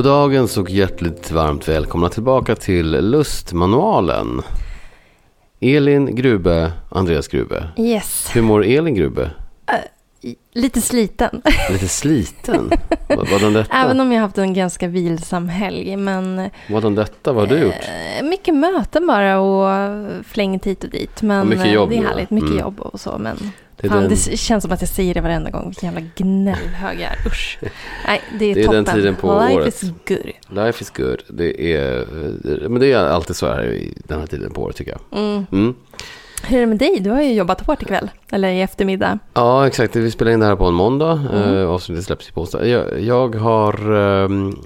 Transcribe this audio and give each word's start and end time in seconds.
Goddagens 0.00 0.58
och 0.58 0.70
hjärtligt 0.70 1.30
varmt 1.30 1.68
välkomna 1.68 2.08
tillbaka 2.08 2.54
till 2.56 2.90
Lustmanualen. 3.10 4.42
Elin 5.60 6.16
Grube, 6.16 6.72
Andreas 6.90 7.28
Grube. 7.28 7.68
Yes. 7.78 8.30
Hur 8.34 8.42
mår 8.42 8.64
Elin 8.64 8.94
Grube? 8.94 9.30
Lite 10.52 10.80
sliten. 10.80 11.42
Lite 11.70 11.88
sliten. 11.88 12.70
Vad 13.08 13.28
Vadan 13.30 13.52
detta? 13.52 13.76
Även 13.76 14.00
om 14.00 14.12
jag 14.12 14.20
haft 14.20 14.38
en 14.38 14.54
ganska 14.54 14.88
vilsam 14.88 15.48
helg. 15.48 15.96
Men 15.96 16.50
Vadan 16.70 16.94
detta? 16.94 17.32
Vad 17.32 17.48
har 17.48 17.56
du 17.56 17.62
gjort? 17.62 17.74
eh, 18.18 18.24
mycket 18.26 18.54
möten 18.54 19.06
bara 19.06 19.40
och 19.40 19.90
flängt 20.26 20.66
hit 20.66 20.84
och 20.84 20.90
dit. 20.90 21.22
Men 21.22 21.40
Och 21.40 21.46
mycket 21.46 21.66
eh, 21.66 21.72
jobb 21.72 21.90
det 21.90 21.96
är 21.96 22.02
härligt. 22.02 22.30
Mycket 22.30 22.50
Mm. 22.50 22.60
jobb 22.62 22.80
och 22.80 23.00
så. 23.00 23.18
Men 23.18 23.52
Det 23.82 23.88
fan, 23.88 24.00
den- 24.00 24.08
det 24.08 24.36
känns 24.38 24.62
som 24.62 24.72
att 24.72 24.80
jag 24.80 24.88
säger 24.90 25.14
det 25.14 25.20
varenda 25.20 25.50
gång. 25.50 25.66
Vilken 25.68 25.94
jävla 25.94 26.08
gnällhög 26.16 27.00
jag 27.00 27.10
är. 27.12 27.26
Usch. 27.26 27.58
Nej, 28.06 28.20
det 28.38 28.44
är 28.44 28.54
Det 28.54 28.60
är 28.60 28.64
toppen. 28.64 28.84
den 28.84 28.94
tiden 28.94 29.16
på 29.16 29.40
Life 29.40 29.54
året. 29.54 29.82
is 29.82 29.90
good. 30.08 30.32
Life 30.64 30.82
is 30.82 30.90
good. 30.90 31.22
Det 31.28 31.74
är, 31.74 32.06
men 32.68 32.80
det 32.80 32.92
är 32.92 32.98
alltid 32.98 33.36
så 33.36 33.46
här 33.46 33.64
i 33.72 33.94
den 34.04 34.20
här 34.20 34.26
tiden 34.26 34.50
på 34.52 34.62
året 34.62 34.76
tycker 34.76 34.90
jag. 35.10 35.18
Mm. 35.20 35.46
Mm. 35.52 35.74
Hur 36.42 36.56
är 36.56 36.60
det 36.60 36.66
med 36.66 36.78
dig? 36.78 37.00
Du 37.00 37.10
har 37.10 37.22
ju 37.22 37.32
jobbat 37.32 37.66
hårt 37.66 37.82
ikväll. 37.82 38.10
Eller 38.32 38.48
i 38.48 38.60
eftermiddag. 38.60 39.18
Ja, 39.34 39.66
exakt. 39.66 39.96
Vi 39.96 40.10
spelar 40.10 40.32
in 40.32 40.40
det 40.40 40.46
här 40.46 40.56
på 40.56 40.64
en 40.64 40.74
måndag. 40.74 41.12
Mm. 41.32 41.42
Mm. 41.42 41.68
Avsnittet 41.68 42.04
släpps 42.04 42.30
på 42.30 42.40
onsdag. 42.40 42.66
Jag, 42.66 43.00
jag 43.00 43.34
har 43.34 43.92
ehm, 43.92 44.56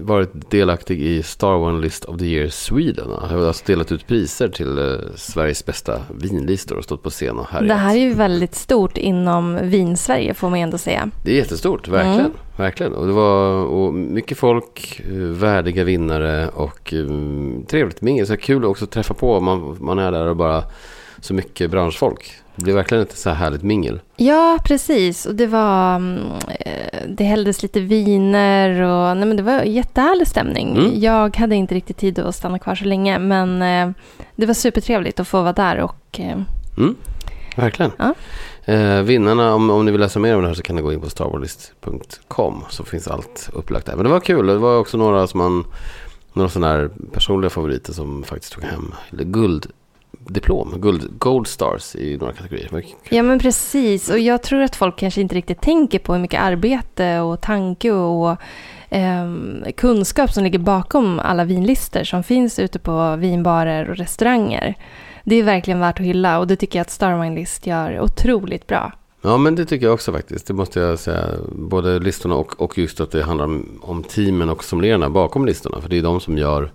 varit 0.00 0.50
delaktig 0.50 1.02
i 1.02 1.22
Star 1.22 1.54
One 1.54 1.80
List 1.80 2.04
of 2.04 2.18
the 2.18 2.24
Year 2.24 2.48
Sweden. 2.48 3.08
Jag 3.30 3.38
har 3.38 3.46
alltså 3.46 3.64
delat 3.66 3.92
ut 3.92 4.06
priser 4.06 4.48
till 4.48 4.78
eh, 4.78 4.84
Sveriges 5.16 5.66
bästa 5.66 6.00
vinlistor 6.20 6.76
och 6.76 6.84
stått 6.84 7.02
på 7.02 7.10
scen 7.10 7.38
och 7.38 7.46
härjat. 7.46 7.68
Det 7.68 7.74
här 7.74 7.94
är 7.96 8.00
ju 8.00 8.14
väldigt 8.14 8.54
stort 8.54 8.96
inom 8.96 9.58
Vinsverige 9.62 10.34
får 10.34 10.50
man 10.50 10.58
ändå 10.58 10.78
säga. 10.78 11.10
Det 11.24 11.30
är 11.30 11.36
jättestort, 11.36 11.88
verkligen. 11.88 12.20
Mm. 12.20 12.32
Verkligen. 12.60 12.92
Och 12.94 13.06
det 13.06 13.12
var 13.12 13.64
och 13.64 13.94
mycket 13.94 14.38
folk, 14.38 15.00
eh, 15.04 15.12
värdiga 15.16 15.84
vinnare 15.84 16.48
och 16.48 16.92
um, 16.92 17.64
trevligt 17.68 18.00
mingel. 18.00 18.26
Så 18.26 18.36
kul 18.36 18.64
också 18.64 18.84
att 18.84 18.90
träffa 18.90 19.14
på. 19.14 19.40
Man, 19.40 19.76
man 19.80 19.98
är 19.98 20.12
där 20.12 20.26
och 20.26 20.36
bara 20.36 20.64
så 21.20 21.34
mycket 21.34 21.70
branschfolk. 21.70 22.32
Det 22.56 22.64
blir 22.64 22.74
verkligen 22.74 23.02
ett 23.02 23.16
så 23.18 23.30
här 23.30 23.36
härligt 23.36 23.62
mingel. 23.62 24.00
Ja, 24.16 24.58
precis. 24.64 25.26
Och 25.26 25.34
det 25.34 25.46
var... 25.46 25.96
mm, 25.96 26.18
eh, 26.60 27.00
Det 27.08 27.24
hälldes 27.24 27.62
lite 27.62 27.80
viner 27.80 28.80
och... 28.82 29.16
Nej, 29.16 29.26
men 29.26 29.36
det 29.36 29.42
var 29.42 29.62
jättehärlig 29.62 30.26
stämning. 30.28 30.76
Mm. 30.76 31.00
Jag 31.00 31.36
hade 31.36 31.54
inte 31.56 31.74
riktigt 31.74 31.96
tid 31.96 32.18
att 32.18 32.34
stanna 32.34 32.58
kvar 32.58 32.74
så 32.74 32.84
länge, 32.84 33.18
men 33.18 33.58
det 34.36 34.46
var 34.46 34.54
supertrevligt 34.54 35.20
att 35.20 35.28
få 35.28 35.42
vara 35.42 35.52
där 35.52 35.76
och... 35.78 36.20
Mm, 36.76 36.96
verkligen. 37.56 37.92
Ja. 37.98 38.14
Eh, 38.70 39.02
vinnarna, 39.02 39.54
om, 39.54 39.70
om 39.70 39.84
ni 39.84 39.90
vill 39.90 40.00
läsa 40.00 40.18
mer 40.18 40.36
om 40.36 40.42
det 40.42 40.48
här 40.48 40.54
så 40.54 40.62
kan 40.62 40.76
ni 40.76 40.82
gå 40.82 40.92
in 40.92 41.00
på 41.00 41.10
starwarlist.com 41.10 42.64
så 42.68 42.84
finns 42.84 43.08
allt 43.08 43.50
upplagt 43.52 43.86
där. 43.86 43.96
Men 43.96 44.04
det 44.04 44.10
var 44.10 44.20
kul. 44.20 44.46
Det 44.46 44.58
var 44.58 44.78
också 44.78 44.96
några 44.96 45.26
som 45.26 45.38
man, 45.38 45.64
några 46.32 46.48
sådana 46.48 46.72
här 46.72 46.90
personliga 47.12 47.50
favoriter 47.50 47.92
som 47.92 48.22
faktiskt 48.22 48.52
tog 48.52 48.64
hem 48.64 48.94
gulddiplom, 49.10 50.74
guld, 50.76 51.18
gold 51.18 51.46
stars 51.46 51.96
i 51.96 52.16
några 52.16 52.32
kategorier. 52.32 52.84
Ja, 53.08 53.22
men 53.22 53.38
precis. 53.38 54.10
Och 54.10 54.18
jag 54.18 54.42
tror 54.42 54.62
att 54.62 54.76
folk 54.76 54.98
kanske 54.98 55.20
inte 55.20 55.34
riktigt 55.34 55.60
tänker 55.60 55.98
på 55.98 56.12
hur 56.12 56.20
mycket 56.20 56.42
arbete 56.42 57.18
och 57.18 57.40
tanke 57.40 57.92
och 57.92 58.36
eh, 58.88 59.30
kunskap 59.76 60.32
som 60.32 60.44
ligger 60.44 60.58
bakom 60.58 61.18
alla 61.18 61.44
vinlister 61.44 62.04
som 62.04 62.22
finns 62.22 62.58
ute 62.58 62.78
på 62.78 63.16
vinbarer 63.16 63.90
och 63.90 63.96
restauranger. 63.96 64.76
Det 65.24 65.36
är 65.36 65.42
verkligen 65.42 65.80
värt 65.80 66.00
att 66.00 66.06
hylla 66.06 66.38
och 66.38 66.46
det 66.46 66.56
tycker 66.56 66.78
jag 66.78 66.84
att 66.84 66.90
Star 66.90 67.22
Wine 67.22 67.34
List 67.34 67.66
gör 67.66 68.00
otroligt 68.00 68.66
bra. 68.66 68.92
Ja 69.22 69.36
men 69.36 69.54
det 69.54 69.66
tycker 69.66 69.86
jag 69.86 69.94
också 69.94 70.12
faktiskt. 70.12 70.46
Det 70.46 70.54
måste 70.54 70.80
jag 70.80 70.98
säga. 70.98 71.26
Både 71.52 71.98
listorna 71.98 72.34
och, 72.34 72.60
och 72.60 72.78
just 72.78 73.00
att 73.00 73.10
det 73.10 73.22
handlar 73.22 73.44
om, 73.44 73.80
om 73.82 74.02
teamen 74.02 74.48
och 74.48 74.64
sommelierarna 74.64 75.10
bakom 75.10 75.46
listorna. 75.46 75.80
För 75.80 75.88
det 75.88 75.98
är 75.98 76.02
de 76.02 76.20
som 76.20 76.38
gör 76.38 76.70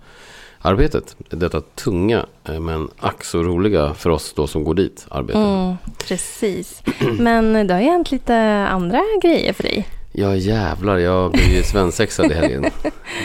arbetet. 0.60 1.16
Detta 1.30 1.62
tunga 1.62 2.26
eh, 2.44 2.60
men 2.60 2.90
ack 3.00 3.24
så 3.24 3.44
roliga 3.44 3.94
för 3.94 4.10
oss 4.10 4.34
då 4.34 4.48
som 4.48 4.64
går 4.64 4.74
dit 4.74 5.06
arbete. 5.10 5.40
Mm, 5.40 5.76
precis. 6.08 6.84
Men 7.20 7.68
det 7.68 7.74
har 7.74 7.82
ju 7.82 7.90
hänt 7.90 8.12
lite 8.12 8.36
andra 8.68 9.02
grejer 9.22 9.54
för 9.54 9.64
dig. 9.64 9.88
Ja 10.18 10.36
jävlar, 10.36 10.98
jag 10.98 11.32
blev 11.32 11.50
ju 11.50 11.64
svensexad 11.64 12.32
i 12.32 12.34
helgen. 12.34 12.66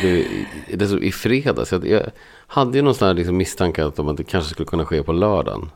Det, 0.03 0.27
det 0.75 0.85
är 0.85 0.89
så, 0.89 0.99
I 0.99 1.13
fredags. 1.13 1.73
Jag, 1.73 1.87
jag 1.89 2.03
hade 2.47 2.79
ju 2.79 2.83
någon 2.83 2.95
sån 2.95 3.09
här 3.09 3.15
liksom 3.15 3.37
misstanke 3.37 3.85
att 3.87 3.99
om 3.99 4.09
att 4.09 4.17
det 4.17 4.25
kanske 4.25 4.51
skulle 4.51 4.67
kunna 4.67 4.87
ske 4.87 5.03
på 5.03 5.13
lördagen. 5.13 5.71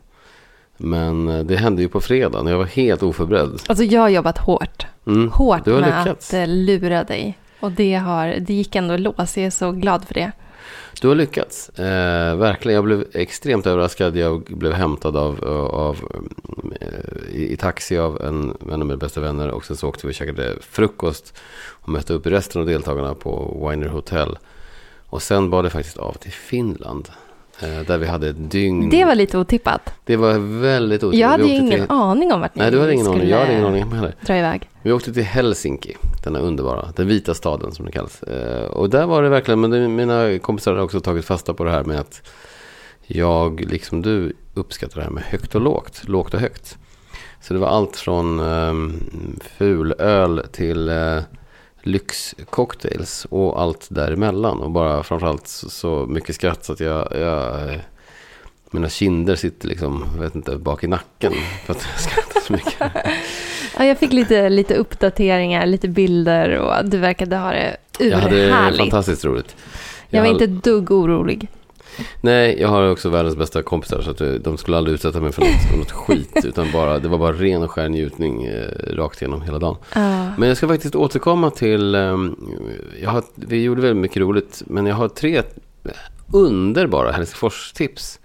Men 0.76 1.28
eh, 1.28 1.44
det 1.44 1.56
hände 1.56 1.82
ju 1.82 1.88
på 1.88 2.00
fredagen 2.00 2.46
och 2.46 2.52
jag 2.52 2.58
var 2.58 2.64
helt 2.64 3.02
oförberedd. 3.02 3.60
Alltså 3.66 3.84
jag 3.84 4.00
har 4.00 4.08
jobbat 4.08 4.38
hårt. 4.38 4.86
Mm, 5.06 5.30
Hårt 5.30 5.66
med 5.66 5.76
lyckats. 5.76 6.34
att 6.34 6.40
eh, 6.40 6.46
lura 6.46 7.04
dig. 7.04 7.38
Och 7.60 7.72
det, 7.72 7.94
har, 7.94 8.34
det 8.40 8.54
gick 8.54 8.74
ändå 8.76 8.96
lås. 8.96 9.36
Jag 9.36 9.46
är 9.46 9.50
så 9.50 9.72
glad 9.72 10.04
för 10.04 10.14
det. 10.14 10.32
Du 11.00 11.08
har 11.08 11.14
lyckats. 11.14 11.68
Eh, 11.68 12.36
verkligen. 12.36 12.74
Jag 12.74 12.84
blev 12.84 13.04
extremt 13.12 13.66
överraskad. 13.66 14.16
Jag 14.16 14.42
blev 14.42 14.72
hämtad 14.72 15.16
av, 15.16 15.44
av, 15.74 15.98
eh, 16.80 17.34
i, 17.36 17.52
i 17.52 17.56
taxi 17.56 17.98
av 17.98 18.22
en, 18.22 18.56
en 18.72 18.72
av 18.72 18.86
mina 18.86 18.96
bästa 18.96 19.20
vänner. 19.20 19.50
Och 19.50 19.64
sen 19.64 19.76
så 19.76 19.88
åkte 19.88 20.06
vi 20.06 20.10
och 20.10 20.14
käkade 20.14 20.56
frukost. 20.60 21.34
Och 21.70 21.88
mötte 21.88 22.12
upp 22.12 22.26
resten 22.26 22.60
av 22.60 22.66
deltagarna 22.66 23.14
på 23.14 23.66
Winer 23.70 23.88
Hotel. 23.88 24.38
Och 25.06 25.22
sen 25.22 25.50
var 25.50 25.62
det 25.62 25.70
faktiskt 25.70 25.96
av 25.96 26.12
till 26.12 26.32
Finland. 26.32 27.08
Eh, 27.62 27.86
där 27.86 27.98
vi 27.98 28.06
hade 28.06 28.28
ett 28.28 28.50
dygn. 28.50 28.90
Det 28.90 29.04
var 29.04 29.14
lite 29.14 29.38
otippat. 29.38 29.94
Det 30.04 30.16
var 30.16 30.60
väldigt 30.60 31.02
otippat. 31.02 31.20
Jag 31.20 31.28
hade 31.28 31.44
ju 31.44 31.54
ingen 31.54 31.70
till... 31.80 31.84
aning 31.88 32.32
om 32.32 32.40
vart 32.40 32.54
ni 32.54 32.62
Nej, 32.62 32.70
du 32.70 32.80
hade 32.80 32.92
ingen 32.92 33.06
aning. 33.06 33.18
skulle 33.18 33.32
Jag 33.32 33.40
hade 33.40 33.52
ingen 33.52 33.64
aning 33.64 33.92
heller. 33.92 34.14
dra 34.26 34.36
iväg. 34.38 34.68
Vi 34.82 34.92
åkte 34.92 35.12
till 35.12 35.22
Helsinki, 35.22 35.96
denna 36.24 36.38
underbara, 36.38 36.92
den 36.96 37.08
vita 37.08 37.34
staden 37.34 37.72
som 37.72 37.86
det 37.86 37.92
kallas. 37.92 38.22
Eh, 38.22 38.64
och 38.64 38.90
där 38.90 39.06
var 39.06 39.22
det 39.22 39.28
verkligen, 39.28 39.60
men 39.60 39.94
mina 39.94 40.38
kompisar 40.38 40.74
har 40.74 40.82
också 40.82 41.00
tagit 41.00 41.24
fasta 41.24 41.54
på 41.54 41.64
det 41.64 41.70
här 41.70 41.84
med 41.84 42.00
att 42.00 42.22
jag, 43.06 43.60
liksom 43.60 44.02
du, 44.02 44.32
uppskattar 44.54 44.96
det 44.96 45.02
här 45.02 45.10
med 45.10 45.22
högt 45.22 45.54
och 45.54 45.60
lågt, 45.60 46.08
lågt 46.08 46.34
och 46.34 46.40
högt. 46.40 46.78
Så 47.40 47.54
det 47.54 47.60
var 47.60 47.68
allt 47.68 47.96
från 47.96 48.40
ehm, 48.40 48.84
um, 49.14 49.40
fulöl 49.58 50.42
till 50.52 50.88
uh, 50.88 51.22
lyxcocktails 51.82 53.26
och 53.30 53.60
allt 53.60 53.86
däremellan. 53.90 54.60
Och 54.60 54.70
bara 54.70 55.02
framförallt 55.02 55.46
så, 55.46 55.70
så 55.70 56.06
mycket 56.08 56.34
skratt 56.34 56.64
så 56.64 56.72
att 56.72 56.80
jag, 56.80 57.08
jag 57.12 57.72
eh, 57.72 57.80
mina 58.74 58.88
kinder 58.88 59.34
sitter 59.36 59.68
liksom, 59.68 60.04
jag 60.14 60.22
vet 60.22 60.34
inte, 60.34 60.56
bak 60.56 60.84
i 60.84 60.86
nacken. 60.86 61.32
För 61.66 61.72
att 61.72 61.86
jag 61.92 62.00
skrattar 62.00 62.40
så 62.40 62.52
mycket. 62.52 62.92
Ja, 63.78 63.84
jag 63.84 63.98
fick 63.98 64.12
lite, 64.12 64.48
lite 64.48 64.74
uppdateringar, 64.74 65.66
lite 65.66 65.88
bilder 65.88 66.58
och 66.58 66.84
du 66.90 66.98
verkade 66.98 67.36
ha 67.36 67.50
det 67.52 67.76
Jag 67.98 68.18
hade 68.18 68.46
urhärligt. 68.46 68.78
fantastiskt 68.80 69.24
roligt. 69.24 69.56
Jag 70.10 70.20
var 70.20 70.26
har- 70.26 70.32
inte 70.32 70.44
ett 70.44 70.64
dugg 70.64 70.90
orolig. 70.90 71.48
Nej, 72.20 72.60
jag 72.60 72.68
har 72.68 72.90
också 72.90 73.08
världens 73.08 73.36
bästa 73.36 73.62
kompisar 73.62 74.00
så 74.02 74.10
att 74.10 74.20
eh, 74.20 74.28
de 74.32 74.56
skulle 74.58 74.76
aldrig 74.76 74.94
utsätta 74.94 75.20
mig 75.20 75.32
för 75.32 75.42
något, 75.42 75.78
något 75.78 75.92
skit. 75.92 76.30
Utan 76.44 76.72
bara, 76.72 76.98
det 76.98 77.08
var 77.08 77.18
bara 77.18 77.32
ren 77.32 77.62
och 77.62 77.70
skär 77.70 77.88
njutning 77.88 78.44
eh, 78.46 78.68
rakt 78.94 79.22
igenom 79.22 79.42
hela 79.42 79.58
dagen. 79.58 79.76
Ja. 79.94 80.28
Men 80.38 80.48
jag 80.48 80.56
ska 80.56 80.68
faktiskt 80.68 80.94
återkomma 80.94 81.50
till, 81.50 81.94
ehm, 81.94 82.36
jag 83.02 83.10
har, 83.10 83.22
vi 83.34 83.62
gjorde 83.62 83.82
väldigt 83.82 84.02
mycket 84.02 84.16
roligt, 84.16 84.62
men 84.66 84.86
jag 84.86 84.94
har 84.94 85.08
tre 85.08 85.42
underbara 86.32 87.12
Helsingfors-tips. 87.12 88.18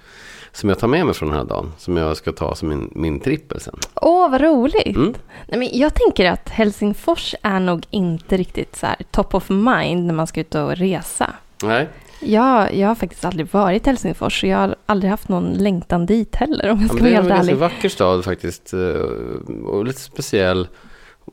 Som 0.52 0.70
jag 0.70 0.80
tar 0.80 0.88
med 0.88 1.06
mig 1.06 1.16
från 1.16 1.30
den 1.30 1.38
här 1.38 1.46
dagen. 1.46 1.72
Som 1.78 1.98
jag 1.98 2.18
ska 2.18 2.32
ta 2.32 2.56
som 2.56 2.70
min, 2.70 2.92
min 2.96 3.20
trippel 3.20 3.60
sen. 3.60 3.76
Åh, 3.96 4.32
vad 4.32 4.42
roligt. 4.42 4.96
Mm. 4.96 5.14
Nej, 5.48 5.60
men 5.60 5.70
jag 5.80 5.94
tänker 5.94 6.32
att 6.32 6.50
Helsingfors 6.50 7.36
är 7.42 7.60
nog 7.60 7.86
inte 7.90 8.38
riktigt 8.38 8.76
så 8.76 8.86
här 8.86 8.96
top 9.12 9.34
of 9.36 9.50
mind 9.50 10.06
när 10.06 10.14
man 10.14 10.28
ska 10.28 10.42
ut 10.42 10.56
och 10.56 10.76
resa. 10.76 11.34
Nej. 11.64 11.88
Jag, 12.22 12.76
jag 12.76 12.88
har 12.88 12.96
faktiskt 12.96 13.26
aldrig 13.26 13.48
varit 13.52 13.88
i 13.88 13.90
Helsingfors 13.90 14.44
och 14.44 14.50
jag 14.50 14.58
har 14.58 14.76
aldrig 14.86 15.12
haft 15.12 15.30
någon 15.30 15.54
längtan 15.54 16.06
dit 16.06 16.36
heller 16.36 16.70
om 16.70 16.78
jag 16.82 16.90
Ja, 16.90 16.94
ska 16.94 17.04
men 17.04 17.14
vara 17.14 17.22
det 17.24 17.30
är 17.30 17.32
en 17.32 17.38
ganska 17.38 17.56
vacker 17.56 17.90
stad 17.90 18.26
faktiskt. 18.26 18.74
eh, 18.74 19.60
Och 19.66 19.86
lite 19.86 20.00
speciell. 20.00 20.68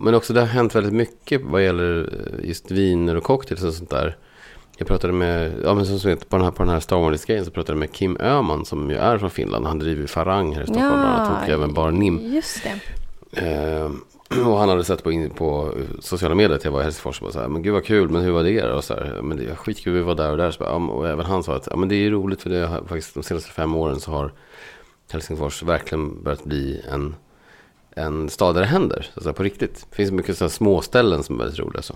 Men 0.01 0.15
också 0.15 0.33
det 0.33 0.41
har 0.41 0.47
hänt 0.47 0.75
väldigt 0.75 0.93
mycket 0.93 1.41
vad 1.45 1.65
gäller 1.65 2.09
eh, 2.41 2.49
just 2.49 2.71
viner 2.71 3.17
och 3.17 3.23
cocktails 3.25 3.63
och 3.65 3.75
sånt 3.75 3.91
där. 3.91 4.17
Jag 4.77 4.89
pratade 4.89 5.13
med, 5.13 5.53
ja 5.65 5.75
men 5.75 5.87
som 5.87 5.99
sagt 5.99 6.29
på 6.29 6.37
den 6.37 6.45
här, 6.45 6.53
på 6.53 6.63
den 6.63 6.73
här 6.73 6.81
Star 6.81 6.97
Wars-grejen 6.97 7.45
så 7.45 7.51
pratade 7.51 7.73
jag 7.73 7.79
med 7.79 7.93
Kim 7.93 8.17
Öhman 8.21 8.65
som 8.65 8.91
ju 8.91 8.97
är 8.97 9.19
från 9.19 9.31
Finland. 9.31 9.67
Han 9.67 9.79
driver 9.79 10.07
Farang 10.07 10.55
här 10.55 10.63
i 10.63 10.67
Stockholm 10.67 10.89
bland 10.89 11.05
annat 11.05 11.43
och 11.43 11.49
även 11.49 11.75
Bar 11.75 11.91
Nim. 11.91 12.35
Just 12.35 12.63
det. 12.63 12.81
Eh, 13.33 13.91
och 14.47 14.59
han 14.59 14.69
hade 14.69 14.85
sett 14.85 15.05
på, 15.05 15.13
in, 15.13 15.31
på 15.31 15.75
sociala 16.01 16.35
medier 16.35 16.57
att 16.57 16.65
jag 16.65 16.73
var 16.73 16.81
i 16.81 16.85
Helsingfors 16.85 17.23
och 17.23 17.33
så 17.33 17.41
här, 17.41 17.49
men 17.49 17.63
gud 17.63 17.73
vad 17.73 17.85
kul, 17.85 18.09
men 18.09 18.23
hur 18.23 18.31
var 18.31 18.43
det? 18.43 18.63
Och 18.63 18.85
så 18.85 18.95
här, 18.95 19.21
men 19.23 19.37
det 19.37 19.45
är 19.45 19.55
skitkul, 19.55 19.95
vi 19.95 20.01
var 20.01 20.15
där 20.15 20.31
och 20.31 20.37
där. 20.37 20.51
Så 20.51 20.59
bara, 20.59 20.71
ja, 20.71 20.77
och 20.77 21.09
även 21.09 21.27
han 21.27 21.43
sa 21.43 21.57
att 21.57 21.69
ja, 21.71 21.77
men 21.77 21.89
det 21.89 21.95
är 21.95 22.11
roligt 22.11 22.43
för 22.43 22.51
det 22.51 22.67
har, 22.67 22.79
faktiskt 22.79 23.15
de 23.15 23.23
senaste 23.23 23.51
fem 23.51 23.75
åren 23.75 24.01
så 24.01 24.11
har 24.11 24.33
Helsingfors 25.13 25.63
verkligen 25.63 26.23
börjat 26.23 26.45
bli 26.45 26.83
en, 26.91 27.15
en 27.91 28.29
stad 28.29 28.55
där 28.55 28.61
det 28.61 28.67
händer. 28.67 29.11
Så 29.15 29.21
säga, 29.21 29.33
på 29.33 29.43
riktigt. 29.43 29.87
Det 29.91 29.97
finns 29.97 30.11
mycket 30.11 30.39
så 30.39 30.45
här 30.45 30.49
små 30.49 30.81
ställen 30.81 31.23
som 31.23 31.35
är 31.35 31.45
väldigt 31.45 31.61
roliga. 31.61 31.83
Så. 31.83 31.95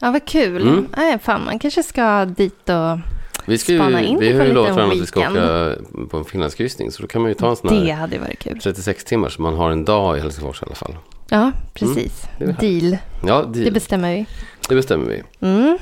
Ja, 0.00 0.10
vad 0.10 0.24
kul. 0.24 0.62
Mm. 0.62 0.86
Nej, 0.96 1.18
fan, 1.18 1.44
man 1.44 1.58
kanske 1.58 1.82
ska 1.82 2.24
dit 2.24 2.68
och... 2.68 2.98
Vi, 3.46 3.58
ska 3.58 3.72
ju, 3.72 3.78
Spana 3.78 4.02
in 4.02 4.18
vi 4.18 4.32
på 4.32 4.38
har 4.38 4.44
ju 4.46 4.52
lovat 4.52 4.74
varandra 4.74 4.94
att 4.96 5.02
vi 5.02 5.06
ska 5.06 5.20
åka 5.30 5.72
på 6.10 6.16
en 6.16 6.24
finlandskryssning. 6.24 6.90
Så 6.90 7.02
då 7.02 7.08
kan 7.08 7.22
man 7.22 7.30
ju 7.30 7.34
ta 7.34 7.50
en 7.50 7.56
sån 7.56 7.70
Det 7.84 7.92
här 7.92 8.00
hade 8.00 8.18
varit 8.18 8.38
kul. 8.38 8.58
36 8.62 9.04
timmar 9.04 9.28
så 9.28 9.42
man 9.42 9.54
har 9.54 9.70
en 9.70 9.84
dag 9.84 10.18
i 10.18 10.20
Helsingfors 10.20 10.62
i 10.62 10.66
alla 10.66 10.74
fall. 10.74 10.96
Ja, 11.28 11.52
precis. 11.74 12.22
det 12.38 12.44
är 12.44 12.56
det. 12.60 12.80
Deal. 12.80 12.96
Ja, 13.26 13.42
Det 13.52 13.64
det, 13.64 13.70
bestämmer 13.70 14.14
vi. 14.14 14.26
det 14.68 14.74
bestämmer 14.74 15.06
vi. 15.06 15.22
Mm. 15.48 15.78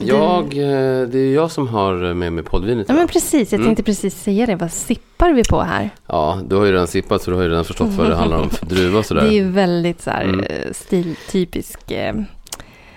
Jag, 0.00 0.44
eh, 0.44 1.08
det 1.08 1.18
är 1.18 1.34
jag 1.34 1.50
som 1.50 1.68
har 1.68 2.14
med 2.14 2.32
mig 2.32 2.44
poddvinet 2.44 2.86
Ja, 2.88 2.94
men 2.94 3.08
precis. 3.08 3.52
Jag 3.52 3.58
Mm. 3.58 3.68
tänkte 3.68 3.82
precis 3.82 4.22
säga 4.22 4.46
det. 4.46 4.56
Vad 4.56 4.72
sippar 4.72 5.32
vi 5.32 5.42
på 5.44 5.60
här? 5.60 5.90
Ja, 6.06 6.40
du 6.48 6.56
har 6.56 6.64
ju 6.64 6.72
redan 6.72 6.86
sippat 6.86 7.22
så 7.22 7.30
du 7.30 7.36
har 7.36 7.42
ju 7.44 7.48
redan 7.50 7.64
förstått 7.64 7.88
vad 7.90 8.10
det 8.10 8.16
handlar 8.16 8.38
om 8.38 8.50
för 8.50 8.66
druva 8.66 9.02
sådär. 9.02 9.20
Det 9.22 9.28
är 9.28 9.32
ju 9.32 9.50
väldigt 9.50 10.02
så 10.02 10.10
här, 10.10 10.24
Mm. 10.24 10.40
eh, 10.40 10.72
stiltypisk. 10.72 11.92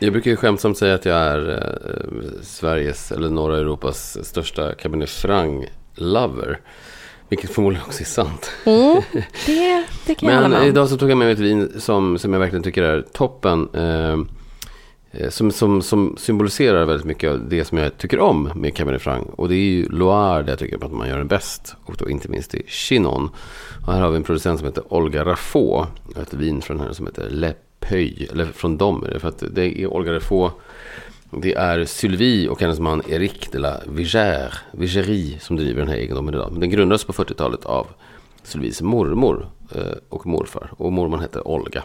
Jag 0.04 0.14
brukar 0.14 0.32
ju 0.32 0.38
skämtsamt 0.38 0.78
säga 0.78 0.96
att 0.96 1.06
jag 1.06 1.18
är 1.18 1.50
eh, 1.50 2.42
Sveriges 2.42 3.12
eller 3.12 3.30
norra 3.30 3.58
Europas 3.58 4.18
största 4.28 4.74
Cabernet 4.74 5.10
Franc-lover. 5.10 6.60
Vilket 7.30 7.50
förmodligen 7.50 7.86
också 7.86 8.02
är 8.02 8.06
sant. 8.06 8.52
Mm, 8.66 9.02
det, 9.46 9.86
det 10.06 10.16
kan 10.16 10.30
jag 10.30 10.42
Men 10.42 10.62
om. 10.62 10.68
idag 10.68 10.90
så 10.90 10.98
tog 10.98 11.10
jag 11.10 11.18
med 11.18 11.26
mig 11.26 11.34
ett 11.34 11.40
vin 11.40 11.72
som, 11.78 12.18
som 12.18 12.34
jag 12.34 12.40
verkligen 12.40 12.64
tycker 12.64 12.84
är 12.84 13.02
toppen. 13.02 13.70
Eh, 13.74 14.20
eh, 15.12 15.30
som, 15.30 15.52
som, 15.52 15.82
som 15.82 16.16
symboliserar 16.18 16.86
väldigt 16.86 17.08
mycket 17.08 17.32
av 17.32 17.50
det 17.50 17.66
som 17.66 17.78
jag 17.78 17.98
tycker 17.98 18.20
om 18.20 18.52
med 18.56 18.76
Cabernet 18.76 19.02
Franc. 19.02 19.26
Och 19.36 19.50
det 19.50 19.56
är 19.56 19.72
ju 19.72 19.90
Loire 19.90 20.44
där 20.44 20.50
jag 20.50 20.60
tycker 20.60 20.86
att 20.86 20.92
man 20.92 21.10
gör 21.10 21.18
den 21.18 21.28
bäst. 21.28 21.76
Och 21.86 21.96
då 21.98 22.10
inte 22.10 22.30
minst 22.30 22.56
i 22.56 22.64
Chinon. 22.68 23.30
Och 23.88 23.94
här 23.94 24.02
har 24.02 24.12
vi 24.12 24.18
en 24.18 24.24
producent 24.24 24.60
som 24.60 24.68
heter 24.68 24.94
Olga 24.94 25.26
Raffaux. 25.26 25.90
Och 26.16 26.22
ett 26.22 26.34
vin 26.34 26.62
från 26.62 26.80
henne 26.80 26.94
som 26.94 27.06
heter 27.08 27.30
Le 27.30 27.54
Pöj, 27.82 28.28
Eller 28.32 28.46
från 28.46 28.78
dem 28.78 29.04
är 29.04 29.10
det. 29.10 29.20
För 29.20 29.28
att 29.28 29.44
det 29.52 29.82
är 29.82 29.88
Olga 29.88 30.20
få 30.20 30.52
Det 31.32 31.54
är 31.54 31.86
Sylvie 31.86 32.50
och 32.50 32.62
hennes 32.62 32.80
man 32.80 33.02
Eric 33.10 33.50
de 33.52 33.60
la 33.60 33.80
Vigère, 33.88 34.54
Vigérie, 34.72 35.40
som 35.40 35.56
driver 35.56 35.80
den 35.80 35.90
här 35.90 35.98
egendomen 35.98 36.34
idag. 36.34 36.52
Men 36.52 36.60
den 36.60 36.70
grundades 36.70 37.04
på 37.04 37.14
40-talet 37.14 37.66
av 37.66 37.88
Sylvies 38.44 38.82
mormor 38.82 39.50
eh, 39.76 39.98
och 40.10 40.26
morfar. 40.26 40.74
Och 40.78 40.94
mormor 40.94 41.18
hette 41.18 41.42
Olga. 41.42 41.84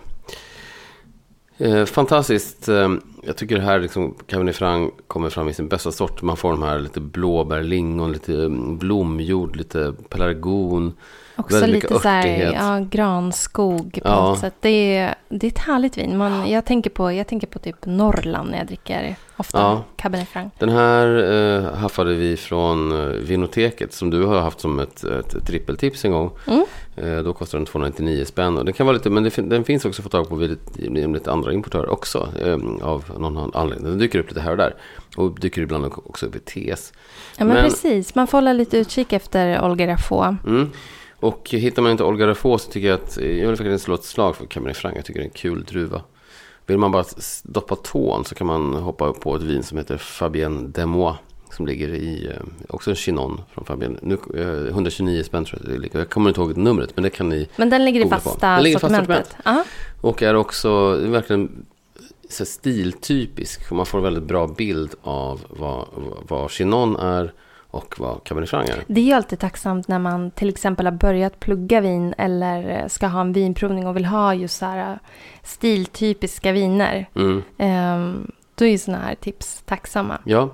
Eh, 1.59 1.85
fantastiskt. 1.85 2.69
Eh, 2.69 2.95
jag 3.27 3.37
tycker 3.37 3.59
här 3.59 3.81
liksom, 3.81 4.15
Cabernet 4.27 4.57
Franc 4.57 4.91
kommer 5.07 5.31
fram 5.31 5.49
i 5.49 5.53
sin 5.53 5.69
bästa 5.69 5.93
sort. 5.93 6.23
Man 6.23 6.37
får 6.37 6.51
de 6.51 6.63
här 6.63 6.79
lite 6.79 7.01
blåbär, 7.01 7.63
lingon, 7.63 8.13
lite 8.13 8.49
blomjord, 8.51 9.57
lite 9.57 9.95
pelargon. 10.09 10.93
Också 11.37 11.67
lite 11.67 11.99
så 11.99 12.09
här, 12.09 12.53
ja, 12.55 12.87
granskog 12.91 13.93
på 13.93 14.09
Ja. 14.09 14.29
något 14.29 14.39
sätt. 14.39 14.55
Det 14.61 14.97
är, 14.97 15.15
det 15.29 15.47
är 15.47 15.51
ett 15.51 15.59
härligt 15.59 15.99
vin. 15.99 16.19
Man, 16.19 16.51
jag, 16.51 16.65
tänker 16.65 16.91
på, 16.91 17.13
jag 17.13 17.27
tänker 17.27 17.47
på 17.47 17.59
typ 17.59 17.87
Norrland 17.87 18.51
när 18.51 18.59
jag 18.59 18.67
dricker 18.67 19.17
ofta 19.37 19.59
Ja. 19.59 19.83
Cabernet 19.97 20.29
Franc. 20.29 20.51
Den 20.59 20.69
här 20.69 21.33
eh, 21.33 21.75
haffade 21.75 22.15
vi 22.15 22.37
från 22.37 22.93
eh, 22.93 23.07
Vinoteket 23.07 23.93
som 23.93 24.11
du 24.11 24.25
har 24.25 24.41
haft 24.41 24.61
som 24.61 24.79
ett, 24.79 25.05
ett 25.05 25.47
trippeltips 25.47 26.05
en 26.05 26.11
gång. 26.13 26.31
Mm. 26.47 26.65
Eh, 26.97 27.19
då 27.23 27.33
kostar 27.33 27.59
den 27.59 27.67
299 27.67 28.25
spänn. 28.25 28.59
Och 28.59 28.65
det 28.65 28.73
kan 28.73 28.87
vara 28.87 28.95
lite, 28.95 29.11
men 29.11 29.23
det, 29.23 29.37
den 29.37 29.65
finns 29.65 29.85
också 29.85 30.01
att 30.01 30.05
få 30.05 30.09
tag 30.11 30.29
på 30.29 30.35
vid 30.37 30.51
lite, 30.51 31.07
lite 31.07 31.33
andra 31.33 31.53
importörer 31.53 31.89
också. 31.91 32.29
Eh, 32.45 32.59
av 32.83 33.05
någon 33.19 33.51
anledning. 33.55 33.91
Den 33.91 33.99
dyker 33.99 34.19
upp 34.19 34.29
lite 34.29 34.41
här 34.41 34.51
och 34.51 34.57
där. 34.57 34.75
Och 35.17 35.41
dyker 35.41 35.63
ibland 35.63 35.85
också 35.85 36.27
upp 36.27 36.37
i 36.37 36.39
TS. 36.39 36.93
Ja, 37.39 37.45
men, 37.45 37.49
Men- 37.49 37.65
precis. 37.65 38.15
Man 38.15 38.27
får 38.27 38.39
hålla 38.39 38.53
lite 38.53 38.79
utkik 38.79 39.13
efter 39.13 39.65
Olga 39.65 39.87
Raffaux. 39.87 40.45
Mm. 40.47 40.71
Och 41.21 41.49
hittar 41.51 41.83
man 41.83 41.91
inte 41.93 42.05
Olga 42.05 42.27
Raffaux 42.27 42.65
så 42.65 42.71
tycker 42.71 42.89
jag 42.89 43.01
att 43.01 43.19
eh, 43.19 43.31
jag 43.31 43.49
vill 43.49 43.57
faktiskt 43.57 43.85
slå 43.85 43.95
ett 43.95 44.05
slag 44.05 44.37
för 44.37 44.47
Cabernet 44.47 44.77
Franc. 44.77 44.97
Jag 44.97 45.05
tycker 45.05 45.21
det 45.21 45.25
är 45.25 45.29
en 45.29 45.35
kul 45.35 45.65
druva. 45.65 46.01
Vill 46.67 46.79
man 46.79 46.93
bara 46.93 47.05
doppa 47.43 47.77
tån 47.77 48.25
så 48.25 48.35
kan 48.35 48.47
man 48.47 48.75
hoppa 48.75 49.07
upp 49.07 49.21
på 49.21 49.37
ett 49.37 49.43
vin 49.43 49.63
som 49.63 49.79
heter 49.79 49.97
Fabienne 49.97 50.69
Demois. 50.69 51.17
Som 51.51 51.67
ligger 51.67 51.89
i, 51.89 52.27
eh, 52.27 52.43
också 52.69 52.91
en 52.91 52.97
Chinon 52.97 53.41
från 53.55 53.65
Fabienne. 53.65 53.99
Nu, 54.03 54.19
eh, 54.35 54.73
129 54.75 55.23
spänn 55.23 55.45
tror 55.45 55.61
jag. 55.67 55.89
Jag 55.93 56.11
kommer 56.11 56.31
inte 56.31 56.41
ihåg 56.41 56.57
numret 56.57 56.91
men 56.95 57.03
det 57.03 57.11
kan 57.11 57.29
ni. 57.29 57.49
Men 57.57 57.71
den 57.71 57.85
ligger 57.85 58.01
i 58.01 58.03
Googla 58.03 58.17
på. 58.17 58.23
fasta 58.23 58.55
Den 58.55 58.63
ligger 58.63 58.77
i 58.77 58.81
fasta 58.81 58.97
sortimentet. 58.97 59.37
Ja. 59.45 59.65
Och 60.01 60.23
är 60.23 60.35
också 60.35 60.97
verkligen 60.97 61.67
så 62.31 62.45
stiltypisk. 62.45 63.71
Man 63.71 63.87
får 63.87 63.99
en 63.99 64.05
väldigt 64.05 64.25
bra 64.25 64.47
bild 64.47 64.95
av 65.03 65.41
vad, 65.51 65.87
vad 66.29 66.51
Chinon 66.51 66.97
är 66.97 67.33
och 67.71 67.95
vad 67.99 68.25
Cabernet 68.25 68.51
Franc 68.51 68.71
är. 68.71 68.85
Det 68.87 69.01
är 69.01 69.05
ju 69.05 69.13
alltid 69.13 69.39
tacksamt 69.39 69.89
när 69.89 69.99
man 69.99 70.31
till 70.31 70.49
exempel 70.49 70.87
har 70.87 70.93
börjat 70.93 71.41
plugga 71.41 71.81
vin 71.81 72.15
eller 72.19 72.89
ska 72.89 73.07
ha 73.07 73.21
en 73.21 73.33
vinprovning 73.33 73.87
och 73.87 73.97
vill 73.97 74.05
ha 74.05 74.35
just 74.35 74.59
så 74.59 74.67
här 74.67 74.99
stiltypiska 75.43 76.53
viner. 76.53 77.07
Mm. 77.15 77.43
Ehm, 77.59 78.31
då 78.59 78.65
är 78.65 78.69
ju 78.69 78.79
sådana 78.79 79.03
här 79.05 79.15
tips 79.15 79.63
tacksamma. 79.65 80.19
Ja, 80.25 80.51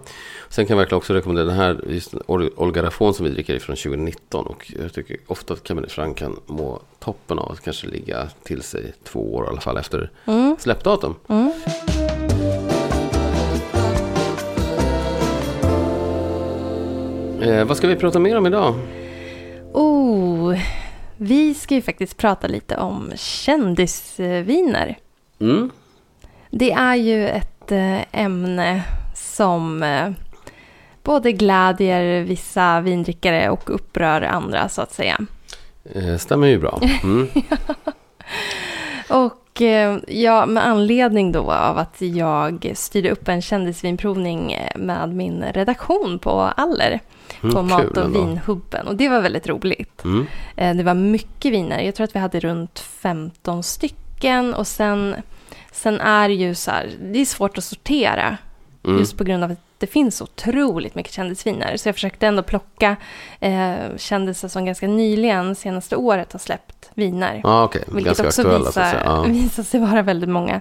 sen 0.49 0.66
kan 0.66 0.75
jag 0.76 0.78
verkligen 0.78 0.99
också 0.99 1.14
rekommendera 1.14 1.46
den 1.46 1.56
här 1.56 1.81
just 1.88 2.14
Ol- 2.26 2.50
Olga 2.56 2.82
Raffon 2.82 3.14
som 3.14 3.25
vi 3.25 3.31
dricker 3.32 3.58
från 3.58 3.76
2019. 3.76 4.46
Och 4.46 4.72
jag 4.81 4.93
tycker 4.93 5.16
ofta 5.26 5.54
att 5.54 5.62
Cabernet 5.62 5.93
Franc 5.93 6.14
kan 6.19 6.40
må 6.46 6.81
toppen 6.99 7.38
av 7.38 7.52
att 7.52 7.60
kanske 7.60 7.87
ligga 7.87 8.28
till 8.43 8.62
sig 8.62 8.93
två 9.04 9.34
år 9.34 9.44
i 9.44 9.49
alla 9.49 9.60
fall 9.60 9.76
efter 9.76 10.10
Mm. 10.26 10.56
släppdatum. 10.58 11.14
Mm. 11.28 11.52
Eh, 17.43 17.64
vad 17.64 17.76
ska 17.76 17.88
vi 17.88 17.96
prata 17.96 18.19
mer 18.19 18.37
om 18.37 18.46
idag? 18.46 18.75
Oh, 19.72 20.58
vi 21.16 21.55
ska 21.55 21.75
ju 21.75 21.82
faktiskt 21.82 22.16
prata 22.16 22.46
lite 22.46 22.76
om 22.76 23.12
kändisviner. 23.16 24.98
Mm. 25.40 25.70
Det 26.50 26.72
är 26.72 26.94
ju 26.96 27.28
ett 27.28 27.51
ämne 28.12 28.82
som 29.14 29.82
eh, 29.82 30.10
både 31.02 31.32
glädjer 31.32 32.22
vissa 32.22 32.80
vindrickare 32.80 33.50
och 33.50 33.74
upprör 33.74 34.22
andra 34.22 34.69
så 34.69 34.82
att 34.82 34.92
säga. 34.92 35.19
Eh, 35.94 36.16
stämmer 36.16 36.46
ju 36.46 36.58
bra. 36.58 36.80
Mm. 37.02 37.28
Och 39.08 39.62
eh, 39.62 39.98
ja, 40.08 40.46
med 40.46 40.66
anledning 40.66 41.32
då 41.32 41.52
av 41.52 41.78
att 41.78 42.00
jag 42.00 42.72
styrde 42.74 43.10
upp 43.10 43.28
en 43.28 43.42
kändisvinprovning 43.42 44.52
eh, 44.52 44.76
med 44.76 45.14
min 45.14 45.44
redaktion 45.52 46.19
på 46.19 46.40
Aller 46.40 47.00
Mm, 47.42 47.54
på 47.54 47.62
Mat 47.62 47.96
och 47.96 48.14
vinhubben. 48.14 48.86
Och 48.86 48.96
det 48.96 49.08
var 49.08 49.20
väldigt 49.20 49.48
roligt. 49.48 50.04
Mm. 50.04 50.26
Eh, 50.56 50.76
Det 50.76 50.82
var 50.82 50.94
mycket 50.94 51.52
viner. 51.52 51.80
Jag 51.80 51.94
tror 51.94 52.04
att 52.04 52.14
vi 52.14 52.19
hade 52.20 52.40
runt 52.40 52.78
15 52.78 53.62
stycken. 53.62 54.54
Och 54.54 54.66
sen, 54.66 55.14
sen 55.72 56.00
är 56.00 56.28
det 56.28 56.34
ju 56.34 56.54
så 56.54 56.70
här, 56.70 56.90
det 57.00 57.19
är 57.19 57.24
svårt 57.24 57.58
att 57.58 57.64
sortera. 57.64 58.36
Mm. 58.84 58.98
Just 58.98 59.19
på 59.19 59.24
grund 59.24 59.44
av 59.44 59.50
att 59.50 59.58
det 59.82 59.86
finns 59.86 60.20
otroligt 60.20 60.94
mycket 60.94 61.12
kändisviner. 61.12 61.76
Så 61.76 61.88
jag 61.88 61.94
försökte 61.94 62.26
ändå 62.26 62.43
plocka 62.43 62.96
eh, 63.41 63.96
kändisar 63.96 64.48
som 64.48 64.64
ganska 64.64 64.86
nyligen, 64.86 65.55
senaste 65.55 65.96
året, 65.96 66.32
har 66.32 66.41
släppt 66.41 66.91
viner. 66.94 67.41
Ja, 67.44 67.64
okej. 67.64 67.82
Vilket 67.86 68.05
Ganska 68.05 68.26
också 68.26 68.43
aktuella 68.43 68.67
visar. 68.67 69.02
Ja. 69.05 69.22
visar 69.29 69.62
sig 69.62 69.81
vara 69.81 70.02
väldigt 70.02 70.29
många. 70.29 70.60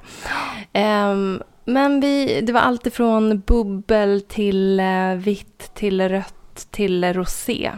Ehm, 0.74 1.41
men 1.65 2.00
vi, 2.00 2.41
det 2.41 2.53
var 2.53 2.62
allt 2.62 2.88
ifrån 2.88 3.39
bubbel 3.39 4.22
till 4.22 4.80
eh, 4.80 5.13
vitt 5.15 5.72
till 5.74 6.10
rött 6.10 6.68
till 6.72 7.13
rosé. 7.13 7.72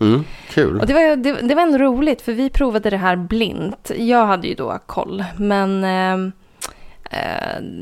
Mm. 0.00 0.24
Kul. 0.50 0.80
Och 0.80 0.86
det 0.86 0.94
var, 0.94 1.16
det, 1.16 1.32
det 1.32 1.54
var 1.54 1.62
ändå 1.62 1.78
roligt 1.78 2.22
för 2.22 2.32
vi 2.32 2.50
provade 2.50 2.90
det 2.90 2.96
här 2.96 3.16
blint. 3.16 3.90
Jag 3.96 4.26
hade 4.26 4.48
ju 4.48 4.54
då 4.54 4.78
koll. 4.86 5.24
Men 5.36 5.84
ehm, 5.84 6.26
eh, 6.26 6.32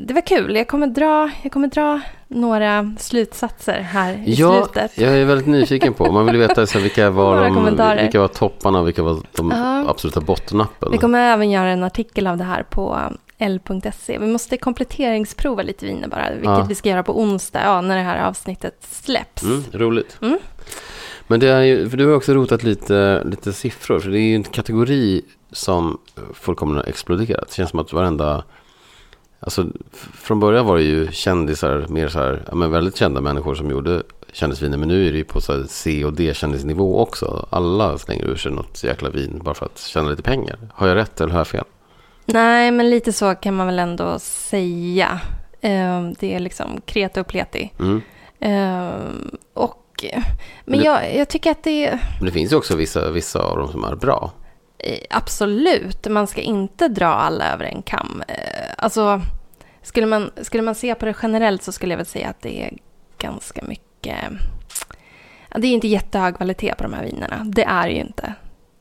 det 0.07 0.13
var 0.13 0.21
kul. 0.27 0.55
Jag 0.55 0.67
kommer, 0.67 0.87
dra, 0.87 1.29
jag 1.43 1.51
kommer 1.51 1.67
dra 1.67 2.01
några 2.27 2.95
slutsatser 2.99 3.79
här 3.79 4.13
i 4.13 4.33
Ja, 4.33 4.63
slutet. 4.65 4.97
jag 4.97 5.13
är 5.17 5.25
väldigt 5.25 5.47
nyfiken 5.47 5.93
på. 5.93 6.11
Man 6.11 6.25
vill 6.25 6.37
veta 6.37 6.67
så 6.67 6.79
vilka, 6.79 7.09
var 7.09 7.43
de, 7.43 7.97
vilka 8.01 8.19
var 8.19 8.27
topparna 8.27 8.79
och 8.79 8.87
vilka 8.87 9.03
var 9.03 9.17
de 9.31 9.51
Ja. 9.51 9.89
absoluta 9.89 10.21
bottennappen. 10.21 10.91
Vi 10.91 10.97
kommer 10.97 11.19
även 11.33 11.51
göra 11.51 11.69
en 11.69 11.83
artikel 11.83 12.27
av 12.27 12.37
det 12.37 12.43
här 12.43 12.63
på 12.63 12.99
l.se. 13.37 14.17
Vi 14.17 14.27
måste 14.27 14.57
kompletteringsprova 14.57 15.63
lite 15.63 15.85
viner 15.85 16.07
bara, 16.07 16.29
vilket 16.29 16.45
Ja. 16.45 16.65
vi 16.69 16.75
ska 16.75 16.89
göra 16.89 17.03
på 17.03 17.19
onsdag, 17.21 17.61
ja, 17.63 17.81
när 17.81 17.95
det 17.97 18.03
här 18.03 18.27
avsnittet 18.27 18.77
släpps. 18.89 19.43
Mm, 19.43 19.63
roligt. 19.73 20.17
Mm. 20.21 20.37
Men 21.27 21.39
det 21.39 21.47
är 21.49 21.61
ju, 21.61 21.89
för 21.89 21.97
du 21.97 22.07
har 22.07 22.15
också 22.15 22.33
rotat 22.33 22.63
lite, 22.63 23.23
lite 23.25 23.53
siffror. 23.53 23.99
För 23.99 24.09
det 24.09 24.19
är 24.19 24.21
ju 24.21 24.35
en 24.35 24.43
kategori 24.43 25.21
som 25.51 25.97
fullkomligen 26.33 26.77
har 26.83 26.89
exploderat. 26.89 27.47
Det 27.47 27.53
känns 27.55 27.69
som 27.69 27.79
att 27.79 27.93
varenda... 27.93 28.43
Alltså, 29.45 29.65
från 30.13 30.39
början 30.39 30.65
var 30.65 30.77
det 30.77 30.83
ju 30.83 31.11
kändisar, 31.11 31.85
mer 31.89 32.07
så 32.07 32.19
här, 32.19 32.43
ja, 32.47 32.55
men 32.55 32.71
väldigt 32.71 32.95
kända 32.95 33.21
människor 33.21 33.55
som 33.55 33.69
gjorde 33.71 34.03
kändisviner. 34.33 34.77
Men 34.77 34.87
nu 34.87 35.07
är 35.07 35.11
det 35.11 35.17
ju 35.17 35.23
på 35.23 35.41
så 35.41 35.63
C 35.67 36.05
och 36.05 36.13
D-kändisnivå 36.13 36.99
också. 36.99 37.47
Alla 37.49 37.97
slänger 37.97 38.25
ur 38.25 38.35
sig 38.35 38.51
något 38.51 38.83
jäkla 38.83 39.09
vin 39.09 39.41
bara 39.43 39.53
för 39.55 39.65
att 39.65 39.79
tjäna 39.79 40.09
lite 40.09 40.21
pengar. 40.23 40.57
Har 40.73 40.87
jag 40.87 40.95
rätt 40.95 41.21
eller 41.21 41.31
har 41.31 41.39
jag 41.39 41.47
fel? 41.47 41.63
Nej, 42.25 42.71
men 42.71 42.89
lite 42.89 43.13
så 43.13 43.35
kan 43.35 43.55
man 43.55 43.67
väl 43.67 43.79
ändå 43.79 44.19
säga. 44.19 45.19
Ehm, 45.61 46.13
Det 46.19 46.33
är 46.35 46.39
liksom 46.39 46.81
kreta 46.85 47.21
och 47.21 47.27
pleti. 47.27 47.71
Mm. 47.79 48.01
Ehm, 48.39 49.31
Och, 49.53 49.81
men 50.03 50.23
Men 50.65 50.79
det- 50.79 50.85
jag, 50.85 51.15
jag 51.15 51.29
tycker 51.29 51.51
att 51.51 51.63
det 51.63 51.85
är 51.87 51.99
Men 52.19 52.25
det 52.25 52.31
finns 52.31 52.51
ju 52.51 52.55
också 52.55 52.75
vissa, 52.75 53.09
vissa 53.11 53.39
av 53.39 53.57
dem 53.57 53.71
som 53.71 53.83
är 53.83 53.95
bra. 53.95 54.31
Absolut, 55.09 56.07
man 56.07 56.27
ska 56.27 56.41
inte 56.41 56.87
dra 56.87 57.07
alla 57.07 57.53
över 57.53 57.65
en 57.65 57.81
kam. 57.81 58.23
Eh, 58.27 58.35
Alltså, 58.77 59.21
skulle 59.81 60.05
man, 60.07 60.31
skulle 60.41 60.63
man 60.63 60.75
se 60.75 60.95
på 60.95 61.05
det 61.05 61.15
generellt 61.21 61.63
så 61.63 61.71
skulle 61.71 61.93
jag 61.93 61.97
väl 61.97 62.05
säga 62.05 62.29
att 62.29 62.41
det 62.41 62.63
är 62.63 62.73
ganska 63.17 63.61
mycket... 63.63 64.17
Det 65.55 65.67
är 65.67 65.71
inte 65.71 65.87
jättehög 65.87 66.35
kvalitet 66.35 66.75
på 66.77 66.83
de 66.83 66.93
här 66.93 67.03
vinerna. 67.03 67.43
Det 67.45 67.63
är 67.63 67.83
det 67.87 67.93
ju 67.93 67.99
inte. 67.99 68.33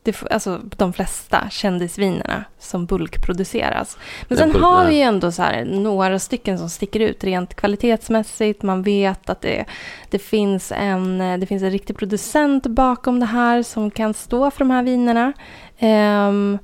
det, 0.03 0.23
alltså 0.31 0.61
de 0.77 0.93
flesta 0.93 1.49
kändisvinerna 1.51 2.45
som 2.59 2.87
bulkproduceras. 2.87 3.99
Men 4.29 4.39
sen 4.39 4.55
har 4.63 4.87
vi 4.87 4.95
ju 4.95 5.01
ändå 5.01 5.33
så 5.33 5.43
här 5.43 5.65
några 5.65 6.19
stycken 6.19 6.59
som 6.59 6.71
sticker 6.71 7.01
ut 7.01 7.25
rent 7.25 7.55
kvalitetsmässigt. 7.55 8.63
Man 8.63 8.83
vet 8.83 9.31
att 9.31 9.41
det, 9.41 9.65
det, 10.11 10.19
finns 10.19 10.73
en, 10.77 11.19
det 11.41 11.47
finns 11.47 11.63
en 11.63 11.71
riktig 11.71 11.97
producent 11.97 12.67
bakom 12.67 13.21
det 13.21 13.27
här 13.27 13.63
som 13.63 13.91
kan 13.91 14.15
stå 14.15 14.51
för 14.51 14.59
de 14.59 14.71
här 14.71 14.83
vinerna. 14.83 15.33
Ehm, 15.79 16.59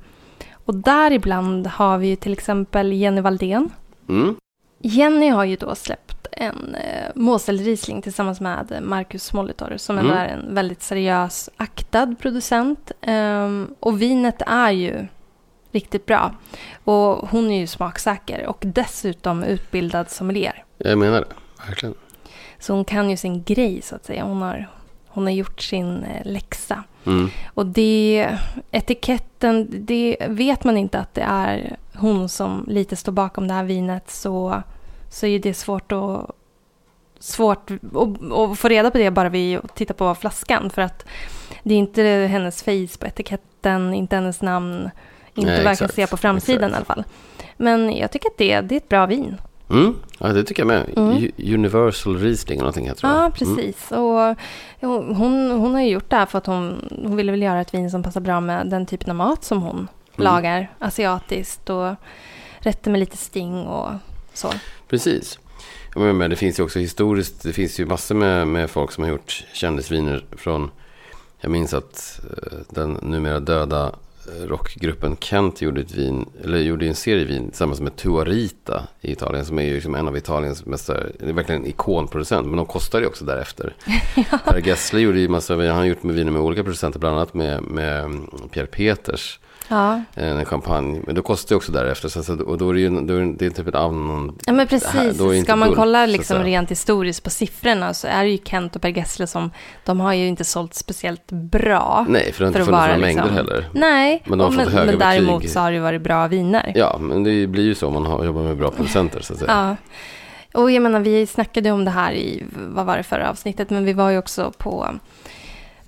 och 0.65 0.75
däribland 0.75 1.67
har 1.67 1.97
vi 1.97 2.07
ju 2.07 2.15
till 2.15 2.33
exempel 2.33 2.93
Jenny 2.93 3.21
Valdén. 3.21 3.69
Mm. 4.09 4.35
Jenny 4.79 5.29
har 5.29 5.43
ju 5.43 5.55
då 5.55 5.75
släppt 5.75 6.27
en 6.31 6.75
eh, 6.75 7.11
Mosel 7.15 7.57
Riesling 7.59 8.01
tillsammans 8.01 8.41
med 8.41 8.79
Marcus 8.81 9.33
Molitor 9.33 9.73
som 9.77 9.97
Mm. 9.99 10.11
är 10.11 10.25
en 10.27 10.55
väldigt 10.55 10.81
seriös, 10.81 11.49
aktad 11.57 12.15
producent. 12.19 12.91
Ehm, 13.01 13.75
och 13.79 14.01
vinet 14.01 14.41
är 14.47 14.71
ju 14.71 15.07
riktigt 15.71 16.05
bra. 16.05 16.35
Och 16.83 17.29
hon 17.29 17.51
är 17.51 17.59
ju 17.59 17.67
smaksäker 17.67 18.45
och 18.47 18.63
dessutom 18.67 19.43
utbildad 19.43 20.09
sommelier. 20.09 20.63
Jag 20.77 20.97
menar 20.97 21.19
det, 21.19 21.65
verkligen. 21.67 21.95
Så 22.59 22.73
hon 22.73 22.85
kan 22.85 23.09
ju 23.09 23.17
sin 23.17 23.43
grej 23.43 23.81
så 23.81 23.95
att 23.95 24.05
säga. 24.05 24.23
Hon 24.23 24.41
har, 24.41 24.67
hon 25.13 25.23
har 25.23 25.31
gjort 25.31 25.61
sin 25.61 26.03
eh, 26.03 26.21
läxa. 26.25 26.83
Mm. 27.05 27.29
Och 27.53 27.65
det, 27.65 28.29
etiketten, 28.71 29.67
det 29.71 30.17
vet 30.27 30.63
man 30.63 30.77
inte 30.77 30.99
att 30.99 31.13
det 31.13 31.21
är 31.21 31.77
hon 31.93 32.29
som 32.29 32.65
lite 32.67 32.95
står 32.95 33.11
bakom 33.11 33.47
det 33.47 33.53
här 33.53 33.63
vinet 33.63 34.09
så, 34.09 34.63
så 35.09 35.25
är 35.25 35.39
det 35.39 35.53
svårt 35.53 35.91
att 35.91 36.31
svårt 37.19 37.71
att, 37.71 38.31
att 38.31 38.59
få 38.59 38.67
reda 38.67 38.91
på 38.91 38.97
det 38.97 39.11
bara 39.11 39.29
vi 39.29 39.59
tittar 39.75 39.93
på 39.93 40.15
flaskan 40.15 40.69
för 40.69 40.81
att 40.81 41.05
det 41.63 41.73
är 41.73 41.77
inte 41.77 42.03
hennes 42.03 42.63
face 42.63 42.99
på 42.99 43.07
etiketten, 43.07 43.93
inte 43.93 44.15
hennes 44.15 44.41
namn, 44.41 44.89
inte 45.35 45.63
vad 45.63 45.71
jag 45.71 45.77
kan 45.77 45.89
se 45.89 46.07
på 46.07 46.17
framsidan 46.17 46.69
exakt. 46.69 46.73
i 46.73 46.75
alla 46.75 46.85
fall. 46.85 47.03
Men 47.57 47.97
jag 47.97 48.11
tycker 48.11 48.29
att 48.29 48.37
det, 48.37 48.61
det 48.61 48.75
är 48.75 48.77
ett 48.77 48.89
bra 48.89 49.05
vin. 49.05 49.37
Mm. 49.71 49.95
Ja, 50.19 50.27
det 50.27 50.43
tycker 50.43 50.61
jag 50.61 50.67
med. 50.67 50.89
Mm. 50.97 51.31
Universal 51.55 52.17
Riesling 52.17 52.59
och 52.59 52.63
någonting 52.63 52.87
heter 52.87 53.01
det. 53.01 53.07
Ja, 53.13 53.19
Mm. 53.19 53.31
precis. 53.31 53.91
Och 53.91 54.35
hon, 55.15 55.51
hon 55.51 55.73
har 55.73 55.81
ju 55.81 55.89
gjort 55.89 56.09
det 56.09 56.15
här 56.15 56.25
för 56.25 56.37
att 56.37 56.45
hon, 56.45 56.89
hon 57.03 57.15
ville 57.15 57.31
väl 57.31 57.41
göra 57.41 57.61
ett 57.61 57.73
vin 57.73 57.91
som 57.91 58.03
passar 58.03 58.21
bra 58.21 58.39
med 58.41 58.67
den 58.69 58.85
typen 58.85 59.09
av 59.09 59.15
mat 59.15 59.43
som 59.43 59.61
hon 59.61 59.87
lagar. 60.15 60.71
Asiatiskt 60.79 61.69
och 61.69 61.95
rätter 62.59 62.91
med 62.91 62.99
lite 62.99 63.17
sting 63.17 63.65
och 63.67 63.89
så. 64.33 64.49
Precis. 64.89 65.39
Men, 65.95 66.17
men 66.17 66.29
det 66.29 66.35
finns 66.35 66.59
ju 66.59 66.63
också 66.63 66.79
historiskt, 66.79 67.43
det 67.43 67.53
finns 67.53 67.79
ju 67.79 67.85
massor 67.85 68.15
med, 68.15 68.47
med 68.47 68.69
folk 68.69 68.91
som 68.91 69.03
har 69.03 69.11
gjort 69.11 69.43
kändisviner 69.53 70.25
från, 70.31 70.71
jag 71.39 71.51
minns 71.51 71.73
att 71.73 72.19
eh, 72.23 72.57
den 72.69 72.91
numera 73.01 73.39
döda 73.39 73.91
rockgruppen 74.47 75.17
Kent 75.19 75.61
gjorde 75.61 75.81
ett 75.81 75.93
vin, 75.93 76.29
eller 76.43 76.57
gjorde 76.57 76.87
en 76.87 76.95
serie 76.95 77.25
vin 77.25 77.49
tillsammans 77.49 77.81
med 77.81 77.95
Tuarita 77.95 78.83
i 79.01 79.11
Italien, 79.11 79.45
som 79.45 79.59
är 79.59 79.63
ju 79.63 79.73
liksom 79.73 79.95
en 79.95 80.07
av 80.07 80.17
Italiens 80.17 80.65
mest, 80.65 80.89
verkligen 81.19 81.61
en 81.61 81.67
ikonproducent, 81.67 82.47
men 82.47 82.57
de 82.57 82.65
kostar 82.65 82.99
ju 82.99 83.05
också 83.05 83.25
därefter. 83.25 83.75
Per 84.45 84.67
Gessle 84.67 84.99
gjorde 84.99 85.19
ju 85.19 85.27
massa, 85.27 85.55
han 85.55 85.67
har 85.67 85.85
gjort 85.85 86.03
med 86.03 86.15
viner 86.15 86.31
med 86.31 86.41
olika 86.41 86.63
producenter, 86.63 86.99
bland 86.99 87.15
annat 87.15 87.33
med, 87.33 87.63
med 87.63 88.21
Pierre 88.51 88.67
Peters, 88.67 89.39
Ja, 89.71 90.01
en 90.13 90.45
champagne, 90.45 91.01
men 91.05 91.15
då 91.15 91.21
kostar 91.21 91.49
det 91.49 91.55
också 91.57 91.71
därefter, 91.71 92.09
så, 92.09 92.43
och 92.43 92.57
då 92.57 92.69
är 92.69 92.73
det 92.73 92.79
ju 92.79 92.89
då 92.89 93.13
är 93.13 93.35
det, 93.37 93.49
typ 93.49 93.67
en 93.67 93.75
annan 93.75 94.37
ja 94.45 94.53
men 94.53 94.59
här- 94.59 94.65
precis. 94.65 95.17
då 95.17 95.25
är 95.27 95.29
det 95.31 95.37
inte 95.37 95.47
Ska 95.47 95.55
man 95.55 95.75
kolla 95.75 96.05
liksom 96.05 96.43
rent 96.43 96.71
historiskt 96.71 97.23
på 97.23 97.29
siffrorna 97.29 97.93
så 97.93 98.07
är 98.07 98.23
det 98.23 98.29
ju 98.29 98.37
Kent 98.45 98.75
och 98.75 98.81
Per 98.81 98.89
Gessle 98.89 99.27
som, 99.27 99.51
de 99.85 99.99
har 99.99 100.13
ju 100.13 100.27
inte 100.27 100.43
sålt 100.43 100.73
speciellt 100.73 101.31
bra. 101.31 102.05
Nej, 102.09 102.31
för 102.33 102.39
det 102.39 102.45
har 102.45 102.47
inte 102.47 102.59
funnits 102.59 102.71
några 102.71 102.97
mängder 102.97 103.23
liksom- 103.23 103.35
heller. 103.35 103.69
Nej, 103.73 104.23
Men 104.25 104.37
de 104.39 104.43
har 104.57 104.63
fått 104.63 104.73
men, 104.73 104.85
men 104.85 104.99
däremot 104.99 105.49
så 105.49 105.59
har 105.59 105.71
det 105.71 105.79
varit 105.79 106.01
bra 106.01 106.27
viner. 106.27 106.71
Ja, 106.75 106.97
men 106.99 107.23
det 107.23 107.47
blir 107.47 107.63
ju 107.63 107.75
så 107.75 107.87
om 107.87 107.93
man 107.93 108.05
har, 108.05 108.25
jobbar 108.25 108.41
med 108.41 108.57
bra 108.57 108.71
producenter 108.71 109.21
så 109.21 109.33
att 109.33 109.39
säga. 109.39 109.51
Ja. 109.51 109.75
Och 110.61 110.71
jag 110.71 110.83
menar, 110.83 110.99
vi 110.99 111.27
snackade 111.27 111.71
om 111.71 111.85
det 111.85 111.91
här 111.91 112.11
i, 112.13 112.43
vad 112.67 112.85
var 112.85 112.97
det 112.97 113.03
förra 113.03 113.29
avsnittet, 113.29 113.69
men 113.69 113.85
vi 113.85 113.93
var 113.93 114.09
ju 114.09 114.17
också 114.17 114.51
på 114.57 114.87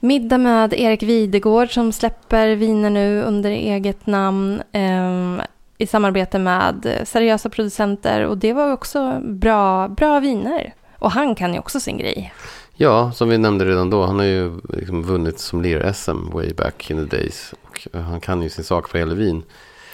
middag 0.04 0.38
med 0.38 0.74
Erik 0.74 1.04
Videgård 1.04 1.74
som 1.74 1.92
släpper 1.92 2.56
viner 2.56 2.90
nu 2.90 3.22
under 3.22 3.52
eget 3.52 4.08
namn 4.08 4.62
ehm, 4.72 5.42
i 5.78 5.88
samarbete 5.88 6.40
med 6.40 7.02
seriösa 7.06 7.50
producenter 7.50 8.26
och 8.26 8.38
det 8.38 8.54
var 8.54 8.74
också 8.74 9.20
bra, 9.24 9.88
bra 9.88 10.20
viner. 10.20 10.74
Och 11.00 11.12
han 11.12 11.36
kan 11.36 11.54
ju 11.54 11.60
också 11.60 11.80
sin 11.80 11.98
grej. 11.98 12.34
Ja, 12.76 13.12
som 13.12 13.30
vi 13.30 13.38
nämnde 13.38 13.66
redan 13.66 13.90
då. 13.90 14.06
Han 14.06 14.20
har 14.20 14.26
ju 14.26 14.60
liksom 14.70 15.04
vunnit 15.04 15.40
som 15.40 15.62
lir-SM 15.62 16.32
way 16.34 16.54
back 16.54 16.92
in 16.92 17.08
the 17.08 17.18
days. 17.18 17.54
Och 17.62 17.88
eh, 17.94 18.02
han 18.02 18.20
kan 18.20 18.42
ju 18.42 18.50
sin 18.50 18.64
sak 18.64 18.90
för 18.90 18.98
hela 18.98 19.14
vin. 19.14 19.44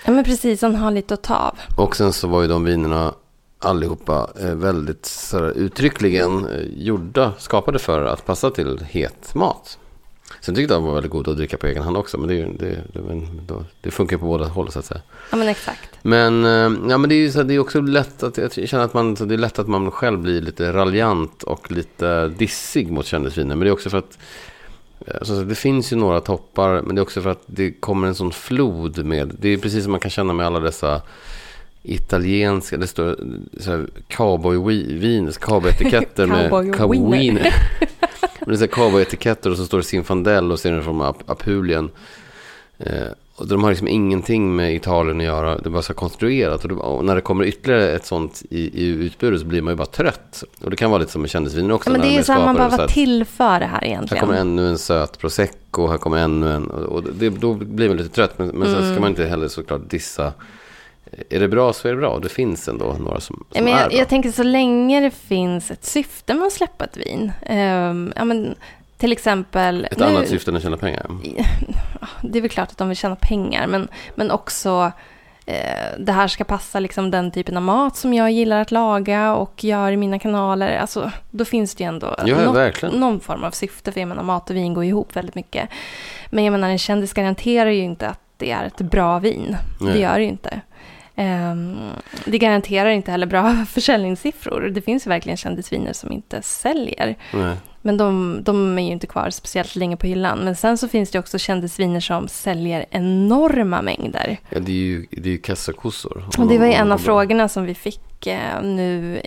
Ja 0.06 0.12
men 0.12 0.24
precis, 0.24 0.62
han 0.62 0.76
har 0.76 0.92
lite 0.92 1.14
att 1.14 1.24
ta 1.24 1.36
av. 1.36 1.60
Och 1.78 1.96
sen 1.96 2.14
så 2.14 2.28
var 2.28 2.42
ju 2.42 2.48
de 2.48 2.64
vinerna 2.64 3.14
allihopa 3.60 4.30
eh, 4.40 4.56
väldigt 4.56 5.06
så 5.06 5.46
uttryckligen 5.46 6.46
eh, 6.46 6.62
gjorda, 6.76 7.34
skapade 7.38 7.80
för 7.80 8.06
att 8.06 8.26
passa 8.26 8.50
till 8.50 8.80
het 8.90 9.36
mat. 9.36 9.78
Sen 10.42 10.56
tyckte 10.56 10.74
de 10.74 10.84
var 10.84 10.94
väldigt 10.94 11.12
goda 11.12 11.32
att 11.32 11.38
dricka 11.38 11.58
på 11.58 11.68
egen 11.68 11.84
hand 11.84 11.98
också. 11.98 12.18
Men 12.18 12.30
det, 12.30 12.46
det, 12.60 12.84
det, 12.94 13.66
det 13.82 13.92
funkar 13.92 14.18
på 14.18 14.26
båda 14.26 14.48
håll 14.48 14.72
så 14.72 14.80
att 14.80 14.86
säga. 14.86 15.02
Ja 15.32 15.38
men 15.38 15.48
exakt. 15.48 15.90
Men, 16.02 16.46
eh, 16.46 16.90
ja, 16.90 16.98
men 16.98 17.10
det 17.10 17.16
är 17.16 17.30
så, 17.30 17.44
det 17.44 17.54
är 17.54 17.60
också 17.60 17.82
lätt 17.82 18.24
att, 18.24 18.58
jag 18.58 18.70
känner 18.70 18.84
att 18.84 18.94
man, 18.94 19.14
det 19.14 19.34
är 19.34 19.38
lätt 19.38 19.60
att 19.60 19.68
man 19.68 19.92
själv 19.92 20.20
blir 20.20 20.42
lite 20.42 20.74
raljant 20.74 21.44
och 21.44 21.72
lite 21.72 22.28
dissig 22.28 22.92
mot 22.92 23.06
kändisviner. 23.06 23.56
Men 23.56 23.60
det 23.60 23.70
är 23.70 23.74
också 23.74 23.90
för 23.90 23.98
att 23.98 24.18
alltså, 25.16 25.44
det 25.44 25.56
finns 25.56 25.94
ju 25.94 25.98
några 25.98 26.22
toppar, 26.22 26.82
men 26.82 26.96
det 26.96 27.00
är 27.00 27.04
också 27.04 27.22
för 27.22 27.30
att 27.30 27.44
det 27.46 27.72
kommer 27.72 28.08
en 28.08 28.16
sån 28.16 28.32
flod 28.32 29.06
med, 29.06 29.36
det 29.40 29.50
är 29.50 29.58
precis 29.58 29.84
som 29.84 29.92
man 29.92 30.00
kan 30.00 30.12
känna 30.12 30.34
med 30.34 30.46
alla 30.46 30.60
dessa 30.60 31.02
italienska, 31.84 32.78
det 32.78 32.88
står 32.88 33.06
här 33.66 33.88
cowboyvin, 34.08 35.32
cowboyetiketter 35.32 36.28
med 36.28 36.50
Cowboy 36.50 36.72
cowboywiner. 36.74 37.54
Men 38.40 38.50
det 38.50 38.56
är 38.56 38.60
här 38.60 38.68
cowboyetiketter 38.68 39.50
och 39.52 39.58
så 39.58 39.66
står 39.66 39.78
det 39.78 39.84
Zinfandel 39.84 40.52
och 40.52 40.60
så 40.60 40.68
är 40.68 40.72
det 40.72 40.84
från 40.84 41.02
Ap- 41.02 41.24
Apulien. 41.26 41.90
Eh, 42.78 42.92
och 43.36 43.48
de 43.48 43.64
har 43.64 43.70
liksom 43.70 43.88
ingenting 43.88 44.56
med 44.56 44.76
Italien 44.76 45.18
att 45.20 45.24
göra. 45.26 45.58
Det 45.58 45.66
är 45.66 45.70
bara 45.70 45.82
så 45.82 45.94
konstruerat. 45.94 46.64
Och, 46.64 46.70
det, 46.70 46.76
och 46.76 47.06
när 47.06 47.16
det 47.16 47.22
kommer 47.22 47.46
ytterligare 47.46 47.92
ett 47.92 48.06
sånt 48.06 48.44
i, 48.50 48.84
i 48.84 48.88
utbudet 48.88 49.40
så 49.40 49.46
blir 49.46 49.62
man 49.62 49.74
ju 49.74 49.78
bara 49.78 49.86
trött. 49.86 50.44
Och 50.62 50.70
det 50.70 50.76
kan 50.76 50.92
vara 50.92 51.00
lite 51.00 51.12
som 51.12 51.22
med 51.22 51.30
kändisviner 51.32 51.74
också. 51.74 51.90
Ja, 51.90 51.92
men 51.98 52.02
det 52.02 52.18
är 52.18 52.24
så 52.24 52.32
här, 52.34 52.46
man 52.46 52.56
behöver 52.56 52.88
tillföra 52.88 53.60
det 53.60 53.66
här 53.66 53.72
Här 53.82 53.86
egentligen. 53.88 54.26
kommer 54.26 54.40
ännu 54.40 54.70
en 54.70 54.78
söt 54.78 55.18
prosecco, 55.18 55.88
här 55.88 55.98
kommer 55.98 56.18
ännu 56.18 56.52
en. 56.52 56.68
Och 56.68 57.04
det, 57.04 57.30
då 57.30 57.54
blir 57.54 57.88
man 57.88 57.98
lite 57.98 58.10
trött. 58.16 58.40
Men, 58.40 58.48
men 58.48 58.68
sen 58.68 58.78
Mm. 58.78 58.92
ska 58.94 59.02
man 59.02 59.10
inte 59.10 59.26
heller 59.26 59.48
såklart 59.48 59.90
dissa. 59.90 60.34
Är 61.30 61.40
det 61.40 61.48
bra 61.48 61.74
så 61.74 61.88
är 61.88 61.92
det 61.92 61.98
bra. 61.98 62.20
Det 62.20 62.30
finns 62.30 62.68
ändå 62.68 62.96
några 63.00 63.20
som, 63.20 63.46
som 63.52 63.64
men 63.66 63.74
är 63.74 63.80
jag, 63.82 63.90
bra. 63.90 63.98
jag 63.98 64.10
tänker 64.10 64.32
så 64.32 64.44
länge 64.44 65.00
det 65.00 65.12
finns 65.12 65.72
ett 65.72 65.86
syfte 65.86 66.34
med 66.34 66.48
att 66.48 66.54
släppa 66.54 66.86
ett 66.86 66.98
vin. 66.98 67.32
Ehm, 67.46 68.14
ja, 68.16 68.26
men, 68.26 68.56
till 68.98 69.12
exempel... 69.12 69.88
Ett 69.92 69.98
nu- 69.98 70.06
annat 70.06 70.28
syfte 70.28 70.52
än 70.52 70.58
att 70.58 70.64
tjäna 70.64 70.78
pengar. 70.78 71.06
Det 72.22 72.38
är 72.38 72.42
väl 72.42 72.50
klart 72.52 72.72
att 72.72 72.78
de 72.78 72.88
vill 72.88 72.98
tjäna 72.98 73.16
pengar, 73.16 73.68
men, 73.68 73.88
men 74.16 74.32
också 74.32 74.92
eh, 75.46 76.00
det 76.00 76.12
här 76.12 76.28
ska 76.28 76.44
passa 76.44 76.80
liksom 76.80 77.12
den 77.12 77.32
typen 77.32 77.58
av 77.58 77.64
mat 77.64 77.96
som 77.96 78.14
jag 78.14 78.32
gillar 78.32 78.62
att 78.62 78.72
laga 78.72 79.36
och 79.36 79.64
gör 79.64 79.92
i 79.92 79.98
mina 79.98 80.20
kanaler. 80.20 80.78
Alltså, 80.78 81.12
då 81.32 81.46
finns 81.46 81.76
det 81.76 81.84
ju 81.84 81.88
ändå 81.88 82.16
Ja, 82.26 82.52
något, 82.52 82.94
någon 82.94 83.20
form 83.20 83.44
av 83.44 83.52
syfte, 83.52 83.92
för 83.92 84.00
jag 84.00 84.08
menar 84.08 84.24
mat 84.24 84.50
och 84.50 84.56
vin 84.56 84.74
går 84.74 84.84
ihop 84.84 85.16
väldigt 85.16 85.36
mycket. 85.36 85.70
Men 86.30 86.44
jag 86.44 86.52
menar, 86.52 86.70
en 86.70 86.78
kändis 86.78 87.14
garanterar 87.14 87.70
ju 87.70 87.82
inte 87.84 88.08
att 88.08 88.20
det 88.38 88.52
är 88.52 88.66
ett 88.66 88.78
bra 88.82 89.20
vin. 89.20 89.58
Det 89.80 89.86
Nej. 89.86 90.02
gör 90.02 90.16
det 90.16 90.24
ju 90.24 90.30
inte. 90.30 90.62
Ehm, 91.20 91.78
det 92.26 92.38
garanterar 92.38 92.90
inte 92.90 93.12
heller 93.12 93.28
bra 93.28 93.66
försäljningssiffror. 93.70 94.62
Det 94.62 94.82
finns 94.82 95.08
ju 95.08 95.10
verkligen 95.10 95.38
kändisviner 95.38 95.94
som 95.94 96.12
inte 96.12 96.42
säljer. 96.42 97.16
Nej. 97.34 97.56
Men 97.82 97.98
de, 97.98 98.40
de 98.44 98.80
är 98.80 98.84
ju 98.84 98.92
inte 98.92 99.08
kvar 99.08 99.30
speciellt 99.30 99.76
länge 99.76 99.98
på 99.98 100.08
hyllan. 100.08 100.40
Men 100.40 100.56
sen 100.56 100.78
så 100.78 100.88
finns 100.88 101.12
det 101.12 101.20
också 101.20 101.38
kändisviner 101.38 102.00
som 102.00 102.28
säljer 102.28 102.86
enorma 102.90 103.82
mängder. 103.82 104.38
Ja, 104.50 104.60
det 104.60 104.72
är 104.72 104.76
ju, 104.76 105.06
det 105.12 105.30
är 105.30 105.32
ju 105.32 105.38
kassakossor. 105.38 106.30
Och 106.38 106.48
det 106.48 106.58
var 106.58 106.66
ju 106.66 106.74
en 106.74 106.92
av 106.92 106.98
frågorna 106.98 107.50
som 107.50 107.64
vi 107.64 107.76
fick 107.76 108.28
eh, 108.28 108.62
nu. 108.64 109.22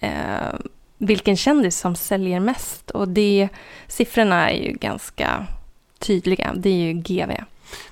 Eh, 0.00 0.10
vilken 0.98 1.36
kändis 1.36 1.78
som 1.78 1.94
säljer 1.94 2.40
mest? 2.40 2.90
Och 2.90 3.08
det, 3.08 3.48
siffrorna 3.86 4.50
är 4.50 4.56
ju 4.56 4.72
ganska 4.72 5.46
tydliga. 5.98 6.54
Det 6.56 6.70
är 6.70 6.74
ju 6.74 6.92
GV. 6.92 7.30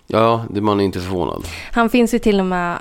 Ja, 0.07 0.45
det, 0.51 0.61
man 0.61 0.81
är 0.81 0.85
inte 0.85 1.01
förvånad. 1.01 1.45
Han 1.73 1.91
finns 1.91 2.15
ju 2.15 2.19
till 2.19 2.41
och 2.41 2.47
med, 2.47 2.79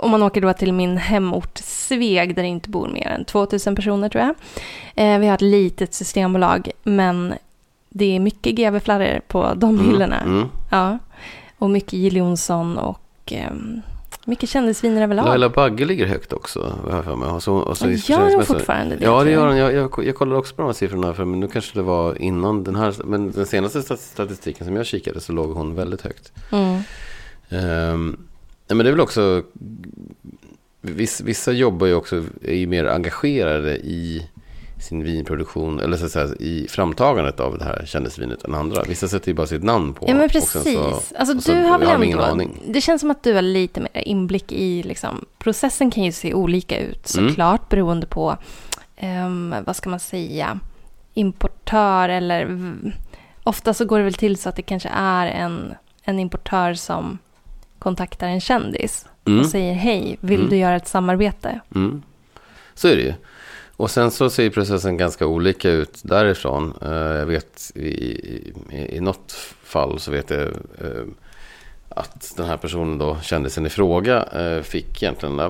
om 0.00 0.10
man 0.10 0.22
åker 0.22 0.40
då 0.40 0.52
till 0.52 0.72
min 0.72 0.96
hemort 0.96 1.58
Sveg 1.58 2.34
där 2.36 2.42
det 2.42 2.48
inte 2.48 2.70
bor 2.70 2.88
mer 2.88 3.06
än 3.08 3.24
2000 3.24 3.74
personer 3.76 4.08
tror 4.08 4.24
jag. 4.24 4.34
Eh, 4.94 5.18
vi 5.18 5.26
har 5.26 5.34
ett 5.34 5.40
litet 5.40 5.94
systembolag 5.94 6.70
men 6.82 7.34
det 7.88 8.16
är 8.16 8.20
mycket 8.20 8.54
GV-flarror 8.54 9.20
på 9.28 9.52
de 9.56 9.80
hyllorna. 9.80 10.20
Mm. 10.20 10.48
Ja. 10.70 10.98
Och 11.58 11.70
mycket 11.70 11.92
Jill 11.92 12.16
Johnson 12.16 12.78
och 12.78 13.00
ehm, 13.26 13.82
Mycket 14.24 14.48
kändisviner 14.48 15.02
överlag. 15.02 15.24
Laila 15.24 15.48
Bagge 15.48 15.84
ligger 15.84 16.06
högt 16.06 16.32
också. 16.32 16.60
Och 17.34 17.42
så, 17.42 17.54
och 17.54 17.76
så 17.76 17.90
gör 17.90 18.36
hon 18.36 18.44
fortfarande 18.44 18.96
det, 18.96 19.04
Ja, 19.04 19.24
det 19.24 19.30
gör 19.30 19.46
hon. 19.46 19.56
Jag, 19.56 19.72
jag, 19.72 19.90
jag 20.04 20.14
kollade 20.14 20.38
också 20.38 20.54
på 20.54 20.62
de 20.62 20.66
här 20.66 20.72
siffrorna, 20.72 21.14
för 21.14 21.24
men 21.24 21.40
nu 21.40 21.48
kanske 21.48 21.78
det 21.78 21.82
var 21.82 22.22
innan 22.22 22.64
den 22.64 22.76
här. 22.76 22.94
Men 23.04 23.30
den 23.30 23.46
senaste 23.46 23.82
stat- 23.82 24.00
statistiken 24.00 24.66
som 24.66 24.76
jag 24.76 24.86
kikade 24.86 25.20
så 25.20 25.32
låg 25.32 25.50
hon 25.50 25.74
väldigt 25.74 26.02
högt. 26.02 26.32
Mm. 26.52 26.82
Ehm, 27.48 28.16
nej, 28.70 28.76
men 28.76 28.84
det 28.84 28.90
är 28.90 28.92
väl 28.92 29.00
också... 29.00 29.42
Vissa, 30.82 31.24
vissa 31.24 31.52
jobbar 31.52 31.86
ju 31.86 31.94
också, 31.94 32.24
är 32.42 32.54
ju 32.54 32.66
mer 32.66 32.84
engagerade 32.84 33.76
i 33.76 34.28
sin 34.80 35.02
vinproduktion, 35.04 35.80
eller 35.80 35.96
så 35.96 36.04
att 36.04 36.10
säga, 36.10 36.28
i 36.40 36.66
framtagandet 36.68 37.40
av 37.40 37.58
det 37.58 37.64
här 37.64 37.82
kändisvinet 37.86 38.44
än 38.44 38.54
andra. 38.54 38.82
Vissa 38.82 39.08
sätter 39.08 39.28
ju 39.28 39.34
bara 39.34 39.46
sitt 39.46 39.62
namn 39.62 39.94
på. 39.94 40.04
Ja 40.08 40.14
men 40.14 40.28
precis. 40.28 40.62
så- 40.74 41.00
alltså 41.18 41.36
och 41.36 41.42
så 41.42 41.52
du 41.52 41.62
har 41.62 41.78
väl 41.78 41.88
ändå, 41.88 42.04
ingen 42.04 42.20
aning. 42.20 42.60
det 42.68 42.80
känns 42.80 43.00
som 43.00 43.10
att 43.10 43.22
du 43.22 43.34
har 43.34 43.42
lite 43.42 43.80
mer 43.80 43.90
inblick 44.08 44.52
i 44.52 44.82
liksom, 44.82 45.24
processen 45.38 45.90
kan 45.90 46.04
ju 46.04 46.12
se 46.12 46.34
olika 46.34 46.78
ut 46.78 47.14
Mm. 47.16 47.28
såklart 47.28 47.68
beroende 47.68 48.06
på, 48.06 48.36
ehm, 48.96 49.54
vad 49.66 49.76
ska 49.76 49.90
man 49.90 50.00
säga, 50.00 50.58
importör 51.14 52.08
eller 52.08 52.56
ofta 53.44 53.74
så 53.74 53.84
går 53.84 53.98
det 53.98 54.04
väl 54.04 54.14
till 54.14 54.36
så 54.36 54.48
att 54.48 54.56
det 54.56 54.62
kanske 54.62 54.88
är 54.94 55.26
en, 55.26 55.74
en 56.02 56.18
importör 56.18 56.74
som 56.74 57.18
kontaktar 57.80 58.28
en 58.28 58.40
kändis 58.40 59.06
Mm. 59.26 59.40
och 59.40 59.46
säger 59.46 59.74
hej, 59.74 60.16
vill 60.20 60.38
Mm. 60.38 60.50
du 60.50 60.56
göra 60.56 60.76
ett 60.76 60.88
samarbete? 60.88 61.60
Mm. 61.74 62.02
Så 62.74 62.88
är 62.88 62.96
det 62.96 63.02
ju. 63.02 63.12
Och 63.76 63.90
sen 63.90 64.10
så 64.10 64.30
ser 64.30 64.50
processen 64.50 64.96
ganska 64.96 65.26
olika 65.26 65.70
ut 65.70 66.00
därifrån. 66.04 66.74
Eh, 66.82 66.90
jag 66.92 67.26
vet 67.26 67.72
i, 67.74 67.80
i, 67.80 68.52
i 68.96 69.00
något 69.00 69.32
fall 69.64 69.98
så 70.00 70.10
vet 70.10 70.30
jag 70.30 70.40
eh, 70.40 71.04
att 71.88 72.32
den 72.36 72.46
här 72.46 72.56
personen 72.56 72.98
då, 72.98 73.16
kändisen 73.22 73.66
i 73.66 73.68
fråga, 73.68 74.22
eh, 74.22 74.62
fick 74.62 75.02
egentligen 75.02 75.40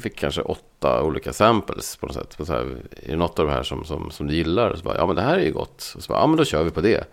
fick 0.00 0.16
kanske 0.16 0.40
åtta 0.42 1.02
olika 1.02 1.32
samples 1.32 1.96
på 1.96 2.06
något 2.06 2.14
sätt. 2.14 2.36
Så 2.46 2.52
här, 2.52 2.60
är 3.02 3.10
det 3.10 3.16
något 3.16 3.38
av 3.38 3.46
det 3.46 3.52
här 3.52 3.62
som, 3.62 3.84
som, 3.84 4.10
som 4.10 4.26
du 4.26 4.34
gillar? 4.34 4.74
Så 4.76 4.82
bara, 4.82 4.96
ja 4.96 5.06
men 5.06 5.16
det 5.16 5.22
här 5.22 5.38
är 5.38 5.44
ju 5.44 5.52
gott. 5.52 5.92
Och 5.96 6.02
så 6.02 6.12
bara, 6.12 6.18
ja 6.20 6.26
men 6.26 6.36
då 6.36 6.44
kör 6.44 6.64
vi 6.64 6.70
på 6.70 6.80
det. 6.80 7.04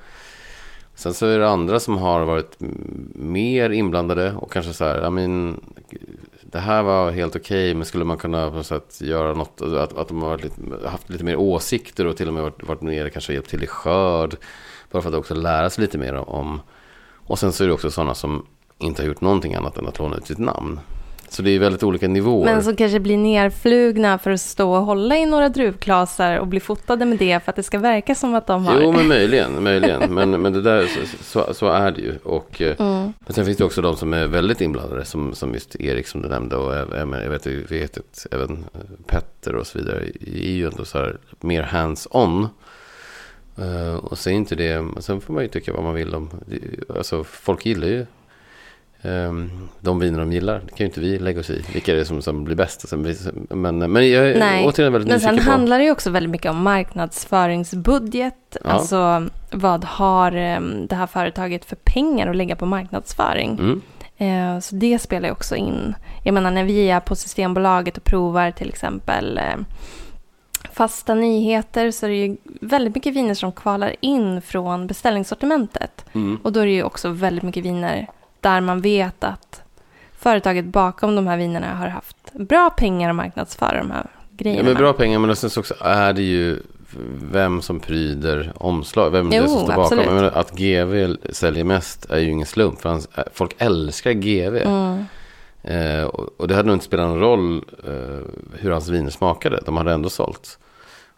Sen 0.96 1.14
så 1.14 1.26
är 1.26 1.40
det 1.40 1.50
andra 1.50 1.80
som 1.80 1.98
har 1.98 2.26
varit 2.26 2.56
mer 3.16 3.70
inblandade 3.70 4.34
och 4.34 4.52
kanske 4.52 4.74
så 4.74 4.86
här, 4.86 5.02
ja 5.02 5.10
men 5.10 5.62
det 6.42 6.60
här 6.60 6.84
var 6.84 7.12
helt 7.12 7.36
okej, 7.36 7.74
men 7.74 7.86
skulle 7.86 8.06
man 8.06 8.18
kunna 8.18 8.50
på 8.50 8.56
något 8.56 8.66
sätt 8.66 9.02
göra 9.02 9.34
något, 9.34 9.62
alltså 9.62 9.78
att, 9.78 9.98
att 9.98 10.08
de 10.08 10.22
har 10.22 10.30
varit 10.30 10.44
lite, 10.44 10.88
haft 10.88 11.10
lite 11.10 11.24
mer 11.24 11.36
åsikter 11.36 12.08
och 12.08 12.18
till 12.18 12.28
och 12.28 12.34
med 12.34 12.44
varit, 12.44 12.64
varit 12.64 12.82
mer, 12.82 13.10
kanske 13.10 13.34
hjälpt 13.34 13.50
till 13.50 13.64
i 13.64 13.68
skörd, 13.68 14.36
bara 14.92 15.02
för 15.02 15.10
att 15.10 15.16
också 15.16 15.34
lära 15.34 15.70
sig 15.70 15.82
lite 15.82 15.98
mer 15.98 16.14
om, 16.16 16.62
och 17.28 17.40
sen 17.40 17.52
så 17.52 17.64
är 17.64 17.68
det 17.68 17.74
också 17.74 17.92
sådana 17.92 18.16
som 18.16 18.46
inte 18.78 19.02
har 19.02 19.08
gjort 19.08 19.22
någonting 19.22 19.56
annat 19.56 19.78
än 19.78 19.88
att 19.88 20.00
låna 20.00 20.18
ut 20.18 20.28
sitt 20.28 20.38
namn. 20.38 20.80
Så 21.36 21.42
det 21.42 21.52
är 21.52 21.60
väldigt 21.60 21.84
olika 21.84 22.08
nivåer. 22.08 22.46
Men 22.46 22.64
som 22.64 22.76
kanske 22.76 23.00
blir 23.00 23.18
nerflugna 23.18 24.18
för 24.18 24.32
att 24.32 24.42
stå 24.42 24.72
och 24.74 24.86
hålla 24.86 25.18
i 25.18 25.26
några 25.26 25.50
druvklasar 25.50 26.38
och 26.38 26.48
bli 26.48 26.60
fotade 26.60 27.06
med 27.06 27.18
det 27.18 27.44
för 27.44 27.52
att 27.52 27.56
det 27.56 27.64
ska 27.64 27.80
verka 27.80 28.16
som 28.16 28.36
att 28.36 28.48
de 28.48 28.66
har... 28.66 28.82
Jo, 28.82 28.92
men 28.92 29.08
möjligen, 29.08 29.64
möjligen. 29.64 30.14
Men, 30.14 30.32
men 30.42 30.54
det 30.54 30.62
där, 30.62 30.86
så, 30.88 31.00
så, 31.24 31.54
så 31.54 31.68
är 31.68 31.92
det 31.92 32.02
ju. 32.02 32.18
Och, 32.24 32.62
eh, 32.62 32.76
Mm. 32.80 33.14
Men 33.20 33.34
sen 33.34 33.46
finns 33.46 33.58
det 33.58 33.64
också 33.66 33.82
de 33.82 33.96
som 33.96 34.14
är 34.14 34.28
väldigt 34.28 34.62
inblandade, 34.62 35.06
som, 35.06 35.36
som 35.36 35.54
just 35.54 35.76
Erik 35.76 36.08
som 36.08 36.22
du 36.22 36.28
nämnde. 36.28 36.56
Och 36.56 36.76
jag, 36.76 36.88
jag, 36.96 37.08
men- 37.08 37.24
jag 37.24 37.30
vet, 37.30 37.48
vi 37.48 37.64
vet 37.80 37.98
att 37.98 38.28
även 38.32 38.52
eh, 38.52 38.80
Petter 39.08 39.56
och 39.56 39.68
så 39.68 39.78
vidare 39.78 40.04
är 40.22 40.52
ju 40.52 40.66
ändå 40.66 40.86
så 40.86 40.98
här 40.98 41.18
mer 41.40 41.64
hands-on. 41.64 42.48
Eh, 43.58 43.96
och 43.96 44.18
säg 44.18 44.34
inte 44.34 44.56
det, 44.56 44.86
sen 45.00 45.22
får 45.22 45.34
man 45.34 45.44
ju 45.44 45.50
tycka 45.50 45.74
vad 45.74 45.84
man 45.84 45.94
vill 45.94 46.16
om. 46.16 46.30
Alltså 46.98 47.24
folk 47.24 47.66
gillar 47.66 47.88
ju 47.88 48.06
de 49.80 50.00
viner 50.00 50.20
de 50.20 50.34
gillar. 50.34 50.54
Det 50.66 50.70
kan 50.70 50.78
ju 50.78 50.86
inte 50.86 51.00
vi 51.00 51.20
lägga 51.20 51.40
oss 51.40 51.50
i. 51.50 51.66
Vilka 51.74 51.92
är 51.92 51.96
det 51.96 52.06
som, 52.06 52.22
som 52.22 52.44
blir 52.44 52.56
bäst? 52.56 52.94
Men, 53.50 53.78
men 53.92 54.10
jag 54.12 54.30
är 54.30 54.40
Nej, 54.40 54.66
återigen 54.68 54.94
väldigt 54.94 55.10
Men 55.10 55.20
sen 55.20 55.38
på. 55.38 55.44
handlar 55.44 55.78
det 55.80 55.86
ju 55.86 55.92
också 55.92 56.10
väldigt 56.10 56.30
mycket 56.30 56.52
om 56.52 56.64
marknadsföringsbudget. 56.64 58.58
Ja. 58.64 58.70
Alltså 58.72 59.28
vad 59.52 59.84
har 59.84 60.32
em, 60.32 60.88
det 60.88 60.96
här 60.96 61.08
företaget 61.08 61.66
för 61.66 61.76
pengar 61.76 62.28
att 62.28 62.36
lägga 62.36 62.56
på 62.56 62.66
marknadsföring? 62.66 63.60
Mm. 63.60 63.82
Eh, 64.18 64.60
Så 64.60 64.76
det 64.76 65.00
spelar 65.00 65.28
ju 65.28 65.32
också 65.32 65.56
in. 65.56 65.96
Jag 66.24 66.34
menar 66.34 66.52
när 66.52 66.64
vi 66.64 66.90
är 66.90 67.00
på 67.00 67.16
Systembolaget 67.16 67.98
och 67.98 68.04
provar 68.04 68.52
till 68.52 68.70
exempel 68.70 69.40
fasta 70.72 71.14
nyheter 71.16 71.92
så 71.92 72.06
är 72.06 72.10
det 72.10 72.16
ju 72.16 72.38
väldigt 72.62 72.96
mycket 72.96 73.14
viner 73.14 73.34
som 73.34 73.52
kvalar 73.52 73.96
in 74.00 74.42
från 74.42 74.88
beställningssortimentet. 74.88 76.06
Mm. 76.14 76.40
Och 76.44 76.52
då 76.54 76.60
är 76.60 76.66
det 76.66 76.72
ju 76.72 76.84
också 76.84 77.10
väldigt 77.10 77.44
mycket 77.44 77.66
viner 77.66 78.08
där 78.46 78.62
man 78.62 78.82
vet 78.82 79.24
att 79.24 79.62
företaget 80.18 80.66
bakom 80.66 81.16
de 81.16 81.28
här 81.28 81.38
vinerna 81.38 81.76
har 81.76 81.88
haft 81.88 82.34
bra 82.34 82.70
pengar 82.70 83.10
att 83.10 83.16
marknadsföra 83.16 83.78
de 83.78 83.92
här 83.92 84.08
grejerna. 84.32 84.62
Ja, 84.62 84.66
men 84.66 84.76
bra 84.76 84.94
pengar, 84.94 85.20
men 85.20 85.36
sen 85.36 85.50
så 85.50 85.60
också 85.60 85.76
är 85.80 86.14
det 86.14 86.22
ju 86.22 86.60
vem 87.32 87.62
som 87.62 87.80
pryder 87.80 88.54
omslag, 88.56 89.12
vem 89.12 89.30
det 89.30 89.36
är 89.38 89.42
Jo, 89.42 89.48
som 89.48 89.58
står 89.58 89.76
bakom. 89.76 90.00
absolut. 90.00 90.34
Att 90.34 90.52
GV 90.52 91.16
säljer 91.30 91.64
mest 91.64 92.06
är 92.12 92.18
ju 92.20 92.30
ingen 92.30 92.46
slump, 92.46 92.82
för 92.82 92.90
hans, 92.90 93.10
folk 93.34 93.56
älskar 93.58 94.12
GV. 94.12 94.56
Mm. 94.56 95.06
Eh, 95.64 96.04
och, 96.04 96.30
och 96.38 96.48
det 96.48 96.56
hade 96.56 96.68
nog 96.68 96.76
inte 96.76 96.86
spelat 96.86 97.08
någon 97.08 97.20
roll 97.20 97.64
eh, 97.88 98.52
hur 98.60 98.72
hans 98.72 98.90
viner 98.90 99.10
smakade, 99.10 99.60
de 99.66 99.78
hade 99.78 99.92
ändå 99.92 100.10
sålt. 100.10 100.60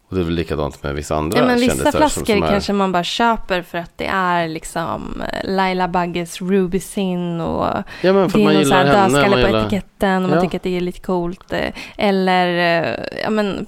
Och 0.09 0.15
det 0.15 0.21
är 0.21 0.25
väl 0.25 0.33
likadant 0.33 0.83
med 0.83 0.95
vissa 0.95 1.15
andra 1.15 1.39
Ja, 1.39 1.45
men 1.45 1.59
vissa 1.59 1.91
flaskor 1.91 2.35
är... 2.43 2.47
kanske 2.49 2.73
man 2.73 2.91
bara 2.91 3.03
köper 3.03 3.61
för 3.61 3.77
att 3.77 3.91
det 3.97 4.05
är 4.07 4.47
liksom 4.47 5.21
eh, 5.33 5.49
Laila 5.49 5.87
Bagges 5.87 6.41
Ruby 6.41 6.79
Sin 6.79 7.41
och 7.41 7.65
Ja, 8.01 8.13
men 8.13 8.29
för 8.29 8.37
det 8.39 8.43
är 8.45 8.53
någon 8.63 8.71
henne. 8.71 8.91
dödskalle 9.07 9.29
på 9.41 9.47
gillar... 9.47 9.61
etiketten 9.61 10.23
och 10.23 10.29
man 10.29 10.37
Ja. 10.37 10.41
tycker 10.41 10.57
att 10.57 10.63
det 10.63 10.77
är 10.77 10.81
lite 10.81 10.99
coolt. 10.99 11.53
eh, 11.53 11.69
Eller, 11.97 12.47
eh, 12.83 12.95
ja 13.23 13.29
men 13.29 13.65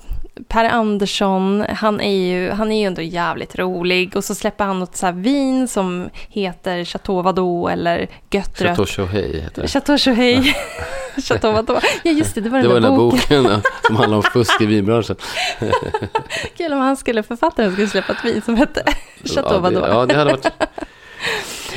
Per 0.48 0.66
Andersson, 0.66 1.66
han 1.70 2.02
är 2.02 2.18
ju, 2.28 2.52
han 2.52 2.72
är 2.72 2.80
ju 2.80 2.86
ändå 2.86 3.02
jävligt 3.02 3.56
rolig. 3.60 4.16
Och 4.16 4.24
så 4.24 4.36
släpper 4.36 4.66
han 4.66 4.80
något 4.80 4.96
så 4.96 5.12
vin 5.12 5.68
som 5.68 6.10
heter 6.30 6.84
Chateau 6.86 7.22
Vadå 7.22 7.68
eller 7.70 8.08
Gött. 8.32 8.58
Chateau 8.60 8.86
Chauhay 8.86 9.42
heter 9.42 9.62
det. 9.62 9.68
Chateau 9.68 9.98
Chauhay. 9.98 10.54
Chateau 11.22 11.52
Vadå. 11.52 11.80
Ja 12.04 12.12
just 12.12 12.36
det, 12.36 12.42
det 12.42 12.50
var 12.50 12.58
Det 12.58 12.64
den 12.64 12.72
var 12.74 12.80
där 12.80 12.90
den 12.90 12.92
där 12.92 12.98
boken. 12.98 13.44
boken 13.44 13.62
som 13.88 13.96
handlar 13.96 14.18
om 14.18 14.24
fusk 14.24 14.62
i 14.62 14.66
vinbranschen. 14.66 15.16
Kul 16.58 16.74
om 16.74 16.80
han 16.80 16.98
skulle, 16.98 17.24
författaren 17.24 17.72
skulle 17.72 17.88
släppa 17.88 18.14
ett 18.14 18.26
vin 18.26 18.42
som 18.42 18.56
hette 18.56 18.84
Chateau 19.24 19.54
ja, 19.54 19.60
Vadå. 19.60 19.80
det, 19.80 19.88
ja, 19.88 20.06
det 20.06 20.16
hade 20.16 20.32
varit... 20.32 20.48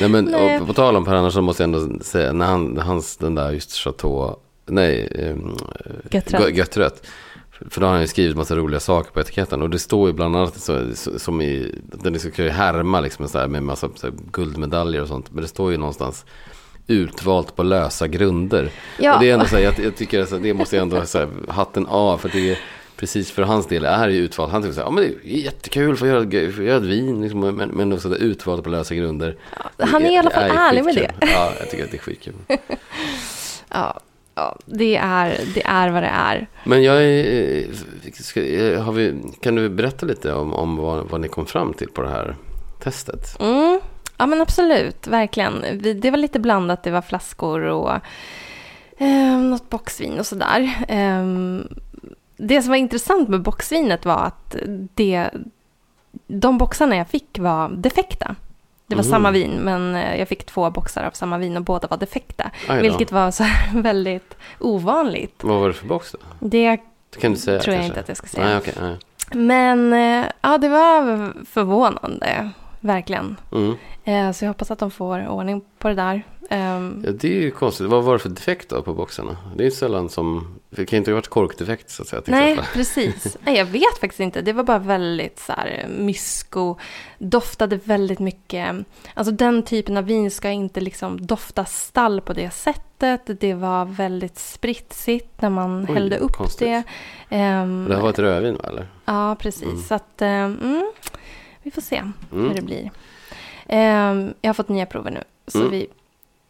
Nej, 0.00 0.08
men 0.08 0.24
Nej. 0.24 0.60
och 0.60 0.66
på 0.66 0.72
tal 0.72 0.96
om 0.96 1.04
Per 1.04 1.14
Andersson 1.14 1.44
måste 1.44 1.62
jag 1.62 1.74
ändå 1.74 2.04
säga, 2.04 2.32
när 2.32 2.46
han, 2.46 2.78
hans, 2.78 3.16
den 3.16 3.34
där 3.34 3.50
just 3.50 3.72
Chateau, 3.72 4.36
nej, 4.66 5.08
um, 5.34 5.56
Gött 6.10 6.32
Rött. 6.32 6.54
Gött 6.54 6.76
Rött. 6.76 7.06
För 7.70 7.80
då 7.80 7.86
har 7.86 7.92
han 7.92 8.00
ju 8.00 8.06
skrivit 8.06 8.36
massa 8.36 8.56
roliga 8.56 8.80
saker 8.80 9.10
på 9.10 9.20
etiketten. 9.20 9.62
Och 9.62 9.70
det 9.70 9.78
står 9.78 10.08
ju 10.08 10.14
bland 10.14 10.36
annat 10.36 10.60
så, 10.60 10.86
som 11.16 11.40
i, 11.40 11.74
den 11.82 12.20
ska 12.20 12.42
ju 12.42 12.50
härma 12.50 13.00
liksom 13.00 13.28
så 13.28 13.38
här 13.38 13.48
med 13.48 13.62
massa 13.62 13.88
så 13.94 14.06
här, 14.06 14.14
guldmedaljer 14.32 15.02
och 15.02 15.08
sånt. 15.08 15.32
Men 15.32 15.42
det 15.42 15.48
står 15.48 15.70
ju 15.72 15.76
någonstans 15.76 16.24
utvalt 16.86 17.56
på 17.56 17.62
lösa 17.62 18.08
grunder. 18.08 18.70
Ja. 18.98 19.14
Och 19.14 19.20
det 19.20 19.30
är 19.30 19.34
ändå 19.34 19.46
så 19.46 19.56
här, 19.56 19.62
jag, 19.62 19.78
jag 19.78 19.96
tycker 19.96 20.20
alltså, 20.20 20.38
det 20.38 20.54
måste 20.54 20.76
jag 20.76 20.82
ändå 20.82 21.04
så 21.04 21.18
här, 21.18 21.28
hatten 21.48 21.86
av. 21.86 22.18
För 22.18 22.28
det 22.28 22.50
är 22.50 22.58
precis 22.96 23.30
för 23.30 23.42
hans 23.42 23.66
del 23.66 23.84
är 23.84 24.08
det 24.08 24.14
ju 24.14 24.20
utvalt. 24.20 24.52
Han 24.52 24.62
tycker 24.62 24.74
så 24.74 24.80
här, 24.80 24.86
ja 24.86 24.90
men 24.90 25.04
det 25.04 25.34
är 25.34 25.36
jättekul 25.38 25.96
för 25.96 26.06
att 26.06 26.32
göra, 26.32 26.52
för 26.52 26.62
att 26.62 26.68
göra 26.68 26.76
ett 26.76 26.82
vin. 26.82 27.22
Liksom, 27.22 27.40
men, 27.40 27.68
men 27.68 27.92
också 27.92 28.16
utvalt 28.16 28.64
på 28.64 28.70
lösa 28.70 28.94
grunder. 28.94 29.36
Han 29.78 30.04
är 30.04 30.10
i 30.10 30.16
alla 30.16 30.30
fall 30.30 30.42
är 30.42 30.54
ärlig 30.54 30.84
med 30.84 30.94
det. 30.94 31.12
Ja, 31.20 31.52
jag 31.58 31.70
tycker 31.70 31.84
att 31.84 31.90
det 31.90 31.96
är 31.96 32.00
skitkul. 32.00 32.34
Ja, 33.74 34.00
ja 34.34 34.58
det, 34.66 34.96
är, 34.96 35.40
det 35.54 35.62
är 35.66 35.90
vad 35.90 36.02
det 36.02 36.08
är. 36.08 36.46
Men 36.64 36.82
jag 36.82 37.04
är, 37.04 37.66
ska, 38.12 38.44
eh, 38.44 38.90
vi, 38.92 39.22
kan 39.40 39.54
du 39.54 39.68
berätta 39.68 40.06
lite 40.06 40.32
om, 40.32 40.54
om 40.54 40.76
vad, 40.76 41.08
vad 41.08 41.20
ni 41.20 41.28
kom 41.28 41.46
fram 41.46 41.74
till 41.74 41.88
på 41.88 42.02
det 42.02 42.08
här 42.08 42.36
testet? 42.82 43.40
Mm. 43.40 43.80
Ja, 44.22 44.26
men 44.26 44.40
absolut. 44.40 45.06
Verkligen. 45.06 45.64
Vi, 45.78 45.92
det 45.94 46.10
var 46.10 46.18
lite 46.18 46.38
blandat. 46.40 46.82
Det 46.82 46.90
var 46.90 47.02
flaskor 47.02 47.60
och 47.62 47.92
eh, 48.98 49.38
något 49.38 49.70
boxvin 49.70 50.18
och 50.18 50.26
sådär. 50.26 50.60
Eh, 50.88 51.26
det 52.36 52.62
som 52.62 52.70
var 52.70 52.76
intressant 52.76 53.28
med 53.28 53.42
boxvinet 53.42 54.04
var 54.04 54.24
att 54.24 54.56
det, 54.94 55.30
de 56.26 56.58
boxarna 56.58 56.96
jag 56.96 57.08
fick 57.08 57.38
var 57.38 57.68
defekta. 57.68 58.34
Det 58.86 58.94
var 58.94 59.02
Mhm. 59.02 59.10
samma 59.10 59.30
vin, 59.30 59.50
men 59.50 59.94
eh, 59.94 60.16
jag 60.18 60.28
fick 60.28 60.46
två 60.46 60.70
boxar 60.70 61.04
av 61.04 61.10
samma 61.10 61.38
vin 61.38 61.56
och 61.56 61.62
båda 61.62 61.88
var 61.88 61.96
defekta. 61.96 62.50
Vilket 62.80 63.12
var 63.12 63.30
så 63.30 63.44
väldigt 63.74 64.36
ovanligt. 64.60 65.44
Vad 65.44 65.60
var 65.60 65.68
det 65.68 65.74
för 65.74 65.86
box 65.86 66.12
då? 66.12 66.18
Det 66.48 66.76
Det 67.10 67.20
kan 67.20 67.32
du 67.32 67.38
säga 67.38 67.60
tror 67.60 67.74
jag 67.74 67.80
kanske? 67.82 67.88
inte 67.88 68.00
att 68.00 68.08
jag 68.08 68.16
ska 68.16 68.26
säga. 68.26 68.46
Nej, 68.46 68.56
okej. 68.56 68.74
nej. 68.80 68.96
Men 69.34 69.92
eh, 69.92 70.26
ja, 70.40 70.58
det 70.58 70.68
var 70.68 71.32
förvånande, 71.50 72.50
verkligen. 72.82 73.36
Mm. 73.52 73.74
Eh, 74.04 74.32
Så 74.32 74.44
jag 74.44 74.50
hoppas 74.50 74.70
att 74.70 74.78
de 74.78 74.90
får 74.90 75.28
ordning 75.28 75.62
på 75.78 75.88
det 75.88 75.94
där. 75.94 76.22
Ehm, 76.50 77.02
Ja, 77.06 77.12
det 77.12 77.28
är 77.38 77.40
ju 77.42 77.50
konstigt. 77.50 77.86
Vad 77.86 78.04
var 78.04 78.12
det 78.12 78.18
för 78.18 78.28
defekt 78.28 78.68
då 78.68 78.82
på 78.82 78.94
boxarna? 78.94 79.36
Det 79.56 79.62
är 79.62 79.64
ju 79.64 79.70
sällan 79.70 80.08
som... 80.08 80.58
Det 80.70 80.86
kan 80.86 80.96
ju 80.96 80.98
inte 80.98 81.10
ha 81.10 81.14
varit 81.16 81.28
korkdefekt 81.28 81.90
så 81.90 82.02
att 82.02 82.08
säga. 82.08 82.22
Nej, 82.26 82.52
exempel. 82.52 82.64
precis. 82.74 83.36
Nej, 83.44 83.56
jag 83.56 83.64
vet 83.64 83.98
faktiskt 84.00 84.20
inte. 84.20 84.42
Det 84.42 84.52
var 84.52 84.64
bara 84.64 84.78
väldigt 84.78 85.38
så 85.38 85.52
här 85.52 85.86
mysko. 85.98 86.76
Doftade 87.18 87.76
väldigt 87.84 88.18
mycket. 88.18 88.76
Alltså 89.14 89.32
den 89.32 89.62
typen 89.62 89.96
av 89.96 90.04
vin 90.04 90.30
ska 90.30 90.50
inte 90.50 90.80
liksom 90.80 91.26
dofta 91.26 91.64
stall 91.64 92.20
på 92.20 92.32
det 92.32 92.50
sättet. 92.50 93.40
Det 93.40 93.54
var 93.54 93.84
väldigt 93.84 94.38
spritsigt 94.38 95.42
när 95.42 95.50
man 95.50 95.86
Oj, 95.88 95.94
hällde 95.94 96.18
upp 96.18 96.32
konstigt. 96.32 96.68
det. 96.68 96.82
Ehm, 97.36 97.86
det 97.88 97.94
här 97.94 98.02
var 98.02 98.10
ett 98.10 98.18
rödvin 98.18 98.56
va, 98.62 98.68
eller? 98.68 98.86
Ja, 99.04 99.36
precis. 99.38 99.62
Mm. 99.62 99.82
Så 99.82 99.94
att, 99.94 100.22
eh, 100.22 100.28
mm, 100.28 100.92
vi 101.62 101.70
får 101.70 101.82
se 101.82 102.02
hur 102.30 102.40
Mm. 102.40 102.54
det 102.54 102.62
blir. 102.62 102.90
Ehm, 103.68 104.34
jag 104.40 104.48
har 104.48 104.54
fått 104.54 104.68
nya 104.68 104.86
prover 104.86 105.10
nu, 105.10 105.22
så 105.46 105.58
Mm. 105.58 105.70
vi, 105.70 105.86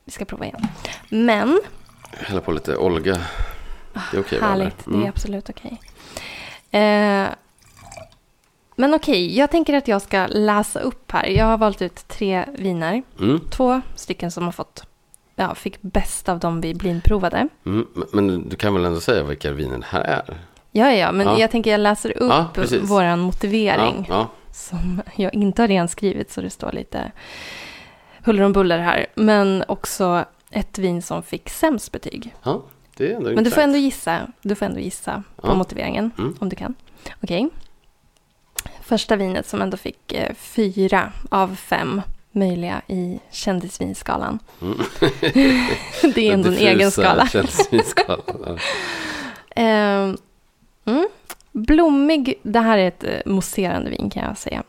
vi 0.05 0.13
ska 0.13 0.25
prova 0.25 0.45
igen. 0.45 0.67
Men, 1.09 1.61
Hälla 2.19 2.41
på 2.41 2.53
lite 2.53 2.77
Olga. 2.77 3.19
Det 4.11 4.17
är 4.17 4.21
okej 4.21 4.39
eller? 4.39 4.49
härligt, 4.49 4.85
det 4.85 4.91
Mm. 4.91 5.03
är 5.05 5.09
absolut 5.09 5.51
okej. 5.51 5.81
Eh, 6.71 7.29
men 8.77 8.95
okej, 8.95 9.37
jag 9.39 9.51
tänker 9.51 9.75
att 9.75 9.89
jag 9.89 10.03
ska 10.03 10.27
läsa 10.27 10.81
upp 10.81 11.13
här. 11.13 11.27
Jag 11.27 11.45
har 11.47 11.59
valt 11.59 11.83
ut 11.83 12.09
tre 12.09 12.45
viner. 12.59 13.03
Mm. 13.21 13.41
Två 13.51 13.81
stycken 13.95 14.31
som 14.31 14.45
har 14.45 14.53
fått, 14.53 14.85
ja, 15.37 15.55
fick 15.55 15.83
bäst 15.83 16.29
av 16.29 16.39
dem 16.39 16.61
vi 16.61 16.75
blindprovade. 16.75 17.49
Mm. 17.67 17.87
Men- 18.13 18.49
du 18.49 18.57
kan 18.57 18.75
väl 18.75 18.85
ändå 18.85 19.01
säga 19.01 19.23
vilka 19.23 19.53
viner 19.53 19.79
det 19.79 19.87
här 19.89 20.01
är? 20.01 20.39
Ja, 20.73 20.93
ja, 20.93 21.13
men 21.13 21.27
Ja. 21.27 21.39
jag 21.39 21.51
tänker 21.51 21.71
jag 21.71 21.81
läser 21.81 22.19
upp 22.23 22.33
Ja, 22.57 22.65
våran 22.83 23.21
motivering. 23.21 24.07
Ja, 24.09 24.29
som 24.53 25.03
jag 25.17 25.35
inte 25.35 25.63
har 25.63 25.69
renskrivit 25.69 26.31
så 26.31 26.41
det 26.41 26.51
står 26.51 26.73
lite 26.73 27.13
huller 28.25 28.43
om 28.43 28.53
buller 28.53 28.79
här. 28.79 29.07
Men 29.15 29.65
också 29.69 30.25
ett 30.51 30.79
vin 30.79 31.03
som 31.03 31.23
fick 31.23 31.49
sämst 31.51 31.93
betyg. 31.93 32.35
ja. 32.43 32.63
det 32.97 33.13
är 33.13 33.17
ändå 33.17 33.31
Men 33.31 33.45
du 33.45 33.51
får 33.51 33.61
ändå 33.61 33.79
gissa, 33.79 34.27
du 34.43 34.55
får 34.55 34.67
ändå 34.67 34.81
gissa 34.81 35.23
på 35.37 35.49
Ja. 35.49 35.55
motiveringen 35.55 36.11
Mm. 36.19 36.37
om 36.41 36.49
du 36.49 36.57
kan. 36.57 36.75
Okej. 37.23 37.49
Första 38.83 39.17
vinet 39.17 39.47
som 39.49 39.63
ändå 39.63 39.77
fick 39.77 40.13
eh, 40.13 40.35
fyra 40.35 41.13
av 41.31 41.57
fem 41.57 42.03
möjliga 42.33 42.83
i 42.87 43.21
kändisvinskalan. 43.31 44.39
Mm. 44.63 44.79
det 46.15 46.29
är 46.29 46.33
ändå 46.33 46.49
en 46.49 46.57
egen 46.57 46.91
skala. 46.91 47.29
ja. 47.33 48.19
Ehm, 49.57 50.17
mm. 50.85 51.09
Blommig, 51.53 52.35
det 52.43 52.61
här 52.61 52.79
är 52.79 52.89
ett 52.89 53.05
eh, 53.05 53.21
mousserande 53.27 53.91
vin 53.91 54.11
kan 54.11 54.25
jag 54.25 54.39
säga. 54.39 54.63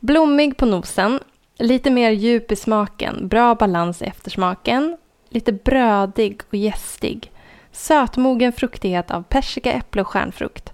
Blommig 0.00 0.56
på 0.56 0.66
nosen, 0.66 1.20
lite 1.58 1.90
mer 1.90 2.10
djup 2.10 2.52
i 2.52 2.56
smaken, 2.56 3.28
bra 3.28 3.54
balans 3.54 4.02
i 4.02 4.04
eftersmaken, 4.04 4.96
lite 5.28 5.52
brödig 5.52 6.40
och 6.48 6.54
gästig. 6.54 7.30
Sötmogen 7.72 8.52
fruktighet 8.52 9.10
av 9.10 9.22
persika, 9.22 9.72
äpple 9.72 10.00
och 10.00 10.08
stjärnfrukt. 10.08 10.72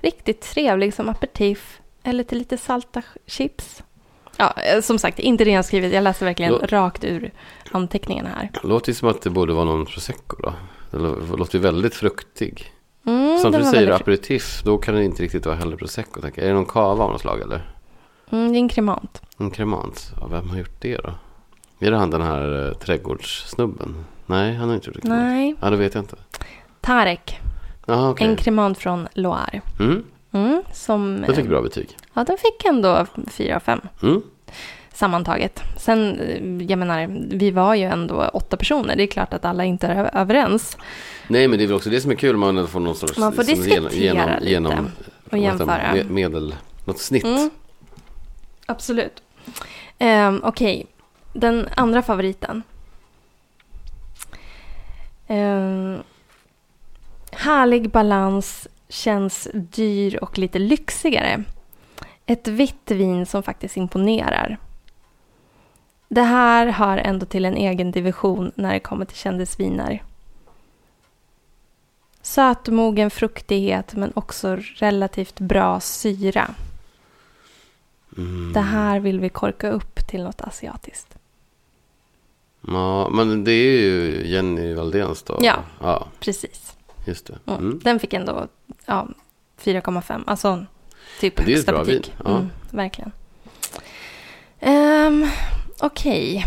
Riktigt 0.00 0.40
trevlig 0.40 0.94
som 0.94 1.08
aperitif 1.08 1.80
eller 2.02 2.24
till 2.24 2.38
lite 2.38 2.56
salta 2.58 3.02
chips. 3.26 3.82
Ja, 4.36 4.52
eh, 4.52 4.80
som 4.80 4.98
sagt, 4.98 5.18
inte 5.18 5.44
renskrivet. 5.44 5.92
Jag 5.92 6.04
läser 6.04 6.26
verkligen 6.26 6.52
Lå- 6.52 6.66
rakt 6.66 7.04
ur 7.04 7.30
anteckningarna 7.72 8.28
här. 8.28 8.50
Låter 8.62 8.92
som 8.92 9.08
att 9.08 9.22
det 9.22 9.30
borde 9.30 9.52
vara 9.52 9.64
någon 9.64 9.86
prosecco 9.86 10.36
då. 10.42 10.52
Lå- 10.98 11.36
låter 11.36 11.58
väldigt 11.58 11.94
fruktig. 11.94 12.72
Mm, 13.08 13.38
Som 13.38 13.52
du 13.52 13.64
säger 13.64 13.90
aperitif, 13.90 14.62
då 14.64 14.78
kan 14.78 14.94
det 14.94 15.04
inte 15.04 15.22
riktigt 15.22 15.46
vara 15.46 15.56
heller 15.56 15.76
prosecco. 15.76 16.20
tänker. 16.20 16.42
Är 16.42 16.46
det 16.48 16.54
någon 16.54 16.66
cava 16.66 17.04
av 17.04 17.10
något 17.12 17.20
slag 17.20 17.40
eller? 17.40 17.70
Mm, 18.30 18.52
det 18.52 18.58
är 18.58 18.60
en 18.60 18.68
kremant. 18.68 19.22
En 19.38 19.50
cremant? 19.50 20.12
Ja, 20.20 20.26
vem 20.26 20.50
har 20.50 20.56
gjort 20.58 20.80
det 20.80 20.96
då? 20.96 21.14
Är 21.80 21.90
det 21.90 21.96
han 21.96 22.10
den 22.10 22.22
här 22.22 22.68
eh, 22.68 22.74
trädgårdssnubben? 22.74 24.04
Nej, 24.26 24.54
han 24.54 24.68
har 24.68 24.74
inte 24.74 24.86
gjort 24.90 25.02
det. 25.02 25.08
Nej, 25.08 25.54
Ja, 25.60 25.70
det 25.70 25.76
vet 25.76 25.94
jag 25.94 26.02
inte. 26.02 26.16
Tarek. 26.80 27.40
Jaha, 27.86 28.10
okej. 28.10 28.26
En 28.26 28.36
kremant 28.36 28.78
från 28.78 29.08
Loire. 29.14 29.60
Mm, 29.80 30.04
Mm, 30.32 30.62
som, 30.72 31.20
den 31.26 31.34
fick 31.36 31.46
bra 31.48 31.62
betyg. 31.62 31.96
Ja, 32.14 32.24
den 32.24 32.38
fick 32.38 32.64
ändå 32.64 33.06
fyra 33.26 33.56
av 33.56 33.60
fem 33.60 33.80
Mm. 34.02 34.22
Sammantaget. 34.98 35.62
Sen, 35.76 36.20
eh, 36.20 36.66
jag 36.70 36.78
menar, 36.78 37.06
vi 37.36 37.50
var 37.50 37.74
ju 37.74 37.84
ändå 37.84 38.28
åtta 38.32 38.56
personer. 38.56 38.96
Det 38.96 39.02
är 39.02 39.06
klart 39.06 39.34
att 39.34 39.44
alla 39.44 39.64
inte 39.64 39.86
är 39.86 40.16
överens. 40.16 40.76
Nej, 41.28 41.48
men 41.48 41.58
det 41.58 41.64
är 41.64 41.66
väl 41.66 41.76
också 41.76 41.90
det 41.90 42.00
som 42.00 42.10
är 42.10 42.14
kul. 42.14 42.36
Man 42.36 42.68
får 42.68 42.80
någon 42.80 42.94
sorts... 42.94 43.18
Man 43.18 43.32
får 43.32 43.42
som 43.42 43.54
diskutera 43.54 43.80
lite 43.80 44.58
och 44.58 44.64
vad 44.66 44.74
heter 44.74 44.80
det? 45.30 45.40
jämföra. 45.40 45.94
Me- 45.94 46.10
Medel... 46.10 46.54
Något 46.84 46.98
snitt. 46.98 47.24
Mm, 47.24 47.50
absolut. 48.66 49.22
Um, 49.98 50.40
Okej, 50.44 50.86
den 51.32 51.68
andra 51.74 52.02
favoriten. 52.02 52.62
Ehm, 55.26 55.96
härlig 57.32 57.90
balans, 57.90 58.68
känns 58.88 59.48
dyr 59.52 60.18
och 60.22 60.38
lite 60.38 60.58
lyxigare. 60.58 61.44
Ett 62.26 62.48
vitt 62.48 62.90
vin 62.90 63.26
som 63.26 63.42
faktiskt 63.42 63.76
imponerar. 63.76 64.58
Det 66.08 66.22
här 66.22 66.66
hör 66.66 66.96
ändå 66.98 67.26
till 67.26 67.44
en 67.44 67.56
egen 67.56 67.90
division 67.90 68.52
när 68.54 68.72
det 68.72 68.80
kommer 68.80 69.04
till 69.04 69.16
kändisviner. 69.16 70.02
Sötmogen 72.22 73.10
fruktighet 73.10 73.94
men 73.94 74.12
också 74.14 74.58
relativt 74.74 75.40
bra 75.40 75.80
syra. 75.80 76.54
Mm. 78.16 78.52
Det 78.52 78.60
här 78.60 79.00
vill 79.00 79.20
vi 79.20 79.28
korka 79.28 79.70
upp 79.70 80.06
till 80.08 80.22
något 80.22 80.40
asiatiskt. 80.40 81.18
Ja, 82.66 83.08
men 83.08 83.44
det 83.44 83.52
är 83.52 83.80
ju 83.80 84.26
Jenny 84.26 84.74
Valdéns 84.74 85.22
då. 85.22 85.38
Ja. 85.40 85.56
Ja, 85.80 86.06
Precis. 86.20 86.76
just 87.06 87.26
det. 87.26 87.38
Mm. 87.46 87.60
Mm. 87.60 87.80
Den 87.82 88.00
fick 88.00 88.12
ändå 88.12 88.46
ja, 88.86 89.08
4,5. 89.62 90.22
Alltså 90.26 90.66
typ 91.20 91.40
högsta 91.40 91.72
betyg. 91.72 92.14
ja. 92.24 92.30
Mm, 92.30 92.50
verkligen. 92.70 93.12
Um, 94.60 95.28
Okej. 95.80 96.44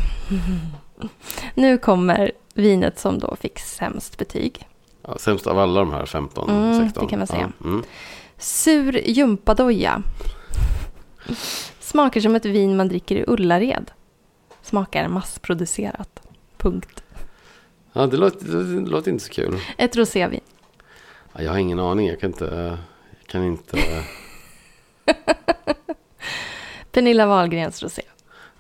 nu 1.55 1.77
kommer 1.77 2.31
vinet 2.53 2.99
som 2.99 3.19
då 3.19 3.35
fick 3.35 3.59
sämst 3.59 4.17
betyg. 4.17 4.67
Ja, 5.07 5.17
sämst 5.17 5.47
av 5.47 5.59
alla 5.59 5.79
de 5.79 5.91
här 5.93 6.05
15, 6.05 6.49
Mm, 6.49 6.79
16. 6.85 7.03
det 7.03 7.09
kan 7.09 7.19
man 7.19 7.27
säga. 7.27 7.51
Ja, 7.59 7.65
mm. 7.67 7.83
Sur 8.37 9.07
gympadoja. 9.07 10.03
Smakar 11.79 12.21
som 12.21 12.35
ett 12.35 12.45
vin 12.45 12.77
man 12.77 12.87
dricker 12.87 13.15
i 13.15 13.23
Ullared. 13.27 13.91
Smakar 14.61 15.07
massproducerat. 15.07 16.21
Punkt. 16.57 17.03
ja 17.93 18.07
det, 18.07 18.17
låter, 18.17 18.45
det 18.45 18.89
låter 18.89 19.11
inte 19.11 19.23
så 19.23 19.31
kul. 19.31 19.59
Ett 19.77 19.95
rosévin. 19.97 20.39
Ja, 21.33 21.41
jag 21.41 21.51
har 21.51 21.57
ingen 21.57 21.79
aning. 21.79 22.07
Jag 22.07 22.19
kan 22.19 22.29
inte... 22.29 22.77
Jag 23.19 23.27
kan 23.27 23.43
inte... 23.43 23.77
Pernilla 26.91 27.25
Wahlgrens 27.25 27.83
rosé. 27.83 28.01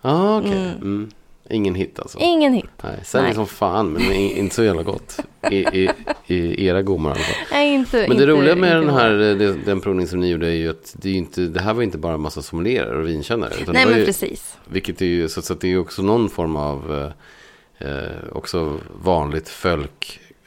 Ja, 0.01 0.37
okej. 0.39 0.51
Mm. 0.51 0.81
Mm. 0.81 1.11
Ingen 1.49 1.75
hit 1.75 1.99
alltså. 1.99 2.17
Ingen 2.21 2.53
hit. 2.53 2.65
Nej, 2.83 2.99
säljer 3.03 3.27
Nej. 3.27 3.35
som 3.35 3.47
fan, 3.47 3.91
men 3.91 4.11
inte 4.11 4.55
så 4.55 4.63
jävla 4.63 4.83
gott. 4.83 5.19
I, 5.51 5.55
i, 5.57 5.89
i 6.27 6.65
era 6.65 6.81
gommar 6.81 7.09
i 7.09 7.13
alla 7.13 7.23
fall. 7.23 7.45
Nej, 7.51 7.73
inte, 7.73 7.97
Men 7.97 8.11
inte, 8.11 8.25
det 8.25 8.31
roliga 8.31 8.55
med 8.55 8.77
inte 8.77 8.85
den 8.87 8.95
här, 8.95 9.09
den, 9.09 9.61
den 9.65 9.81
provning 9.81 10.07
som 10.07 10.19
ni 10.19 10.29
gjorde 10.29 10.47
är 10.47 10.55
ju 10.55 10.69
att 10.69 10.95
det, 10.97 11.09
är 11.09 11.13
inte, 11.13 11.41
det 11.41 11.61
här 11.61 11.73
var 11.73 11.83
inte 11.83 11.97
bara 11.97 12.13
en 12.13 12.21
massa 12.21 12.41
sommelierer 12.41 12.95
och 12.95 13.07
vinkännare. 13.07 13.53
Utan 13.61 13.73
Nej, 13.73 13.85
men 13.85 13.99
ju, 13.99 14.05
precis. 14.05 14.57
Vilket 14.65 15.01
är 15.01 15.05
ju, 15.05 15.29
så, 15.29 15.41
så 15.41 15.53
att 15.53 15.61
det 15.61 15.67
är 15.67 15.69
ju 15.69 15.79
också 15.79 16.01
någon 16.01 16.29
form 16.29 16.55
av 16.55 17.11
eh, 17.79 17.87
eh, 17.89 18.11
också 18.31 18.77
vanligt 19.03 19.49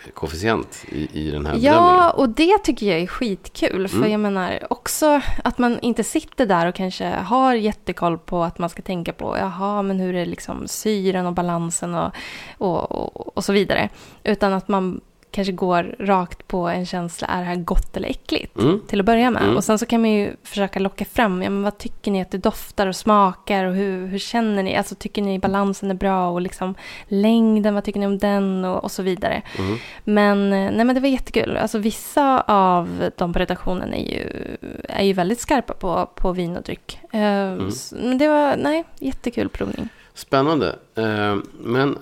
fölkkoefficient 0.04 0.84
i, 0.88 1.08
i 1.26 1.30
den 1.30 1.46
här 1.46 1.54
Ja, 1.54 1.72
bedömningen. 1.72 2.10
och 2.16 2.28
det 2.28 2.58
tycker 2.64 2.86
jag 2.86 3.00
är 3.00 3.06
skitkul. 3.06 3.88
För 3.88 3.96
Mm. 3.96 4.10
jag 4.10 4.20
menar 4.20 4.66
också 4.70 5.20
att 5.44 5.58
man 5.58 5.78
inte 5.80 6.04
sitter 6.04 6.46
där 6.46 6.66
och 6.66 6.74
kanske 6.74 7.06
har 7.06 7.54
jättekoll 7.54 8.18
på 8.18 8.42
att 8.44 8.58
man 8.58 8.70
ska 8.70 8.82
tänka 8.82 9.12
på 9.12 9.36
jaha, 9.38 9.82
men 9.82 10.00
hur 10.00 10.14
är 10.14 10.26
liksom 10.26 10.68
syren 10.68 11.26
och 11.26 11.32
balansen 11.32 11.94
och, 11.94 12.10
och, 12.58 12.92
och, 12.92 13.36
och 13.36 13.44
så 13.44 13.52
vidare. 13.52 13.88
Utan 14.24 14.52
att 14.52 14.68
man 14.68 15.00
kanske 15.34 15.52
går 15.52 15.96
rakt 15.98 16.48
på 16.48 16.68
en 16.68 16.86
känsla, 16.86 17.26
är 17.26 17.38
det 17.38 17.44
här 17.44 17.56
gott 17.56 17.96
eller 17.96 18.08
äckligt? 18.08 18.58
Mm. 18.58 18.80
Till 18.88 19.00
att 19.00 19.06
börja 19.06 19.30
med. 19.30 19.42
Mm. 19.42 19.56
Och 19.56 19.64
sen 19.64 19.78
så 19.78 19.86
kan 19.86 20.00
man 20.00 20.10
ju 20.10 20.36
försöka 20.42 20.78
locka 20.80 21.04
fram, 21.04 21.42
ja 21.42 21.50
men 21.50 21.62
vad 21.62 21.78
tycker 21.78 22.10
ni 22.10 22.22
att 22.22 22.30
det 22.30 22.38
doftar 22.38 22.86
och 22.86 22.96
smakar 22.96 23.64
och 23.64 23.74
hur, 23.74 24.06
hur 24.06 24.18
känner 24.18 24.62
ni? 24.62 24.76
Alltså 24.76 24.94
tycker 24.94 25.22
ni 25.22 25.38
balansen 25.38 25.90
är 25.90 25.94
bra 25.94 26.28
och 26.28 26.40
liksom 26.40 26.74
längden, 27.08 27.74
vad 27.74 27.84
tycker 27.84 28.00
ni 28.00 28.06
om 28.06 28.18
den 28.18 28.64
och, 28.64 28.84
och 28.84 28.90
så 28.90 29.02
vidare. 29.02 29.42
Mm. 29.58 29.76
Men, 30.04 30.52
eh, 30.52 30.70
nej, 30.76 30.84
men 30.84 30.94
det 30.94 31.00
var 31.00 31.08
jättekul. 31.08 31.56
Alltså, 31.56 31.78
vissa 31.78 32.40
av 32.40 33.10
de 33.16 33.32
på 33.32 33.38
redaktionen 33.38 33.94
är 33.94 34.12
ju, 34.12 34.56
är 34.88 35.04
ju 35.04 35.12
väldigt 35.12 35.40
skarpa 35.40 35.74
på, 35.74 36.10
på 36.14 36.32
vin 36.32 36.56
och 36.56 36.62
dryck. 36.62 36.98
Men 37.90 38.18
det 38.18 38.28
var, 38.28 38.56
nej, 38.56 38.84
jättekul 38.98 39.48
provning. 39.48 39.88
Spännande. 40.14 40.78
Eh, 40.94 41.36
men 41.60 41.98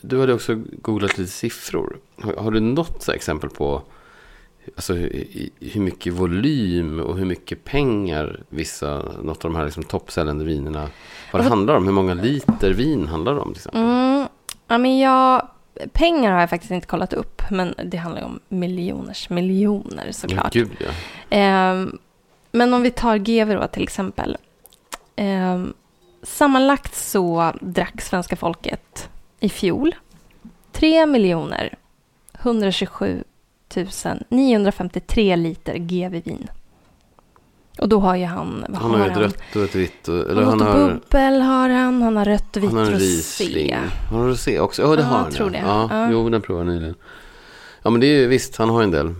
du 0.00 0.20
hade 0.20 0.34
också 0.34 0.54
googlat 0.82 1.18
lite 1.18 1.30
siffror. 1.30 1.98
Har, 2.36 2.50
du 2.50 2.60
något 2.60 3.08
exempel 3.08 3.50
på 3.50 3.82
alltså, 4.76 4.94
hur, 4.94 5.80
mycket 5.80 6.12
volym 6.12 7.00
och 7.00 7.18
hur 7.18 7.24
mycket 7.24 7.64
pengar 7.64 8.40
vissa, 8.48 8.96
något 9.22 9.44
av 9.44 9.50
de 9.50 9.56
här 9.56 9.64
liksom, 9.64 9.82
toppsäljande 9.82 10.44
vinerna, 10.44 10.80
vad 10.80 10.88
det 10.88 11.36
Alltså- 11.38 11.48
handlar 11.50 11.74
om? 11.76 11.84
Hur 11.84 11.92
många 11.92 12.14
liter 12.14 12.70
vin 12.70 13.06
handlar 13.06 13.34
det 13.34 13.40
om? 13.40 13.48
Till 13.52 13.60
exempel? 13.60 13.80
Mm, 13.82 14.26
ja, 14.68 14.78
men 14.78 14.98
jag, 14.98 15.48
pengar 15.92 16.32
har 16.32 16.40
jag 16.40 16.50
faktiskt 16.50 16.70
inte 16.70 16.86
kollat 16.86 17.12
upp, 17.12 17.42
men 17.50 17.74
det 17.84 17.96
handlar 17.96 18.20
ju 18.20 18.26
om 18.26 18.40
miljoners 18.48 19.30
miljoner 19.30 20.04
Ja, 20.06 20.12
såklart. 20.12 20.52
gud 20.52 20.70
ja. 20.78 20.90
Ehm, 21.36 21.98
men 22.52 22.74
om 22.74 22.82
vi 22.82 22.90
tar 22.90 23.16
GV 23.16 23.52
då 23.54 23.66
till 23.66 23.82
exempel. 23.82 24.36
Ehm, 25.16 25.72
sammanlagt 26.22 26.94
så 26.94 27.52
drack 27.60 28.00
svenska 28.00 28.36
folket 28.36 29.08
i 29.40 29.48
fjol 29.48 29.94
3 30.72 31.06
miljoner 31.06 31.74
127 32.40 33.24
953 34.28 35.36
liter 35.36 35.74
GV 35.78 36.10
vin. 36.24 36.48
Och 37.78 37.88
då 37.88 38.00
har 38.00 38.16
ju 38.16 38.24
han, 38.24 38.64
vad 38.68 38.78
Han 38.82 38.90
har 38.90 38.98
har 38.98 39.08
han? 39.08 39.22
ett 39.22 39.26
rött 39.26 39.56
och 39.56 39.62
ett 39.62 39.74
vitt. 39.74 40.08
Och, 40.08 40.30
eller 40.30 40.42
han 40.42 40.60
han 40.60 40.68
har, 40.68 40.88
bubbel 40.88 41.40
har 41.40 41.68
han, 41.68 42.02
han 42.02 42.16
har 42.16 42.24
rött 42.24 42.56
och 42.56 42.62
vitt 42.62 42.70
han 42.70 42.78
har 42.78 42.90
rosé. 42.92 43.76
Har 44.10 44.18
han 44.18 44.28
rosé 44.28 44.60
också? 44.60 44.82
Ja, 44.82 44.88
det 44.96 45.02
Ja, 45.02 45.08
har 45.08 45.18
han. 45.18 45.32
tror 45.32 45.54
ja. 45.54 45.60
det. 45.60 45.66
Ja, 45.66 45.88
Ja. 45.90 46.10
Jo, 46.12 46.28
den 46.28 46.42
provade 46.42 46.66
jag 46.70 46.74
nyligen. 46.74 46.94
Ja, 47.82 47.90
men 47.90 48.00
det 48.00 48.06
är 48.06 48.18
ju 48.20 48.26
visst, 48.26 48.56
han 48.56 48.70
har 48.70 48.82
en 48.82 48.90
del. 48.90 49.14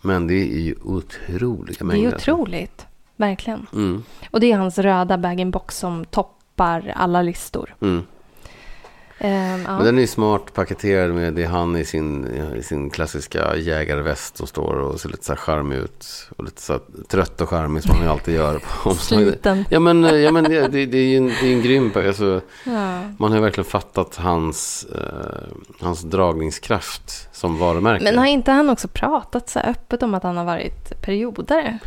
Men 0.00 0.26
det 0.26 0.34
är 0.34 0.60
ju 0.60 0.74
otroliga 0.82 1.76
Det 1.78 1.84
mängder. 1.84 2.10
är 2.10 2.14
otroligt, 2.16 2.86
verkligen. 3.22 3.66
Mm, 3.72 4.02
Och 4.30 4.40
det 4.40 4.52
är 4.52 4.58
hans 4.58 4.78
röda 4.78 5.18
bag-in-box 5.18 5.78
som 5.78 6.04
toppar 6.04 6.92
alla 6.96 7.22
listor. 7.22 7.74
mm. 7.80 8.02
Ehm, 9.24 9.62
ja. 9.66 9.76
Men 9.76 9.84
den 9.84 9.98
är 9.98 10.06
smart 10.06 10.54
paketerad 10.54 11.10
med 11.10 11.34
det 11.34 11.44
han 11.44 11.76
i 11.76 11.84
sin, 11.84 12.26
i 12.56 12.62
sin 12.62 12.90
klassiska 12.90 13.56
jägarväst 13.56 14.36
som 14.36 14.46
står 14.46 14.74
och 14.74 15.00
ser 15.00 15.08
lite 15.08 15.24
så 15.24 15.32
här 15.32 15.36
charmig 15.36 15.76
ut. 15.76 16.06
Och 16.36 16.44
lite 16.44 16.62
så 16.62 16.78
trött 17.08 17.40
och 17.40 17.48
charmig 17.48 17.82
som 17.82 17.96
han 17.96 18.08
alltid 18.08 18.34
gör 18.34 18.58
på. 18.58 18.94
Sliten. 18.94 19.64
Ja 19.70 19.80
men, 19.80 20.02
ja, 20.22 20.32
men 20.32 20.44
det, 20.44 20.68
det, 20.68 20.86
det 20.86 20.98
är 20.98 21.06
ju 21.06 21.16
en, 21.16 21.26
det 21.26 21.46
är 21.48 21.52
en 21.52 21.62
grym 21.62 21.92
alltså, 21.94 22.40
Ja. 22.64 23.00
Man 23.18 23.30
har 23.30 23.34
ju 23.34 23.40
verkligen 23.42 23.70
fattat 23.70 24.16
hans, 24.16 24.86
eh, 24.94 25.48
hans 25.80 26.02
dragningskraft 26.02 27.28
som 27.32 27.58
varumärke. 27.58 28.04
Men 28.04 28.18
har 28.18 28.26
inte 28.26 28.50
han 28.52 28.70
också 28.70 28.88
pratat 28.88 29.48
så 29.48 29.58
här 29.58 29.70
öppet 29.70 30.02
om 30.02 30.14
att 30.14 30.22
han 30.22 30.36
har 30.36 30.44
varit 30.44 31.00
periodare? 31.02 31.78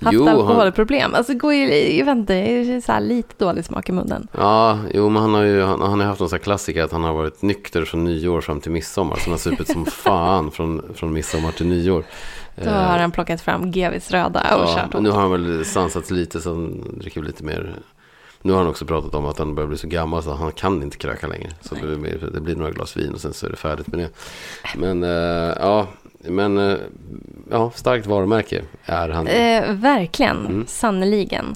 Haft 0.00 0.14
Jo, 0.14 0.26
han- 0.26 0.36
alkoholproblem? 0.38 1.14
Alltså 1.14 1.32
det 1.32 1.38
går 1.38 1.54
ju, 1.54 1.96
jag 1.96 2.04
vet 2.06 2.16
inte, 2.16 2.80
så 2.86 2.98
lite 3.00 3.44
dålig 3.44 3.64
smak 3.64 3.88
i 3.88 3.92
munnen. 3.92 4.28
Ja, 4.32 4.78
jo 4.94 5.08
men 5.08 5.22
han 5.22 5.34
har 5.34 5.42
ju 5.42 5.62
han, 5.62 5.80
han 5.80 6.00
har 6.00 6.06
haft 6.06 6.20
någon 6.20 6.28
sån 6.28 6.36
här 6.36 6.42
klassiker 6.44 6.82
att 6.84 6.92
han 6.92 7.04
har 7.04 7.12
varit 7.12 7.42
nykter 7.42 7.84
från 7.84 8.04
nyår 8.04 8.40
fram 8.40 8.60
till 8.60 8.72
midsommar. 8.72 9.16
Så 9.16 9.22
han 9.22 9.30
har 9.32 9.38
supit 9.38 9.68
som 9.68 9.86
fan 9.90 10.50
från, 10.50 10.82
från 10.94 11.12
midsommar 11.12 11.52
till 11.52 11.66
nyår. 11.66 12.04
Då 12.64 12.70
har 12.70 12.98
han 12.98 13.10
plockat 13.10 13.40
fram 13.40 13.70
GVs 13.70 14.10
röda 14.10 14.40
och 14.56 14.62
Eh. 14.64 14.68
ja, 14.70 14.76
kört 14.76 14.92
men 14.92 15.02
nu 15.02 15.08
åt. 15.08 15.14
har 15.14 15.22
han 15.22 15.30
väl 15.30 15.64
sansats 15.64 16.10
lite 16.10 16.40
så 16.40 16.50
han 16.50 16.98
dricker 16.98 17.22
lite 17.22 17.44
mer. 17.44 17.74
Nu 18.42 18.52
har 18.52 18.58
han 18.58 18.68
också 18.68 18.84
pratat 18.86 19.14
om 19.14 19.26
att 19.26 19.38
han 19.38 19.54
börjar 19.54 19.68
bli 19.68 19.78
så 19.78 19.86
gammal 19.86 20.22
så 20.22 20.34
han 20.34 20.52
kan 20.52 20.82
inte 20.82 20.96
kröka 20.96 21.26
längre. 21.26 21.50
Så 21.60 21.74
det 21.74 21.96
blir, 21.96 22.30
det 22.34 22.40
blir 22.40 22.56
några 22.56 22.70
glas 22.70 22.96
vin 22.96 23.12
och 23.14 23.20
sen 23.20 23.32
så 23.32 23.46
är 23.46 23.50
det 23.50 23.56
färdigt 23.56 23.86
med 23.86 23.98
det. 23.98 24.08
Men 24.78 25.02
eh, 25.02 25.56
ja, 25.60 25.86
men 26.18 26.58
eh, 26.58 26.76
ja, 27.50 27.70
starkt 27.74 28.06
varumärke 28.06 28.62
är 28.84 29.08
han. 29.08 29.26
Eh, 29.26 29.72
verkligen, 29.72 30.36
Mm. 30.46 30.64
sannoliken. 30.66 31.54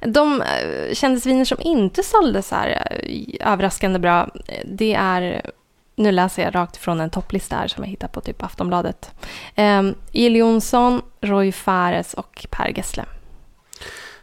De 0.00 0.40
eh, 0.42 0.94
kändisviner 0.94 1.44
som 1.44 1.58
inte 1.60 2.02
sålde 2.02 2.42
så 2.42 2.54
här 2.54 2.98
eh, 3.02 3.52
överraskande 3.52 3.98
bra, 3.98 4.28
det 4.64 4.94
är, 4.94 5.50
nu 5.96 6.12
läser 6.12 6.42
jag 6.42 6.54
rakt 6.54 6.76
från 6.76 7.00
en 7.00 7.10
topplista 7.10 7.56
här 7.56 7.68
som 7.68 7.84
jag 7.84 7.90
hittar 7.90 8.08
på 8.08 8.20
typ 8.20 8.42
Aftonbladet. 8.42 9.10
Eh, 9.54 9.82
Jill 10.12 10.36
Johnson, 10.36 11.02
Roy 11.20 11.52
Fares 11.52 12.14
och 12.14 12.46
Per 12.50 12.72
Gessle. 12.76 13.04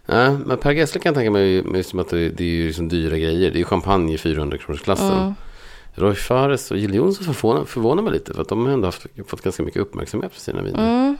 Nej, 0.05 0.31
men 0.45 0.57
Per 0.57 0.71
Gessle 0.71 1.01
kan 1.01 1.09
jag 1.09 1.15
tänka 1.15 1.31
mig 1.31 1.63
just 1.77 1.95
att 1.95 2.09
det, 2.09 2.29
det 2.29 2.43
är 2.43 2.47
ju 2.47 2.67
liksom 2.67 2.87
dyra 2.89 3.17
grejer. 3.17 3.51
Det 3.51 3.55
är 3.57 3.59
ju 3.59 3.65
champagne 3.65 4.13
i 4.13 4.17
400 4.17 4.57
kronors 4.57 4.81
klassen. 4.81 5.17
Mm. 5.17 5.33
Roy 5.95 6.15
Fares 6.15 6.71
och 6.71 6.77
Jill 6.77 6.93
Johnson 6.95 7.33
förvånar, 7.33 7.65
förvånar 7.65 8.03
mig 8.03 8.13
lite 8.13 8.33
för 8.33 8.41
att 8.41 8.47
de 8.49 8.65
har 8.65 8.73
ändå 8.73 8.87
haft, 8.87 9.05
fått 9.27 9.41
ganska 9.41 9.63
mycket 9.63 9.81
uppmärksamhet 9.81 10.33
för 10.33 10.39
sina 10.41 10.61
viner. 10.61 10.79
Mm. 11.01 11.17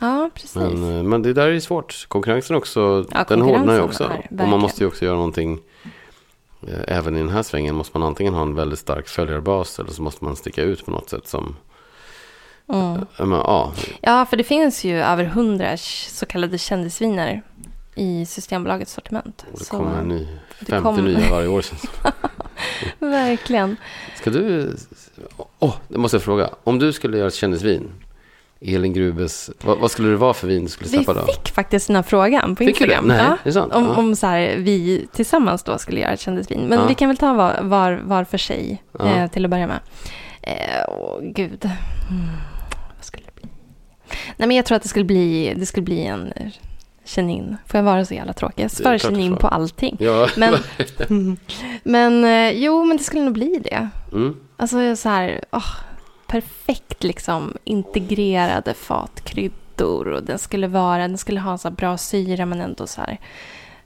Ja, 0.00 0.30
precis. 0.34 0.54
Men, 0.54 0.96
eh, 0.96 1.02
men 1.02 1.22
det 1.22 1.32
där 1.32 1.46
är 1.46 1.52
ju 1.52 1.60
svårt. 1.60 2.04
Konkurrensen 2.08 2.56
också, 2.56 3.04
Ja, 3.10 3.24
den 3.28 3.40
hårdnar 3.42 3.74
ju 3.74 3.80
också. 3.80 4.04
är, 4.04 4.42
och 4.42 4.48
man 4.48 4.60
måste 4.60 4.82
ju 4.82 4.88
också 4.88 5.04
göra 5.04 5.16
någonting. 5.16 5.60
eh, 6.68 6.96
Även 6.96 7.16
i 7.16 7.18
den 7.18 7.28
här 7.28 7.42
svängen 7.42 7.74
måste 7.74 7.98
man 7.98 8.08
antingen 8.08 8.34
ha 8.34 8.42
en 8.42 8.54
väldigt 8.54 8.78
stark 8.78 9.08
följarbas 9.08 9.78
eller 9.78 9.90
så 9.90 10.02
måste 10.02 10.24
man 10.24 10.36
sticka 10.36 10.62
ut 10.62 10.84
på 10.84 10.90
något 10.90 11.10
sätt 11.10 11.28
som, 11.28 11.56
Mm. 12.68 13.06
ja, 13.16 13.24
men, 13.26 13.38
ja, 13.38 13.72
Ja, 14.00 14.26
för 14.26 14.36
det 14.36 14.44
finns 14.44 14.84
ju 14.84 14.98
över 15.02 15.24
hundra 15.24 15.76
så 15.76 16.26
kallade 16.26 16.58
kändisviner 16.58 17.42
i 17.94 18.26
Systembolagets 18.26 18.92
sortiment. 18.92 19.46
och 19.52 19.58
det 19.58 19.68
kommer 19.70 19.98
en 19.98 20.08
ny, 20.08 20.28
det 20.60 20.66
50 20.66 20.82
kommer- 20.82 21.02
nya 21.02 21.30
varje 21.30 21.48
år. 21.48 21.62
känns 21.62 21.82
det. 21.82 22.12
Verkligen. 22.98 23.76
Ska 24.14 24.30
du, 24.30 24.76
åh, 25.58 25.74
det 25.88 25.98
måste 25.98 26.14
jag 26.16 26.22
fråga. 26.22 26.50
Om 26.64 26.78
du 26.78 26.92
skulle 26.92 27.18
göra 27.18 27.28
ett 27.28 27.34
kändisvin, 27.34 27.88
Elin 28.60 28.92
Grubes, 28.92 29.50
vad, 29.64 29.78
vad 29.78 29.90
skulle 29.90 30.08
det 30.08 30.16
vara 30.16 30.34
för 30.34 30.46
vin 30.46 30.62
du 30.62 30.68
skulle 30.70 30.90
Vi 30.90 30.96
släppa 30.96 31.14
då? 31.20 31.26
fick 31.26 31.48
faktiskt 31.54 31.86
den 31.86 31.96
här 31.96 32.02
frågan 32.02 32.56
på 32.56 32.64
Fick 32.64 32.78
du 32.78 32.86
det? 32.86 32.92
Instagram. 32.94 33.08
Nej, 33.08 33.18
Ja. 33.18 33.36
det 33.44 33.48
är 33.50 33.52
sant. 33.52 33.72
Om, 33.72 33.84
Ja. 33.84 33.94
om 33.96 34.16
så 34.16 34.26
här, 34.26 34.56
vi 34.56 35.06
tillsammans 35.12 35.62
då 35.62 35.78
skulle 35.78 36.00
göra 36.00 36.12
ett 36.12 36.20
kändisvin. 36.20 36.60
Men 36.68 36.78
Ja. 36.78 36.86
vi 36.86 36.94
kan 36.94 37.08
väl 37.08 37.16
ta 37.16 37.32
var, 37.34 37.60
var, 37.62 37.92
var 38.04 38.24
för 38.24 38.38
sig 38.38 38.82
eh, 39.00 39.26
till 39.30 39.44
att 39.44 39.50
börja 39.50 39.66
med. 39.66 39.78
Eh, 40.42 40.84
åh, 40.88 41.18
gud. 41.22 41.64
Mm, 42.10 42.26
vad 42.96 43.04
skulle 43.04 43.22
det 43.26 43.40
bli? 43.40 43.50
Nej, 44.36 44.48
men 44.48 44.56
jag 44.56 44.66
tror 44.66 44.76
att 44.76 44.82
det 44.82 44.88
skulle 44.88 45.04
bli, 45.04 45.54
det 45.56 45.66
skulle 45.66 45.84
bli 45.84 46.00
en 46.06 46.32
Chenin. 47.06 47.56
Får 47.66 47.78
jag 47.78 47.84
vara 47.84 48.04
så 48.04 48.14
jävla 48.14 48.32
tråkig? 48.32 48.64
Jag 48.64 48.70
svarar 48.70 48.98
Chenin 48.98 49.36
på 49.36 49.48
allting. 49.48 49.96
Ja, 50.00 50.28
Men, 50.36 50.58
men 51.82 52.24
eh, 52.24 52.50
jo, 52.50 52.84
men 52.84 52.96
det 52.96 53.02
skulle 53.02 53.24
nog 53.24 53.32
bli 53.34 53.60
det. 53.64 53.88
mm. 54.12 54.36
Alltså 54.56 54.96
så 54.96 55.08
här, 55.08 55.44
åh, 55.50 55.72
perfekt 56.26 57.04
liksom 57.04 57.56
integrerade 57.64 58.74
fatkryddor 58.74 60.08
och 60.08 60.22
den 60.22 60.38
skulle 60.38 60.66
vara, 60.66 61.08
den 61.08 61.18
skulle 61.18 61.40
ha 61.40 61.58
så 61.58 61.68
här 61.68 61.74
bra 61.76 61.96
syra 61.98 62.46
men 62.46 62.60
ändå 62.60 62.86
så 62.86 63.00
här 63.00 63.18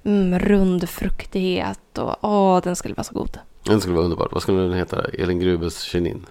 mm, 0.05 0.39
rund 0.39 0.89
fruktighet 0.89 1.99
och 1.99 2.17
åh, 2.21 2.61
den 2.63 2.77
skulle 2.77 2.95
vara 2.95 3.05
så 3.05 3.15
god. 3.15 3.39
Den 3.63 3.81
skulle 3.81 3.95
vara 3.95 4.05
underbart. 4.05 4.33
Vad 4.33 4.43
skulle 4.43 4.61
den 4.63 4.73
heta? 4.73 5.05
Elin 5.19 5.39
Grubes 5.41 5.83
Chenin. 5.83 6.27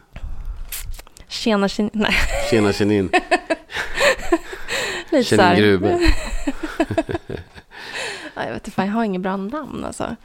Tjena, 1.28 1.70
nej, 1.94 2.16
Tjena 2.50 2.74
Chenin. 2.74 3.10
lite 5.12 5.30
så 5.30 5.36
Chenin. 5.36 5.58
Grube. 5.60 6.00
Ja, 8.36 8.46
jag 8.46 8.54
vet 8.54 8.62
inte, 8.68 8.72
fan, 8.72 8.86
jag 8.86 8.94
har 8.94 9.04
inget 9.04 9.22
bra 9.22 9.38
namn 9.38 9.86
alltså. 9.86 10.16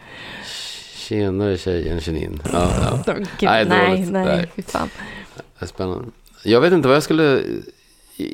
Tjenare 0.94 1.58
tjejen 1.58 2.00
Chenin. 2.00 2.42
Ja, 2.52 2.70
ja. 3.06 3.14
Gud, 3.14 3.26
Nej, 3.42 3.64
nej, 3.68 4.06
nej, 4.10 4.24
Nej. 4.24 4.50
fy 4.56 4.62
fan. 4.62 4.90
Det 5.58 5.64
är 5.64 5.66
spännande. 5.66 6.04
Jag 6.44 6.60
vet 6.60 6.72
inte 6.72 6.88
vad 6.88 6.96
jag 6.96 7.02
skulle... 7.02 7.42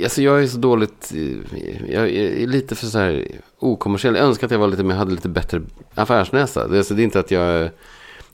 Alltså 0.02 0.22
jag 0.22 0.42
är 0.42 0.46
så 0.46 0.59
dåligt... 0.59 1.12
Jag 1.88 2.11
är 2.11 2.46
lite 2.46 2.74
för 2.74 2.87
så 2.87 2.98
här 2.98 3.26
okommersiell. 3.59 4.14
Jag 4.14 4.24
önskar 4.24 4.46
att 4.46 4.50
jag 4.50 4.59
var 4.59 4.68
lite 4.68 4.83
mer, 4.85 4.94
hade 4.94 5.11
lite 5.11 5.28
bättre 5.28 5.62
affärsnäsa. 5.94 6.68
Det 6.68 6.74
är, 6.74 6.78
alltså, 6.78 6.94
det 6.94 7.02
är 7.02 7.04
inte 7.04 7.20
att 7.20 7.30
jag... 7.30 7.70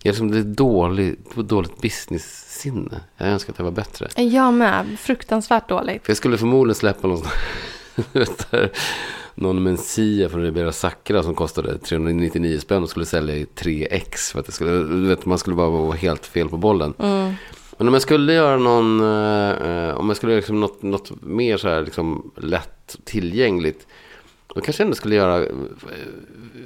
Jag 0.02 0.10
är 0.10 0.12
liksom 0.12 0.32
lite 0.32 0.48
dålig, 0.48 1.18
dåligt 1.34 1.80
business-sinne. 1.80 3.00
Jag 3.16 3.28
önskar 3.28 3.52
att 3.52 3.58
jag 3.58 3.64
var 3.64 3.72
bättre. 3.72 4.22
Jag 4.22 4.54
med, 4.54 4.96
fruktansvärt 4.98 5.68
dåligt. 5.68 6.04
För 6.04 6.10
jag 6.10 6.16
skulle 6.16 6.38
förmodligen 6.38 6.74
släppa 6.74 7.08
någon, 7.08 7.22
vet 8.12 8.50
du, 8.50 8.70
någon 9.38 9.62
Mencia 9.62 10.28
från 10.28 10.42
Ribera 10.42 10.72
Sacra 10.72 11.22
som 11.22 11.34
kostade 11.34 11.78
399 11.78 12.58
spänn 12.58 12.82
och 12.82 12.90
skulle 12.90 13.06
sälja 13.06 13.34
i 13.36 13.44
3x. 13.44 14.32
För 14.32 14.40
att 14.40 14.46
det 14.46 14.52
skulle, 14.52 14.70
vet, 15.08 15.26
man 15.26 15.38
skulle 15.38 15.56
bara 15.56 15.70
vara 15.70 15.92
helt 15.96 16.26
fel 16.26 16.48
på 16.48 16.56
bollen. 16.56 16.94
Mm. 16.98 17.32
Men 17.78 17.88
om 17.88 17.94
jag 17.94 18.02
skulle 18.02 18.32
göra 18.32 18.56
någon, 18.56 19.00
eh, 19.00 19.96
om 19.96 20.08
jag 20.08 20.16
skulle 20.16 20.32
göra 20.32 20.38
liksom 20.40 20.60
något, 20.60 20.82
något 20.82 21.22
mer 21.22 21.56
så 21.56 21.68
här 21.68 21.82
liksom 21.82 22.30
lätt 22.36 22.96
tillgängligt. 23.04 23.86
Då 24.54 24.60
kanske 24.60 24.82
jag 24.82 24.86
ändå 24.86 24.94
skulle 24.96 25.14
göra, 25.14 25.42
eh, 25.44 25.50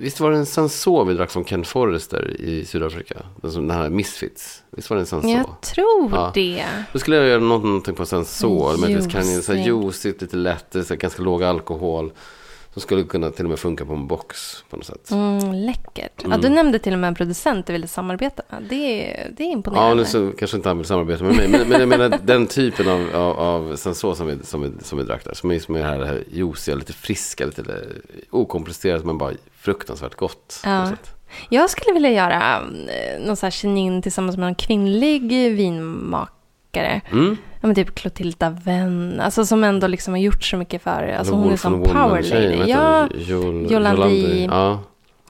visst 0.01 0.21
var 0.21 0.31
det 0.31 0.37
en 0.37 0.47
Sanso 0.47 1.05
vi 1.05 1.15
drack 1.15 1.31
från 1.31 1.45
Ken 1.45 1.65
Forrester 1.65 2.41
i 2.41 2.65
Sydafrika? 2.65 3.17
Den, 3.43 3.71
här 3.71 3.89
Misfits. 3.91 4.63
Visst 4.71 4.91
var 4.91 4.97
det 4.97 5.01
en 5.03 5.07
Sanso? 5.07 5.29
Jag 5.29 5.61
tror 5.61 6.11
Ja. 6.15 6.31
det. 6.35 6.65
Då 6.93 6.99
skulle 6.99 7.17
jag 7.17 7.27
göra 7.29 7.41
något- 7.41 7.65
någonting 7.65 7.95
på 7.95 8.07
Sanso. 8.07 8.69
En 8.75 8.81
Med 8.81 8.91
lite 8.91 9.11
kanin, 9.11 9.43
så 9.43 9.53
här 9.53 9.59
juicing. 9.59 9.83
juicigt, 9.83 10.23
lite 10.23 10.37
lätt, 10.37 10.67
så 10.73 10.79
här 10.79 10.97
ganska 10.97 11.23
låg 11.23 11.43
alkohol. 11.43 12.13
Som 12.73 12.83
skulle 12.83 13.03
kunna 13.03 13.31
till 13.31 13.45
och 13.45 13.51
med 13.51 13.59
funka 13.59 13.85
på 13.85 13.93
en 13.93 14.07
box 14.07 14.65
på 14.71 14.77
något 14.77 14.87
sätt. 14.87 15.11
Mm, 15.11 15.53
läckert. 15.55 16.13
Ja, 16.17 16.25
Mm. 16.27 16.41
du 16.41 16.49
nämnde 16.49 16.79
till 16.79 16.93
och 16.93 16.99
med 16.99 17.09
en 17.09 17.15
producent 17.15 17.67
du 17.67 17.73
ville 17.73 17.87
samarbeta 17.89 18.43
med. 18.51 18.63
Det 18.69 18.75
är, 18.75 19.31
det 19.37 19.43
är 19.43 19.47
Ja, 19.47 19.53
imponerande. 19.53 19.95
nu 19.95 20.05
så 20.05 20.33
kanske 20.39 20.57
inte 20.57 20.69
han 20.69 20.79
vill 20.79 20.87
samarbeta 20.87 21.25
med 21.25 21.37
mig. 21.37 21.49
Men, 21.49 21.69
men 21.69 21.81
jag 21.81 21.89
menar 21.89 22.19
den 22.23 22.47
typen 22.47 22.89
av, 22.89 23.09
av, 23.15 23.39
av 23.39 23.77
sensor 23.77 24.15
som 24.15 24.27
vi, 24.27 24.39
som 24.45 24.63
vi, 24.63 24.73
som 24.85 24.99
vi 24.99 25.05
drack 25.05 25.25
där. 25.25 25.35
Som 25.35 25.51
är, 25.51 25.59
som 25.59 25.77
är 25.77 25.83
här, 25.83 25.99
det 25.99 26.07
här 26.07 26.25
juiciga, 26.33 26.75
lite 26.77 26.93
friska, 26.93 27.47
lite 27.47 27.65
okomplicerat 28.31 29.05
men 29.05 29.19
bara 29.19 29.33
fruktansvärt 29.57 30.15
gott. 30.15 30.61
Ja. 30.65 30.91
Jag 31.49 31.71
skulle 31.71 31.95
vilja 31.95 32.11
göra 32.11 32.57
eh, 32.89 33.27
någon 33.27 33.37
sån 33.37 33.47
här 33.47 34.03
tillsammans 34.03 34.37
med 34.37 34.47
någon 34.47 34.55
kvinnlig 34.55 35.33
vinmakare. 36.73 37.01
Mm. 37.13 37.37
Ja, 37.61 37.67
men 37.67 37.75
typ 37.75 37.95
Clotilda 37.95 38.51
Venn. 38.51 39.21
Alltså 39.21 39.45
som 39.47 39.65
ändå 39.65 39.87
liksom 39.87 40.15
har 40.15 40.19
gjort 40.21 40.43
så 40.45 40.57
mycket 40.57 40.83
för 40.83 41.15
Alltså 41.19 41.35
hon 41.35 41.53
är 41.53 41.57
som 41.57 41.83
power 41.83 42.23
lady. 42.23 42.71
Ja, 42.71 43.09
Jolandi. 43.71 44.47
Ja. 44.51 44.73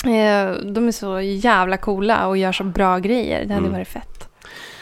eh, 0.05 0.53
de 0.73 0.89
är 0.89 0.93
så 0.93 1.21
jävla 1.21 1.77
coola 1.77 2.27
och 2.29 2.37
gör 2.37 2.53
så 2.53 2.65
bra 2.65 2.99
grejer. 2.99 3.45
Det 3.45 3.55
hade 3.55 3.67
Mm. 3.67 3.73
varit 3.73 3.89
fett. 3.89 4.29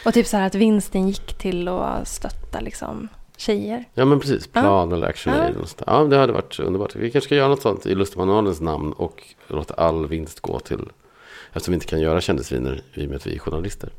Och 0.05 0.13
typ 0.13 0.27
så 0.27 0.37
här 0.37 0.47
att 0.47 0.55
vinsten 0.55 1.07
gick 1.07 1.33
till 1.37 1.67
att 1.67 2.07
stötta 2.07 2.59
liksom 2.59 3.07
tjejer. 3.37 3.85
ja, 3.93 4.05
men 4.05 4.19
precis. 4.19 4.47
Plan 4.47 4.91
eller 4.91 5.07
action 5.07 5.33
Ja. 5.33 5.39
aid. 5.41 5.49
eller 5.49 5.59
något 5.59 5.69
sånt. 5.69 5.83
Ja, 5.87 6.03
det 6.03 6.17
hade 6.17 6.33
varit 6.33 6.59
underbart. 6.59 6.95
Vi 6.95 7.11
kanske 7.11 7.25
ska 7.27 7.35
göra 7.35 7.47
något 7.47 7.61
sånt 7.61 7.85
i 7.85 7.95
Lustmanualens 7.95 8.61
namn 8.61 8.91
och 8.93 9.23
låta 9.47 9.73
all 9.73 10.07
vinst 10.07 10.39
gå 10.39 10.59
till 10.59 10.79
Eftersom 11.53 11.71
vi 11.71 11.75
inte 11.75 11.85
kan 11.85 12.01
göra 12.01 12.21
kändisviner 12.21 12.81
i 12.93 13.05
och 13.05 13.09
med 13.09 13.15
att 13.15 13.27
vi 13.27 13.35
är 13.35 13.39
journalister. 13.39 13.89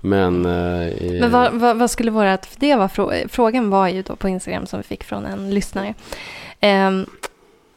Men, 0.00 0.46
eh, 0.46 1.20
Men 1.20 1.30
vad, 1.30 1.52
vad, 1.52 1.78
vad 1.78 1.90
skulle 1.90 2.10
våra, 2.10 2.38
för 2.38 2.60
det 2.60 2.76
var 2.76 2.88
frå, 2.88 3.12
frågan 3.28 3.70
var 3.70 3.88
ju 3.88 4.02
då 4.02 4.16
på 4.16 4.28
Instagram 4.28 4.66
som 4.66 4.78
vi 4.78 4.82
fick 4.82 5.04
från 5.04 5.26
en 5.26 5.50
lyssnare. 5.50 5.94
Ehm, 6.60 7.06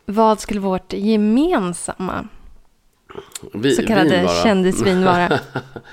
vad 0.06 0.40
skulle 0.40 0.60
vårt 0.60 0.94
gemensamma 0.94 2.28
vi, 3.54 3.76
så 3.76 3.86
kallade 3.86 4.10
vin 4.10 4.26
bara. 4.26 4.44
kändisvin 4.44 5.06
vara? 5.06 5.40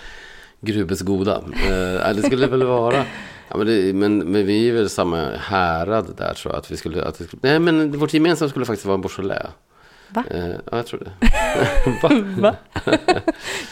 Grubes 0.61 1.00
goda. 1.00 1.42
Eh, 1.68 2.14
det 2.14 2.22
skulle 2.22 2.46
väl 2.46 2.62
vara... 2.62 3.05
Ja, 3.48 3.57
men, 3.57 3.66
det, 3.66 3.94
men, 3.94 4.18
men 4.18 4.46
vi 4.46 4.68
är 4.68 4.72
väl 4.72 4.90
samma 4.90 5.31
härad 5.37 6.14
där 6.16 6.35
tror 6.35 6.55
jag. 6.55 6.59
Att 6.59 6.70
vi 6.70 6.76
skulle, 6.76 7.05
att 7.05 7.20
vi 7.20 7.24
skulle, 7.24 7.40
nej, 7.42 7.59
men 7.59 7.98
vårt 7.98 8.14
gemensamma 8.14 8.48
skulle 8.48 8.64
faktiskt 8.66 8.87
vara 8.87 8.94
en 8.94 9.00
Beaujolais. 9.00 9.46
Va? 10.11 10.25
Eh, 10.31 10.49
ja, 10.49 10.77
jag 10.77 10.87
tror 10.87 11.01
det. 11.01 11.12
Va? 12.03 12.11
Va? 12.38 12.57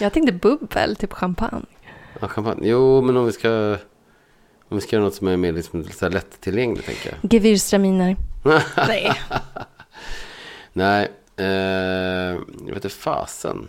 Jag 0.00 0.12
tänkte 0.12 0.32
bubbel, 0.32 0.96
typ 0.96 1.12
champagne. 1.12 1.66
Ja, 2.20 2.28
champagne. 2.28 2.68
Jo, 2.68 3.02
men 3.02 3.16
om 3.16 3.26
vi 3.26 3.32
ska... 3.32 3.76
Om 4.70 4.76
vi 4.76 4.80
ska 4.80 4.96
göra 4.96 5.04
något 5.04 5.14
som 5.14 5.28
är 5.28 5.36
mer 5.36 5.52
liksom, 5.52 5.84
så 5.84 6.08
lättillgängligt, 6.08 6.86
tänker 6.86 7.10
jag. 7.20 7.30
Gewürztraminer. 7.30 8.16
Nej. 8.88 9.12
Nej, 10.72 11.08
eh, 11.36 11.46
jag 11.46 12.66
vet 12.66 12.74
inte 12.74 12.88
fasen. 12.88 13.68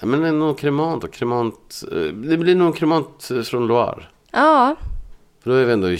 Men 0.00 0.20
det 0.22 0.28
är 0.28 0.32
nog 0.32 0.58
kremant 0.58 1.04
och 1.04 1.12
kremant. 1.12 1.82
eh, 1.92 1.98
Det 1.98 2.36
blir 2.36 2.54
nog 2.54 2.76
kremant 2.76 3.30
från 3.44 3.66
Loire. 3.66 4.04
Ja, 4.32 4.76
För 5.42 5.50
då 5.50 5.56
är 5.56 5.64
vi 5.64 5.72
ändå 5.72 5.90
i 5.90 5.96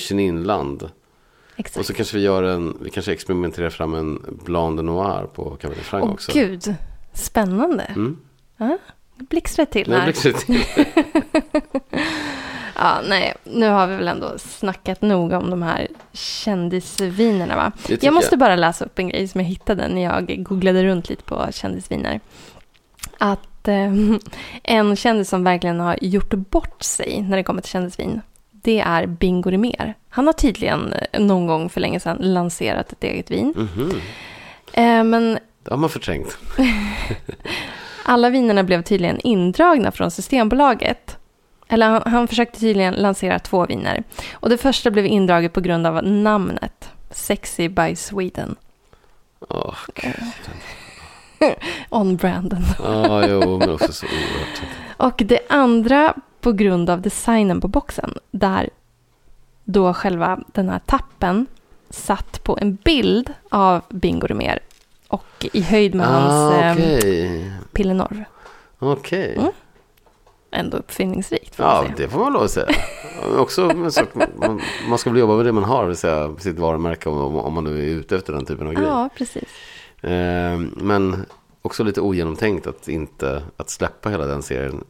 Cheninland. 1.63 1.77
Och 1.77 1.81
exakt. 1.81 1.87
så 1.87 1.95
kanske 1.95 2.17
vi 2.17 2.23
gör 2.23 2.43
en, 2.43 2.77
vi 2.81 2.91
kanske 2.91 3.13
experimenterar 3.13 3.71
fram 3.71 3.95
en 3.95 4.39
Blanc 4.45 4.77
de 4.77 4.87
Noir 4.87 5.27
på 5.35 5.57
Cabernet 5.57 5.85
Franc 5.85 6.05
Åh 6.05 6.13
också. 6.13 6.33
gud, 6.33 6.75
spännande. 7.13 7.83
Mm. 7.83 8.19
Ja, 8.57 8.79
blixtrar 9.17 9.65
till 9.65 9.91
Nej, 9.91 10.01
här. 10.01 10.07
det 10.07 10.23
blir 10.23 10.33
till. 10.33 10.65
Ja, 12.83 13.01
nej, 13.09 13.35
nu 13.45 13.69
har 13.69 13.87
vi 13.87 13.97
väl 13.97 14.09
ändå 14.09 14.39
snackat 14.39 15.03
nog 15.03 15.33
om 15.33 15.51
de 15.51 15.63
här 15.63 15.89
kändisvinerna 16.13 17.57
va? 17.57 17.73
Jag 18.01 18.15
måste 18.15 18.37
bara 18.37 18.57
läsa 18.57 18.85
upp 18.85 18.99
en 18.99 19.09
grej 19.09 19.29
som 19.29 19.41
jag 19.41 19.49
hittade 19.49 19.89
när 19.89 20.03
jag 20.03 20.45
googlade 20.45 20.85
runt 20.85 21.09
lite 21.09 21.23
på 21.23 21.47
kändisviner. 21.53 22.21
Att 23.19 23.69
eh, 23.69 23.93
en 24.63 24.97
kändis 24.97 25.29
som 25.29 25.45
verkligen 25.45 25.81
har 25.81 25.99
gjort 26.01 26.35
bort 26.35 26.83
sig 26.83 27.23
när 27.23 27.37
det 27.37 27.43
kommer 27.43 27.63
till 27.63 27.71
kändisvin, 27.71 28.21
det 28.63 28.81
är 28.81 29.07
Bingo 29.07 29.51
Rimér. 29.51 29.95
Han 30.09 30.27
har 30.27 30.33
tydligen 30.33 30.93
eh, 30.93 31.21
någon 31.21 31.47
gång 31.47 31.69
för 31.71 31.81
länge 31.81 32.01
sedan 32.01 32.17
lanserat 32.21 32.93
ett 32.93 33.05
eget 33.05 33.31
vin. 33.31 33.55
Mhm. 33.57 33.91
Eh, 34.73 35.05
men 35.05 35.39
Det 35.63 35.71
har 35.71 35.77
man 35.77 35.91
förträngt. 35.91 36.39
alla 38.05 38.31
vinerna 38.31 38.65
blev 38.65 38.83
tydligen 38.83 39.21
indragna 39.21 39.93
från 39.93 40.11
Systembolaget. 40.11 41.17
Eller 41.69 41.89
han, 41.89 42.03
han 42.13 42.29
försökte 42.29 42.61
tydligen 42.61 42.95
lansera 42.95 43.39
två 43.39 43.67
viner. 43.67 44.05
Och 44.33 44.51
det 44.51 44.59
första 44.59 44.91
blev 44.91 45.07
indraget 45.07 45.53
på 45.53 45.61
grund 45.61 45.87
av 45.87 46.05
namnet. 46.05 46.91
Sexy 47.11 47.69
by 47.69 47.97
Sweden. 47.97 48.57
Åh, 49.49 49.75
On-branden. 51.89 52.63
Ja, 52.79 53.27
jo, 53.29 53.59
men 53.59 53.71
också 53.71 53.93
så 53.93 54.07
oerhört. 54.07 54.63
Och 54.97 55.23
det 55.27 55.41
andra 55.49 56.15
på 56.41 56.53
grund 56.53 56.91
av 56.91 57.01
designen 57.01 57.61
på 57.61 57.69
boxen. 57.69 58.15
Där 58.31 58.71
då 59.65 59.95
själva 59.95 60.41
den 60.47 60.69
här 60.69 60.81
tappen 60.87 61.47
satt 61.91 62.45
på 62.45 62.59
en 62.61 62.75
bild 62.75 63.33
av 63.49 63.83
Bingo 63.89 64.27
Rimér. 64.27 64.59
Och 65.09 65.47
i 65.53 65.61
höjd 65.63 65.95
med 65.95 66.07
hans 66.07 66.33
Ah, 66.33 66.63
eh, 66.63 66.73
okej. 66.73 67.53
Pillenorv. 67.73 68.25
Okej. 68.79 69.37
Mm. 69.37 69.53
Ändå 70.51 70.77
uppfinningsrikt. 70.77 71.55
Ja, 71.57 71.85
det 71.97 72.09
får 72.09 72.19
man 72.19 72.33
lov 72.33 72.43
att 72.43 72.51
säga. 72.51 72.67
Också 73.39 73.91
sak, 73.91 74.09
man, 74.15 74.61
man 74.89 74.99
ska 74.99 75.11
väl 75.11 75.21
jobba 75.21 75.37
med 75.37 75.47
det 75.47 75.53
man 75.53 75.65
har, 75.65 75.95
säga 75.95 76.35
sitt 76.39 76.59
varumärke 76.59 77.09
om, 77.09 77.37
om 77.37 77.53
man 77.53 77.65
nu 77.65 77.79
är 77.79 77.95
ute 77.95 78.17
efter 78.17 78.33
den 78.33 78.45
typen 78.45 78.67
av 78.67 78.73
grejer. 78.73 78.89
Ja, 78.89 79.09
precis. 79.17 79.49
Eh, 80.01 80.59
men 80.77 81.27
också 81.63 81.85
lite 81.85 82.01
ogenomtänkt 82.01 82.67
att 82.67 82.89
inte 82.89 83.43
att 83.57 83.71
släppa 83.71 84.09
hela 84.09 84.27
den 84.27 84.43
serien 84.43 84.85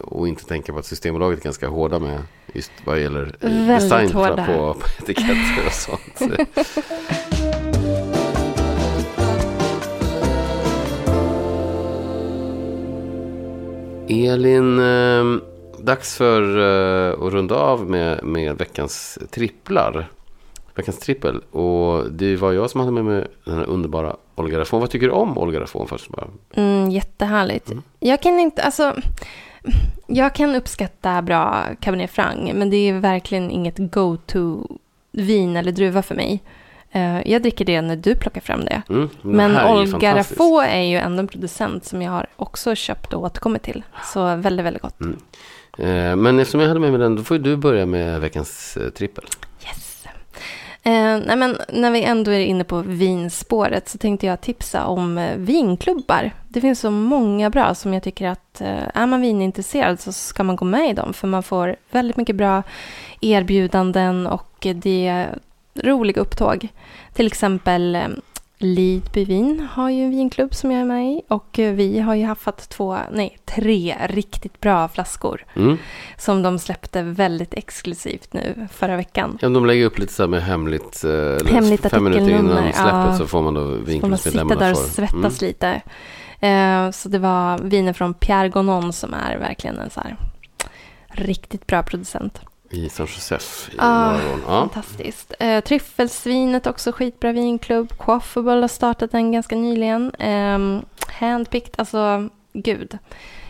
och 0.00 0.28
inte 0.28 0.44
tänka 0.44 0.72
på 0.72 0.78
att 0.78 0.86
Systembolaget 0.86 1.40
är 1.40 1.44
ganska 1.44 1.68
hårda 1.68 1.98
med 1.98 2.22
just 2.52 2.72
vad 2.84 3.00
gäller 3.00 3.22
eh, 3.40 3.50
Väldigt 3.50 3.80
design 3.80 4.10
på, 4.10 4.18
hårda. 4.18 4.46
på, 4.46 4.74
på 4.74 4.86
etiketter 5.02 5.66
och 5.66 5.72
sånt. 5.72 6.32
Elin, 14.08 14.78
eh, 14.78 15.24
dags 15.78 16.16
för 16.16 16.42
eh, 16.58 17.26
att 17.26 17.32
runda 17.32 17.54
av 17.54 17.90
med, 17.90 18.24
med 18.24 18.58
veckans 18.58 19.18
tripplar. 19.30 20.08
Veckans 20.74 20.98
trippel. 20.98 21.38
Och 21.38 22.10
det 22.10 22.36
var 22.36 22.52
jag 22.52 22.70
som 22.70 22.80
hade 22.80 22.92
med 22.92 23.04
mig 23.04 23.26
den 23.44 23.54
här 23.54 23.64
underbara 23.64 24.16
Olga 24.34 24.60
Rafon. 24.60 24.80
Vad 24.80 24.90
tycker 24.90 25.06
du 25.06 25.12
om 25.12 25.38
Olga 25.38 25.60
Rafon 25.60 25.88
först? 25.88 26.08
Bara? 26.08 26.28
Mm, 26.54 26.90
jättehärligt. 26.90 27.72
Jag 28.00 28.22
kan 28.22 28.40
inte, 28.40 28.62
alltså, 28.62 28.94
jag 30.06 30.34
kan 30.34 30.54
uppskatta 30.54 31.22
bra 31.22 31.64
Cabernet 31.80 32.10
Franc, 32.10 32.52
men 32.54 32.70
det 32.70 32.76
är 32.76 32.92
verkligen 33.00 33.50
inget 33.50 33.78
go-to-vin 33.78 35.56
eller 35.56 35.72
druva 35.72 36.02
för 36.02 36.14
mig. 36.14 36.42
Eh, 36.90 37.30
jag 37.30 37.42
dricker 37.42 37.64
det 37.64 37.80
när 37.80 37.96
du 37.96 38.14
plockar 38.14 38.40
fram 38.40 38.64
det. 38.64 38.82
Mm, 38.88 39.08
Men 39.22 39.66
Olga. 39.66 40.16
Rafaux 40.16 40.66
är 40.68 40.82
ju 40.82 40.96
ändå 40.96 41.20
en 41.20 41.28
producent 41.28 41.84
som 41.84 42.02
jag 42.02 42.10
har 42.12 42.26
också 42.36 42.74
köpt 42.74 43.12
och 43.12 43.22
återkommit 43.22 43.62
till. 43.62 43.82
Så 44.12 44.36
väldigt, 44.36 44.66
väldigt 44.66 44.82
gott. 44.82 45.00
Eh, 45.78 46.16
men 46.16 46.38
eftersom 46.38 46.60
jag 46.60 46.68
hade 46.68 46.80
med 46.80 46.90
mig 46.90 47.00
den, 47.00 47.16
då 47.16 47.22
får 47.22 47.38
du 47.38 47.56
börja 47.56 47.86
med 47.86 48.20
veckans 48.20 48.76
eh, 48.76 48.88
trippel. 48.90 49.24
Yes. 49.64 49.95
Eh, 50.86 51.18
nej 51.26 51.36
men 51.36 51.56
när 51.68 51.90
vi 51.90 52.02
ändå 52.02 52.30
är 52.30 52.40
inne 52.40 52.64
på 52.64 52.82
vinspåret 52.82 53.88
så 53.88 53.98
tänkte 53.98 54.26
jag 54.26 54.40
tipsa 54.40 54.86
om 54.86 55.18
eh, 55.18 55.36
vinklubbar. 55.36 56.30
Det 56.48 56.60
finns 56.60 56.80
så 56.80 56.90
många 56.90 57.50
bra 57.50 57.74
som 57.74 57.94
jag 57.94 58.02
tycker 58.02 58.28
att 58.28 58.60
eh, 58.60 58.82
är 58.94 59.06
man 59.06 59.20
vinintresserad 59.20 60.00
så 60.00 60.12
ska 60.12 60.42
man 60.42 60.56
gå 60.56 60.64
med 60.64 60.90
i 60.90 60.92
dem. 60.92 61.12
För 61.12 61.28
man 61.28 61.42
får 61.42 61.76
väldigt 61.90 62.16
mycket 62.16 62.36
bra 62.36 62.62
erbjudanden 63.20 64.26
och 64.26 64.66
det 64.74 65.06
är 65.06 65.38
roliga 65.74 66.20
upptåg. 66.20 66.68
Till 67.14 67.26
exempel 67.26 67.96
eh, 67.96 68.08
eh, 68.58 68.66
Lidby 68.66 69.24
vin 69.24 69.66
har 69.72 69.90
ju 69.90 70.04
en 70.04 70.10
vinklubb 70.10 70.54
som 70.54 70.70
jag 70.72 70.80
är 70.80 70.84
med 70.84 71.12
i. 71.12 71.22
Och 71.28 71.58
eh, 71.58 71.72
vi 71.74 72.00
har 72.00 72.14
ju 72.14 72.24
haft 72.24 72.68
två, 72.70 72.98
nej 73.12 73.38
tre 73.44 73.96
riktigt 74.08 74.60
bra 74.60 74.88
flaskor. 74.88 75.44
Mm. 75.56 75.78
Som 76.18 76.42
de 76.42 76.58
släppte 76.58 77.02
väldigt 77.02 77.54
exklusivt 77.54 78.32
nu 78.32 78.68
förra 78.72 78.96
veckan. 78.96 79.38
Ja, 79.40 79.48
de 79.48 79.66
lägger 79.66 79.86
upp 79.86 79.98
lite 79.98 80.12
så 80.12 80.22
här 80.22 80.28
med 80.28 80.42
hemligt, 80.42 81.04
eh, 81.04 81.46
Hemligt 81.52 81.90
fem 81.90 82.04
minuter 82.04 82.28
innan 82.30 82.56
släppet 82.56 82.76
ja. 82.92 83.16
så 83.18 83.26
får 83.26 83.42
man 83.42 83.54
då 83.54 83.60
Får 83.60 83.68
man 83.68 83.78
sitta 83.78 83.90
vinklubbsmedlemmarna 83.90 84.60
där 84.60 84.70
och 84.72 84.78
får- 84.78 84.84
svettas 84.88 85.42
Mm. 85.42 85.48
lite. 85.48 85.82
Eh, 86.40 86.90
så 86.90 87.08
det 87.08 87.18
var 87.18 87.58
viner 87.58 87.92
från 87.92 88.14
Pierre 88.14 88.48
Gonon 88.48 88.92
som 88.92 89.14
är 89.14 89.38
verkligen 89.38 89.78
en 89.78 89.90
så 89.90 90.00
här 90.00 90.16
riktigt 91.08 91.66
bra 91.66 91.82
producent. 91.82 92.40
I 92.70 92.88
San 92.88 93.06
Josef 93.06 93.68
i 93.72 93.76
Ah, 93.78 94.12
Rån. 94.12 94.42
Ja. 94.46 94.60
Fantastiskt. 94.60 95.34
Eh, 95.38 95.60
Tryffelsvinet 95.60 96.66
också 96.66 96.92
skitbra 96.92 97.32
vinklubb. 97.32 97.98
Quaffable 97.98 98.60
har 98.60 98.68
startat 98.68 99.12
den 99.12 99.32
ganska 99.32 99.56
nyligen. 99.56 100.14
Eh, 100.14 100.80
handpicked, 101.20 101.74
alltså 101.76 102.28
gud. 102.52 102.98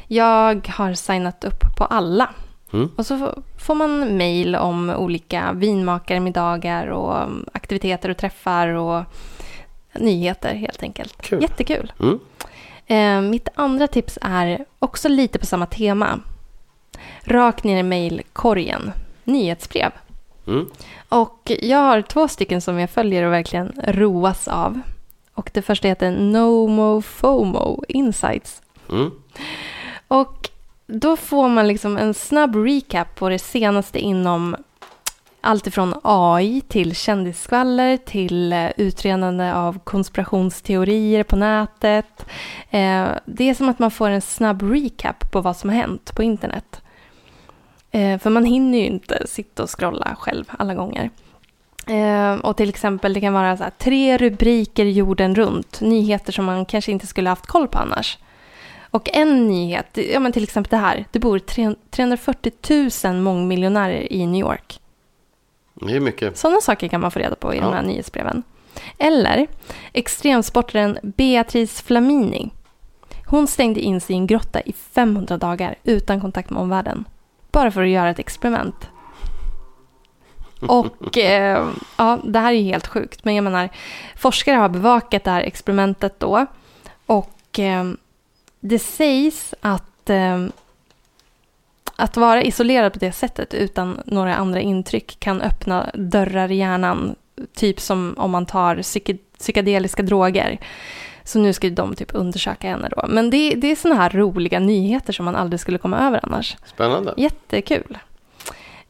Jag 0.07 0.69
har 0.69 0.95
signat 0.95 1.45
upp 1.45 1.61
på 1.79 1.85
alla. 1.85 2.31
Mm. 2.73 2.91
Och 2.97 3.07
så 3.07 3.43
får 3.67 3.75
man 3.75 4.17
mejl 4.17 4.57
om 4.57 4.91
olika 4.91 5.53
vinmakarmiddagar 5.53 6.87
och 6.87 7.23
um, 7.23 7.47
aktiviteter 7.53 8.09
och 8.09 8.17
träffar 8.17 8.69
och 8.69 9.05
nyheter 9.95 10.55
helt 10.55 10.83
enkelt. 10.83 11.23
Kul. 11.23 11.43
Jättekul. 11.43 11.93
Mm. 12.01 12.19
Eh, 12.87 13.31
mitt 13.31 13.49
andra 13.55 13.87
tips 13.87 14.19
är 14.23 14.65
också 14.79 15.09
lite 15.09 15.39
på 15.39 15.47
samma 15.47 15.67
tema. 15.67 16.21
Rakt 17.21 17.65
ner 17.65 17.79
i 17.79 17.83
mejlkorgen. 17.83 18.93
Nyhetsbrev. 19.27 19.91
Mm. 20.47 20.67
Och 21.09 21.53
jag 21.61 21.79
har 21.79 22.03
två 22.03 22.29
stycken 22.29 22.61
som 22.61 22.79
jag 22.79 22.91
följer 22.91 23.23
och 23.23 23.33
verkligen 23.33 23.73
roas 23.85 24.49
av. 24.49 24.81
Och 25.35 25.51
det 25.55 25.63
första 25.63 25.89
heter 25.89 26.11
Nomo 26.11 27.03
FOMO 27.03 27.85
Insights. 27.89 28.63
Mm. 28.91 29.11
Och 30.09 30.51
då 30.87 31.17
får 31.17 31.49
man 31.49 31.69
liksom 31.69 31.97
en 31.97 32.15
snabb 32.15 32.57
recap 32.57 33.15
på 33.15 33.29
det 33.29 33.39
senaste 33.39 33.99
inom 33.99 34.57
allt 35.41 35.67
ifrån 35.67 35.95
AI 36.03 36.61
till 36.69 36.97
kändisskvaller 36.97 37.97
till 37.97 38.53
eh, 38.53 38.71
utredande 38.77 39.53
av 39.53 39.79
konspirationsteorier 39.79 41.23
på 41.23 41.37
nätet. 41.37 42.27
Eh, 42.71 43.07
det 43.25 43.51
är 43.51 43.55
som 43.55 43.69
att 43.69 43.79
man 43.79 43.91
får 43.91 44.11
en 44.11 44.23
snabb 44.23 44.63
recap 44.63 45.33
på 45.33 45.41
vad 45.41 45.57
som 45.57 45.71
har 45.71 45.77
hänt 45.77 46.15
på 46.17 46.23
internet. 46.23 46.76
Eh, 47.97 48.19
för 48.19 48.31
man 48.31 48.45
hinner 48.45 48.79
ju 48.79 48.85
inte 48.85 49.27
sitta 49.27 49.63
och 49.63 49.79
scrolla 49.79 50.17
själv 50.19 50.45
alla 50.59 50.75
gånger. 50.75 51.11
Eh, 51.87 52.35
och 52.35 52.57
till 52.57 52.69
exempel 52.69 53.13
det 53.13 53.21
kan 53.21 53.33
vara 53.33 53.57
så 53.57 53.63
här, 53.63 53.73
tre 53.79 54.17
rubriker 54.17 54.85
jorden 54.85 55.35
runt, 55.35 55.81
nyheter 55.81 56.33
som 56.33 56.45
man 56.45 56.65
kanske 56.65 56.93
inte 56.93 57.07
skulle 57.07 57.29
haft 57.29 57.47
koll 57.47 57.69
på 57.69 57.79
annars. 57.79 58.19
Och 58.91 59.11
en 59.13 59.49
nyhet, 59.49 59.99
ja 60.13 60.21
men 60.21 60.33
till 60.33 60.43
exempel 60.43 60.71
det 60.71 60.77
här. 60.77 61.05
Det 61.13 61.19
bor 61.19 61.39
340 61.91 62.53
000 63.05 63.15
mångmiljonärer 63.17 64.13
i 64.13 64.27
New 64.27 64.41
York. 64.41 64.81
Det 65.75 65.97
är 65.97 66.01
mycket. 66.01 66.37
Sådana 66.37 66.61
saker 66.61 66.89
kan 66.89 67.01
man 67.01 67.11
få 67.11 67.19
reda 67.19 67.37
på 67.37 67.55
i 67.55 67.57
ja. 67.57 67.65
de 67.65 67.75
här 67.75 67.83
nyhetsbreven. 67.83 68.43
Eller 68.99 69.47
extremsportaren 69.93 70.99
Beatrice 71.03 71.83
Flamini. 71.83 72.51
Hon 73.27 73.47
stängde 73.47 73.81
in 73.81 74.01
sig 74.01 74.17
i 74.17 74.19
en 74.19 74.27
grotta 74.27 74.61
i 74.61 74.73
500 74.73 75.39
dagar 75.39 75.75
utan 75.85 76.21
kontakt 76.21 76.51
med 76.51 76.63
omvärlden. 76.63 77.05
Bara 77.57 77.71
för 77.71 77.83
att 77.83 77.89
göra 77.89 78.11
ett 78.11 78.19
experiment. 78.19 78.89
Och 80.61 81.19
eh, 81.19 81.69
ja, 81.97 82.19
det 82.25 82.39
här 82.39 82.53
är 82.53 82.63
helt 82.63 82.87
sjukt. 82.87 83.25
Men 83.25 83.35
jag 83.35 83.45
menar, 83.45 83.69
forskare 84.17 84.57
har 84.57 84.69
bevakat 84.69 85.25
det 85.25 85.31
här 85.31 85.43
experimentet 85.43 86.21
då. 86.21 86.47
Och 87.07 87.59
eh, 87.59 87.85
det 88.61 88.79
sägs 88.79 89.55
att 89.61 90.11
eh, 90.11 90.47
att 91.97 92.17
vara 92.17 92.43
isolerad 92.43 92.93
på 92.93 92.99
det 92.99 93.13
sättet 93.13 93.55
utan 93.55 94.01
några 94.05 94.37
andra 94.37 94.61
intryck 94.61 95.21
kan 95.21 95.41
öppna 95.41 95.91
dörrar 95.95 96.51
i 96.53 96.57
hjärnan. 96.57 97.15
Typ 97.55 97.81
som 97.81 98.15
om 98.19 98.31
man 98.31 98.47
tar 98.47 98.83
psykedeliska 99.39 100.03
droger. 100.03 100.59
Så 101.27 101.39
nu 101.39 101.53
ska 101.53 101.71
de 101.71 101.95
typ 101.95 102.11
undersöka 102.15 102.69
henne 102.69 102.89
då. 102.97 103.05
Men 103.09 103.31
det, 103.31 103.55
det 103.55 103.71
är 103.71 103.77
sådana 103.77 104.01
här 104.03 104.11
roliga 104.11 104.59
nyheter 104.59 105.13
som 105.13 105.25
man 105.25 105.37
aldrig 105.37 105.61
skulle 105.61 105.79
komma 105.79 106.07
över 106.07 106.21
annars. 106.23 106.57
Spännande. 106.65 107.15
Jättekul. 107.17 107.99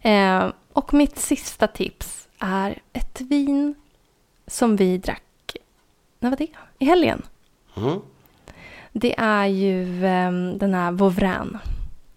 Eh, 0.01 0.51
och 0.73 0.95
mitt 0.95 1.19
sista 1.19 1.67
tips 1.67 2.29
är 2.39 2.79
ett 2.93 3.21
vin 3.21 3.75
som 4.47 4.77
vi 4.77 4.99
drack, 4.99 5.57
när 6.19 6.31
var 6.31 6.37
det? 6.37 6.49
I 6.79 6.85
helgen. 6.85 7.23
Mm. 7.77 8.01
Det 8.93 9.15
är 9.19 9.47
ju 9.47 10.05
eh, 10.07 10.33
den 10.57 10.75
här 10.75 10.91
Vauvrin. 10.91 11.59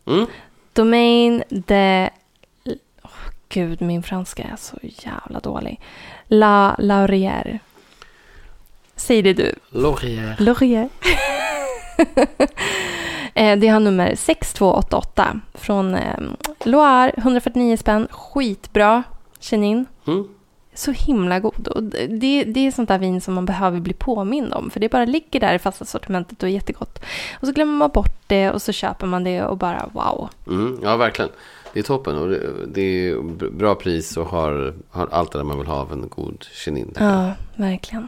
Mm. 0.06 0.26
Domaine 0.74 1.44
de... 1.50 2.10
Oh, 3.04 3.12
Gud, 3.50 3.82
min 3.82 4.04
franska 4.04 4.44
är 4.44 4.56
så 4.56 4.78
jävla 4.82 5.40
dålig. 5.40 5.82
La 6.28 6.76
Laurière. 6.80 7.60
Säg 9.00 9.22
det 9.22 9.34
du. 9.34 9.52
Laurière. 9.70 10.36
Laurière. 10.40 10.90
Eh, 13.34 13.60
det 13.60 13.68
har 13.68 13.80
nummer 13.80 14.16
6288 14.16 15.40
från 15.54 15.96
eh, 15.96 16.20
Loire, 16.64 17.14
149 17.18 17.78
spänn. 17.78 18.08
Skitbra 18.12 19.04
Chenin. 19.40 19.86
Mm. 20.08 20.28
Så 20.74 20.92
himla 20.92 21.40
god. 21.40 21.68
Och 21.68 21.84
det, 21.84 22.44
det 22.44 22.68
är 22.68 22.72
sånt 22.72 22.90
där 22.90 23.00
vin 23.00 23.22
som 23.22 23.34
man 23.34 23.46
behöver 23.46 23.80
bli 23.80 23.94
påmind 23.94 24.54
om. 24.54 24.70
För 24.70 24.80
det 24.80 24.90
bara 24.90 25.06
ligger 25.06 25.40
där 25.40 25.54
i 25.54 25.60
fasta 25.60 25.86
sortimentet 25.86 26.44
och 26.44 26.50
är 26.50 26.54
jättegott. 26.54 27.00
Och 27.42 27.48
så 27.48 27.54
glömmer 27.54 27.74
man 27.74 27.90
bort 27.94 28.22
det 28.28 28.52
och 28.52 28.62
så 28.62 28.72
köper 28.72 29.08
man 29.08 29.24
det 29.24 29.44
och 29.44 29.58
bara 29.58 29.90
wow. 29.94 30.30
Mm, 30.48 30.80
ja, 30.84 30.98
verkligen. 30.98 31.32
Det 31.74 31.80
är 31.80 31.84
toppen. 31.84 32.18
Och 32.18 32.30
det, 32.30 32.42
det 32.68 32.82
är 32.82 33.50
bra 33.52 33.76
pris 33.76 34.18
och 34.18 34.26
har, 34.26 34.74
har 34.90 35.08
allt 35.12 35.32
det 35.32 35.40
där 35.40 35.46
man 35.46 35.58
vill 35.58 35.68
ha 35.68 35.76
av 35.76 35.92
en 35.94 36.10
god 36.10 36.46
Chenin. 36.54 36.94
Ja, 37.00 37.32
verkligen. 37.56 38.08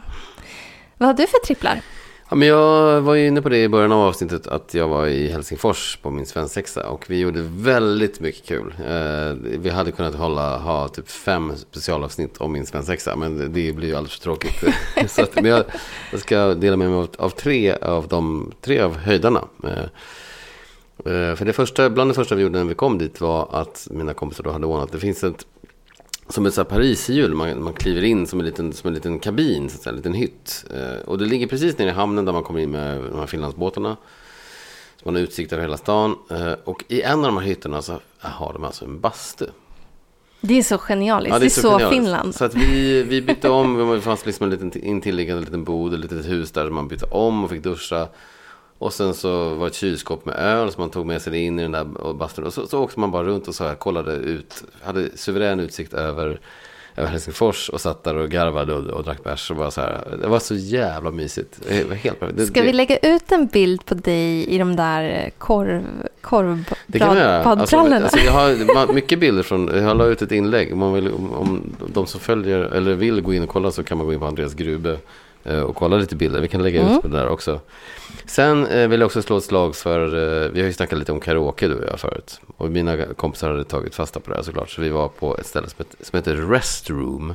Vad 1.02 1.08
har 1.08 1.14
du 1.14 1.26
för 1.26 1.38
tripplar? 1.38 1.80
Ja, 2.28 2.36
men 2.36 2.48
jag 2.48 3.00
var 3.00 3.14
ju 3.14 3.26
inne 3.26 3.42
på 3.42 3.48
det 3.48 3.62
i 3.62 3.68
början 3.68 3.92
av 3.92 4.00
avsnittet 4.00 4.46
att 4.46 4.74
jag 4.74 4.88
var 4.88 5.06
i 5.06 5.28
Helsingfors 5.28 5.98
på 6.02 6.10
min 6.10 6.26
svensexa 6.26 6.88
och 6.88 7.10
vi 7.10 7.20
gjorde 7.20 7.40
väldigt 7.42 8.20
mycket 8.20 8.46
kul. 8.46 8.74
Eh, 8.86 9.58
vi 9.58 9.70
hade 9.70 9.92
kunnat 9.92 10.14
hålla, 10.14 10.58
ha 10.58 10.88
typ 10.88 11.08
fem 11.08 11.56
specialavsnitt 11.56 12.36
om 12.38 12.52
min 12.52 12.66
svensexa 12.66 13.16
men 13.16 13.38
det 13.38 13.72
blir 13.72 13.88
ju 13.88 13.94
alldeles 13.94 14.12
för 14.12 14.22
tråkigt. 14.22 14.64
Så 15.06 15.22
att, 15.22 15.34
men 15.34 15.44
jag, 15.44 15.64
jag, 16.10 16.20
ska 16.20 16.54
dela 16.54 16.76
med 16.76 16.90
mig 16.90 16.98
av, 16.98 17.08
av, 17.18 17.30
tre 17.30 17.72
av 17.72 18.08
de 18.08 18.52
tre 18.60 18.80
av 18.80 18.96
höjdarna. 18.96 19.44
Eh, 19.64 19.78
eh, 21.12 21.34
för 21.34 21.44
det 21.44 21.52
första, 21.52 21.90
bland 21.90 22.10
det 22.10 22.14
första 22.14 22.34
vi 22.34 22.42
gjorde 22.42 22.58
när 22.58 22.64
vi 22.64 22.74
kom 22.74 22.98
dit 22.98 23.20
var 23.20 23.48
att 23.52 23.88
mina 23.90 24.14
kompisar 24.14 24.44
då 24.44 24.50
hade 24.50 24.66
ordnat, 24.66 24.92
det 24.92 24.98
finns 24.98 25.24
ett 25.24 25.46
som 26.32 26.46
ett 26.46 26.68
Pariserhjul. 26.68 27.34
Man, 27.34 27.62
man 27.62 27.72
kliver 27.72 28.04
in 28.04 28.26
som 28.26 28.40
en 28.40 28.46
liten, 28.46 28.72
som 28.72 28.88
en 28.88 28.94
liten 28.94 29.18
kabin, 29.18 29.70
så 29.70 29.76
att 29.76 29.82
säga, 29.82 29.90
en 29.90 29.96
liten 29.96 30.14
hytt. 30.14 30.64
Eh, 30.70 31.08
och 31.08 31.18
det 31.18 31.24
ligger 31.24 31.46
precis 31.46 31.78
nere 31.78 31.88
i 31.88 31.92
hamnen 31.92 32.24
där 32.24 32.32
man 32.32 32.42
kommer 32.42 32.60
in 32.60 32.70
med 32.70 33.00
de 33.00 33.18
här 33.18 33.26
Finlandsbåtarna. 33.26 33.96
Så 34.96 35.02
man 35.04 35.14
har 35.14 35.22
utsikt 35.22 35.52
över 35.52 35.62
hela 35.62 35.76
stan. 35.76 36.16
Eh, 36.30 36.52
och 36.64 36.84
i 36.88 37.02
en 37.02 37.18
av 37.18 37.24
de 37.24 37.36
här 37.36 37.44
hytterna 37.44 37.82
så 37.82 38.00
har 38.18 38.52
de 38.52 38.64
alltså 38.64 38.84
en 38.84 39.00
bastu. 39.00 39.46
Det 40.40 40.58
är 40.58 40.62
så 40.62 40.78
genialiskt. 40.78 41.32
Ja, 41.32 41.38
det 41.38 41.46
är 41.46 41.50
så, 41.50 41.78
det 41.78 41.84
är 41.84 41.88
så 41.88 41.90
Finland. 41.90 42.34
Så 42.34 42.44
att 42.44 42.54
vi, 42.54 43.02
vi 43.02 43.22
bytte 43.22 43.48
om. 43.48 43.90
Det 43.94 44.00
fanns 44.00 44.26
liksom 44.26 44.44
en 44.44 44.50
liten 44.50 44.84
intilliggande 44.84 45.44
liten 45.44 45.64
bod, 45.64 45.94
ett 45.94 46.00
litet 46.00 46.28
hus 46.28 46.50
där 46.50 46.70
man 46.70 46.88
bytte 46.88 47.06
om 47.06 47.44
och 47.44 47.50
fick 47.50 47.62
duscha. 47.62 48.08
Och 48.82 48.92
sen 48.92 49.14
så 49.14 49.54
var 49.54 49.66
det 49.66 49.66
ett 49.66 49.74
kylskåp 49.74 50.26
med 50.26 50.34
öl 50.34 50.72
som 50.72 50.80
man 50.80 50.90
tog 50.90 51.06
med 51.06 51.22
sig 51.22 51.44
in 51.44 51.58
i 51.58 51.62
den 51.62 51.72
där 51.72 52.12
bastun. 52.14 52.44
Och 52.44 52.54
så, 52.54 52.66
så 52.66 52.82
åkte 52.82 53.00
man 53.00 53.10
bara 53.10 53.22
runt 53.22 53.48
och 53.48 53.54
så 53.54 53.64
här, 53.64 53.74
kollade 53.74 54.12
ut. 54.12 54.64
Hade 54.82 55.08
suverän 55.16 55.60
utsikt 55.60 55.94
över, 55.94 56.40
över 56.96 57.08
Helsingfors 57.08 57.68
och 57.68 57.80
satt 57.80 58.04
där 58.04 58.16
och 58.16 58.30
garvade 58.30 58.74
och, 58.74 58.86
och 58.86 59.04
drack 59.04 59.24
bärs. 59.24 59.50
Och 59.50 59.56
bara 59.56 59.70
så 59.70 59.80
här, 59.80 60.18
det 60.20 60.26
var 60.28 60.38
så 60.38 60.54
jävla 60.54 61.10
mysigt. 61.10 61.60
Det 61.68 61.88
var 61.88 61.94
helt 61.94 62.20
perfekt. 62.20 62.46
Ska 62.46 62.62
vi 62.62 62.72
lägga 62.72 62.96
ut 62.98 63.32
en 63.32 63.46
bild 63.46 63.86
på 63.86 63.94
dig 63.94 64.46
i 64.46 64.58
de 64.58 64.76
där 64.76 65.30
korv, 65.38 65.84
korvbadbrallorna? 66.20 67.38
Alltså, 67.38 67.76
alltså, 67.76 68.18
jag 68.18 68.32
har 68.32 68.92
mycket 68.92 69.18
bilder 69.18 69.42
från, 69.42 69.70
jag 69.74 69.82
har 69.82 69.94
lagt 69.94 70.10
ut 70.10 70.22
ett 70.22 70.32
inlägg. 70.32 70.72
Om, 70.72 70.78
man 70.78 70.92
vill, 70.92 71.12
om, 71.12 71.32
om 71.32 71.76
de 71.86 72.06
som 72.06 72.20
följer 72.20 72.58
eller 72.58 72.94
vill 72.94 73.20
gå 73.20 73.34
in 73.34 73.42
och 73.42 73.48
kolla 73.48 73.70
så 73.70 73.82
kan 73.82 73.98
man 73.98 74.06
gå 74.06 74.12
in 74.12 74.20
på 74.20 74.26
Andreas 74.26 74.54
Grube 74.54 74.90
Eh, 74.90 74.98
och 75.44 75.76
kolla 75.76 75.96
lite 75.96 76.16
bilder. 76.16 76.40
Vi 76.40 76.48
kan 76.48 76.62
lägga 76.62 76.80
mm. 76.80 76.96
ut 76.96 77.02
det 77.02 77.08
där 77.08 77.28
också. 77.28 77.60
Sen 78.26 78.66
eh, 78.66 78.88
vill 78.88 79.00
jag 79.00 79.06
också 79.06 79.22
slå 79.22 79.36
ett 79.36 79.44
slag 79.44 79.76
för, 79.76 80.04
eh, 80.04 80.50
vi 80.50 80.60
har 80.60 80.66
ju 80.66 80.72
snackat 80.72 80.98
lite 80.98 81.12
om 81.12 81.20
karaoke 81.20 81.68
du 81.68 81.74
och 81.74 81.88
jag 81.88 82.00
förut. 82.00 82.40
Och 82.56 82.70
mina 82.70 82.96
kompisar 83.16 83.50
hade 83.50 83.64
tagit 83.64 83.94
fasta 83.94 84.20
på 84.20 84.30
det 84.30 84.36
här 84.36 84.42
såklart. 84.42 84.70
Så 84.70 84.82
vi 84.82 84.88
var 84.88 85.08
på 85.08 85.38
ett 85.38 85.46
ställe 85.46 85.68
som, 85.68 85.84
som 86.00 86.16
heter 86.16 86.36
Restroom. 86.36 87.34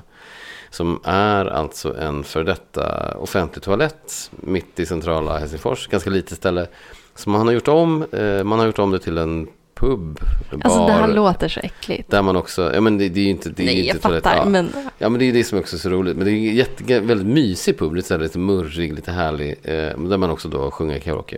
Som 0.70 1.00
är 1.04 1.46
alltså 1.46 1.98
en 1.98 2.24
för 2.24 2.44
detta 2.44 3.14
offentlig 3.18 3.64
toalett 3.64 4.32
mitt 4.32 4.80
i 4.80 4.86
centrala 4.86 5.38
Helsingfors. 5.38 5.88
Ganska 5.88 6.10
litet 6.10 6.38
ställe. 6.38 6.68
Som 7.16 7.32
man 7.32 7.48
har 7.48 7.54
gjort 7.54 7.68
om, 7.68 8.06
man 8.44 8.60
har 8.60 8.66
gjort 8.66 8.80
om 8.80 8.92
det 8.92 9.00
till 9.00 9.18
en 9.18 9.48
pub, 9.80 10.20
bar. 10.52 10.60
Alltså 10.64 10.86
det 10.86 10.92
här 10.92 11.08
låter 11.08 11.48
så 11.48 11.60
äckligt. 11.60 12.12
Där 12.12 12.22
man 12.22 12.36
också, 12.36 12.74
ja 12.74 12.82
men 12.82 12.98
det, 12.98 13.10
det 13.10 13.20
är 13.20 13.24
ju 13.24 13.30
inte, 13.30 13.50
det 13.50 13.64
är 13.64 13.66
Nej, 13.66 13.88
inte 13.88 14.08
jag 14.08 14.14
fattar, 14.14 14.36
ja. 14.36 14.46
men. 14.46 14.70
Ja 14.98 15.10
men 15.10 15.20
det 15.20 15.26
är 15.26 15.34
det 15.34 15.44
som 15.44 15.60
också 15.60 15.76
är 15.76 15.80
så 15.80 15.90
roligt. 15.90 16.18
Men 16.18 16.26
det 16.26 16.32
är 16.32 16.54
jätte, 16.54 17.00
väldigt 17.00 17.28
mysig 17.28 17.78
pub, 17.80 17.96
lite, 17.96 18.08
så 18.08 18.14
här, 18.14 18.22
lite 18.22 18.40
murrig, 18.40 18.94
lite 18.94 19.12
härlig. 19.12 19.56
Eh, 19.64 20.00
där 20.00 20.18
man 20.18 20.30
också 20.30 20.48
då 20.50 20.72
sjunger 20.72 21.00
karaoke. 21.00 21.38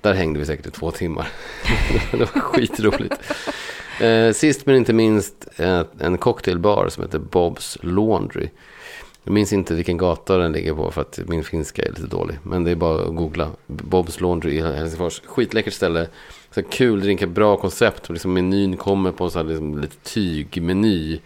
Där 0.00 0.14
hängde 0.14 0.38
vi 0.38 0.46
säkert 0.46 0.66
i 0.66 0.70
två 0.70 0.90
timmar. 0.90 1.28
det 2.10 2.18
var 2.18 2.26
skitroligt. 2.26 3.14
Eh, 4.00 4.32
sist 4.32 4.66
men 4.66 4.76
inte 4.76 4.92
minst 4.92 5.48
eh, 5.56 5.82
en 5.98 6.18
cocktailbar 6.18 6.88
som 6.88 7.04
heter 7.04 7.18
Bob's 7.18 7.78
Laundry. 7.82 8.48
Jag 9.24 9.32
minns 9.32 9.52
inte 9.52 9.74
vilken 9.74 9.96
gata 9.96 10.36
den 10.36 10.52
ligger 10.52 10.74
på 10.74 10.90
för 10.90 11.00
att 11.00 11.18
min 11.26 11.44
finska 11.44 11.82
är 11.82 11.88
lite 11.88 12.06
dålig. 12.06 12.38
Men 12.42 12.64
det 12.64 12.70
är 12.70 12.74
bara 12.74 13.02
att 13.02 13.16
googla. 13.16 13.50
Bob's 13.66 14.22
Laundry 14.22 14.58
i 14.58 14.60
Helsingfors. 14.60 15.22
Skitläckert 15.26 15.74
ställe 15.74 16.08
så 16.54 16.62
kul 16.62 17.00
drinkar, 17.00 17.26
bra 17.26 17.56
koncept. 17.56 18.10
Liksom 18.10 18.32
menyn 18.32 18.76
kommer 18.76 19.12
på 19.12 19.30
sån 19.30 19.42
här 19.42 19.48
liksom, 19.48 19.80
lite 19.80 19.96
tygmeny. 19.96 21.20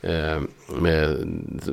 Eh, 0.00 0.40
med, 0.68 1.28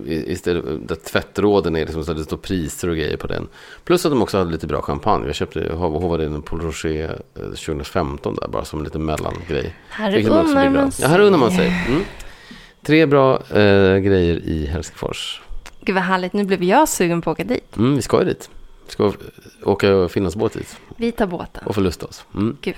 istället, 0.06 0.88
där 0.88 0.96
tvättråden 0.96 1.76
är 1.76 1.86
liksom 1.86 2.06
så 2.06 2.14
det 2.14 2.24
står 2.24 2.38
priser 2.38 2.90
och 2.90 2.96
grejer 2.96 3.18
på 3.18 3.28
den. 3.28 3.48
Plus 3.84 4.06
att 4.06 4.12
de 4.12 4.22
också 4.22 4.38
hade 4.38 4.52
lite 4.52 4.68
bra 4.68 4.82
champagne. 4.82 5.26
Jag 5.26 5.36
köpte 5.36 5.74
hovade 5.74 6.26
en 6.26 6.42
Paul 6.42 6.62
Rocher 6.62 7.22
2015 7.34 8.36
där 8.36 8.48
bara 8.48 8.66
som 8.66 8.80
en 8.80 8.86
liten 8.86 9.06
mellangrej. 9.06 9.76
Här 9.90 10.18
unnar 10.18 10.70
man 10.70 10.92
sig. 10.92 11.06
Ja, 11.06 11.10
här 11.10 11.20
unnar 11.20 11.38
man 11.38 11.52
sig. 11.52 11.86
Mm. 11.88 12.02
Tre 12.82 13.06
bra 13.06 13.36
eh, 13.50 13.98
grejer 13.98 14.36
i 14.44 14.66
Helsingfors. 14.66 15.42
Gud 15.82 15.96
vad 15.96 16.04
härligt. 16.04 16.34
Nu 16.34 16.44
blev 16.44 16.64
jag 16.64 16.90
sugen 16.90 17.22
på 17.22 17.32
att 17.32 17.36
åka 17.36 17.44
dit. 17.44 17.78
Mm, 17.78 17.96
vi 17.96 18.02
ska 18.02 18.20
ju 18.20 18.26
dit. 18.26 18.50
Ska 18.88 19.14
åka 19.64 20.08
Finlandsbåt 20.10 20.54
dit. 20.54 20.78
Vi 20.98 21.12
tar 21.12 21.28
båten. 21.28 21.64
Och 21.66 21.76
förlusta 21.76 22.06
oss. 22.06 22.26
Mm. 22.36 22.58
Gud. 22.62 22.76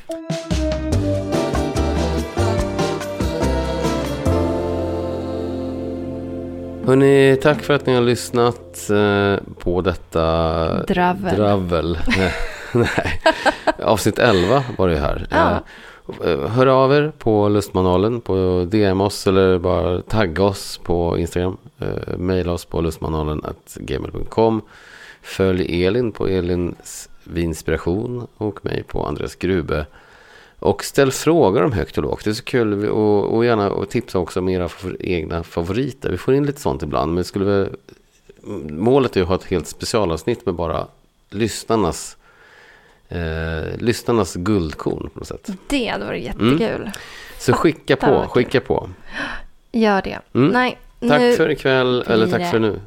Hörrni, 6.86 7.38
tack 7.42 7.62
för 7.62 7.74
att 7.74 7.86
ni 7.86 7.94
har 7.94 8.02
lyssnat 8.02 8.90
eh, 8.90 9.36
på 9.60 9.82
detta 9.82 10.84
dravel. 10.84 11.36
dravel. 11.36 11.98
Nej, 12.74 13.22
avsnitt 13.84 14.20
11 14.20 14.64
var 14.78 14.90
det 14.90 14.98
här. 14.98 15.28
Ja. 15.30 15.64
Eh, 16.26 16.50
hör 16.50 16.68
av 16.68 16.94
er 16.94 17.12
på 17.18 17.50
Lustmanualen, 17.50 18.22
på 18.22 18.66
DM 18.72 19.02
oss 19.02 19.28
eller 19.28 19.60
bara 19.60 20.02
tagga 20.02 20.44
oss 20.44 20.80
på 20.84 21.18
Instagram. 21.18 21.58
Eh, 21.80 22.18
maila 22.18 22.52
oss 22.52 22.66
på 22.66 22.82
lustmanualen.gmail.com. 22.82 24.62
Följ 25.26 25.86
Elin 25.86 26.12
på 26.12 26.28
Elins 26.28 27.10
Vinspiration 27.24 28.28
och 28.38 28.66
mig 28.66 28.84
på 28.84 29.06
Andreas 29.06 29.36
Grube. 29.36 29.86
Och 30.60 30.84
ställ 30.84 31.12
frågor 31.12 31.64
om 31.64 31.72
högt 31.72 31.98
och 31.98 32.04
lågt. 32.04 32.24
Det 32.24 32.30
är 32.30 32.34
så 32.34 32.44
kul. 32.44 32.86
Och, 32.86 33.36
och 33.36 33.46
gärna 33.46 33.70
och 33.70 33.90
tipsa 33.90 34.20
också 34.20 34.40
om 34.40 34.50
era 34.50 34.70
egna 35.00 35.44
favoriter. 35.44 36.10
Vi 36.10 36.18
får 36.18 36.34
in 36.34 36.46
lite 36.46 36.62
sånt 36.62 36.84
ibland. 36.84 37.14
Men 37.14 37.24
skulle 37.24 37.46
vi, 37.46 37.70
målet 38.72 39.18
är 39.18 39.22
att 39.22 39.28
ha 39.28 39.36
ett 39.36 39.44
helt 39.44 39.68
specialavsnitt 39.68 40.46
med 40.46 40.56
bara 40.56 40.88
lyssnarnas 41.30 42.18
eh, 43.10 43.78
lyssnarnas 43.78 44.36
guldkorn 44.36 45.10
på 45.14 45.20
något 45.20 45.28
sätt. 45.28 45.50
Det 45.68 45.88
hade 45.88 46.06
varit 46.06 46.24
jättekul. 46.24 46.92
Så 47.38 47.54
skicka 47.54 47.96
på, 47.96 48.26
skicka 48.30 48.62
på. 48.62 48.90
Gör 49.72 50.02
det. 50.02 50.20
Mm. 50.34 50.50
Nej, 50.50 50.78
Tack 51.00 51.22
nu... 51.22 51.36
för 51.36 51.50
ikväll, 51.50 52.04
eller 52.08 52.28
tack 52.28 52.52
för 52.52 52.60
nu. 52.60 52.80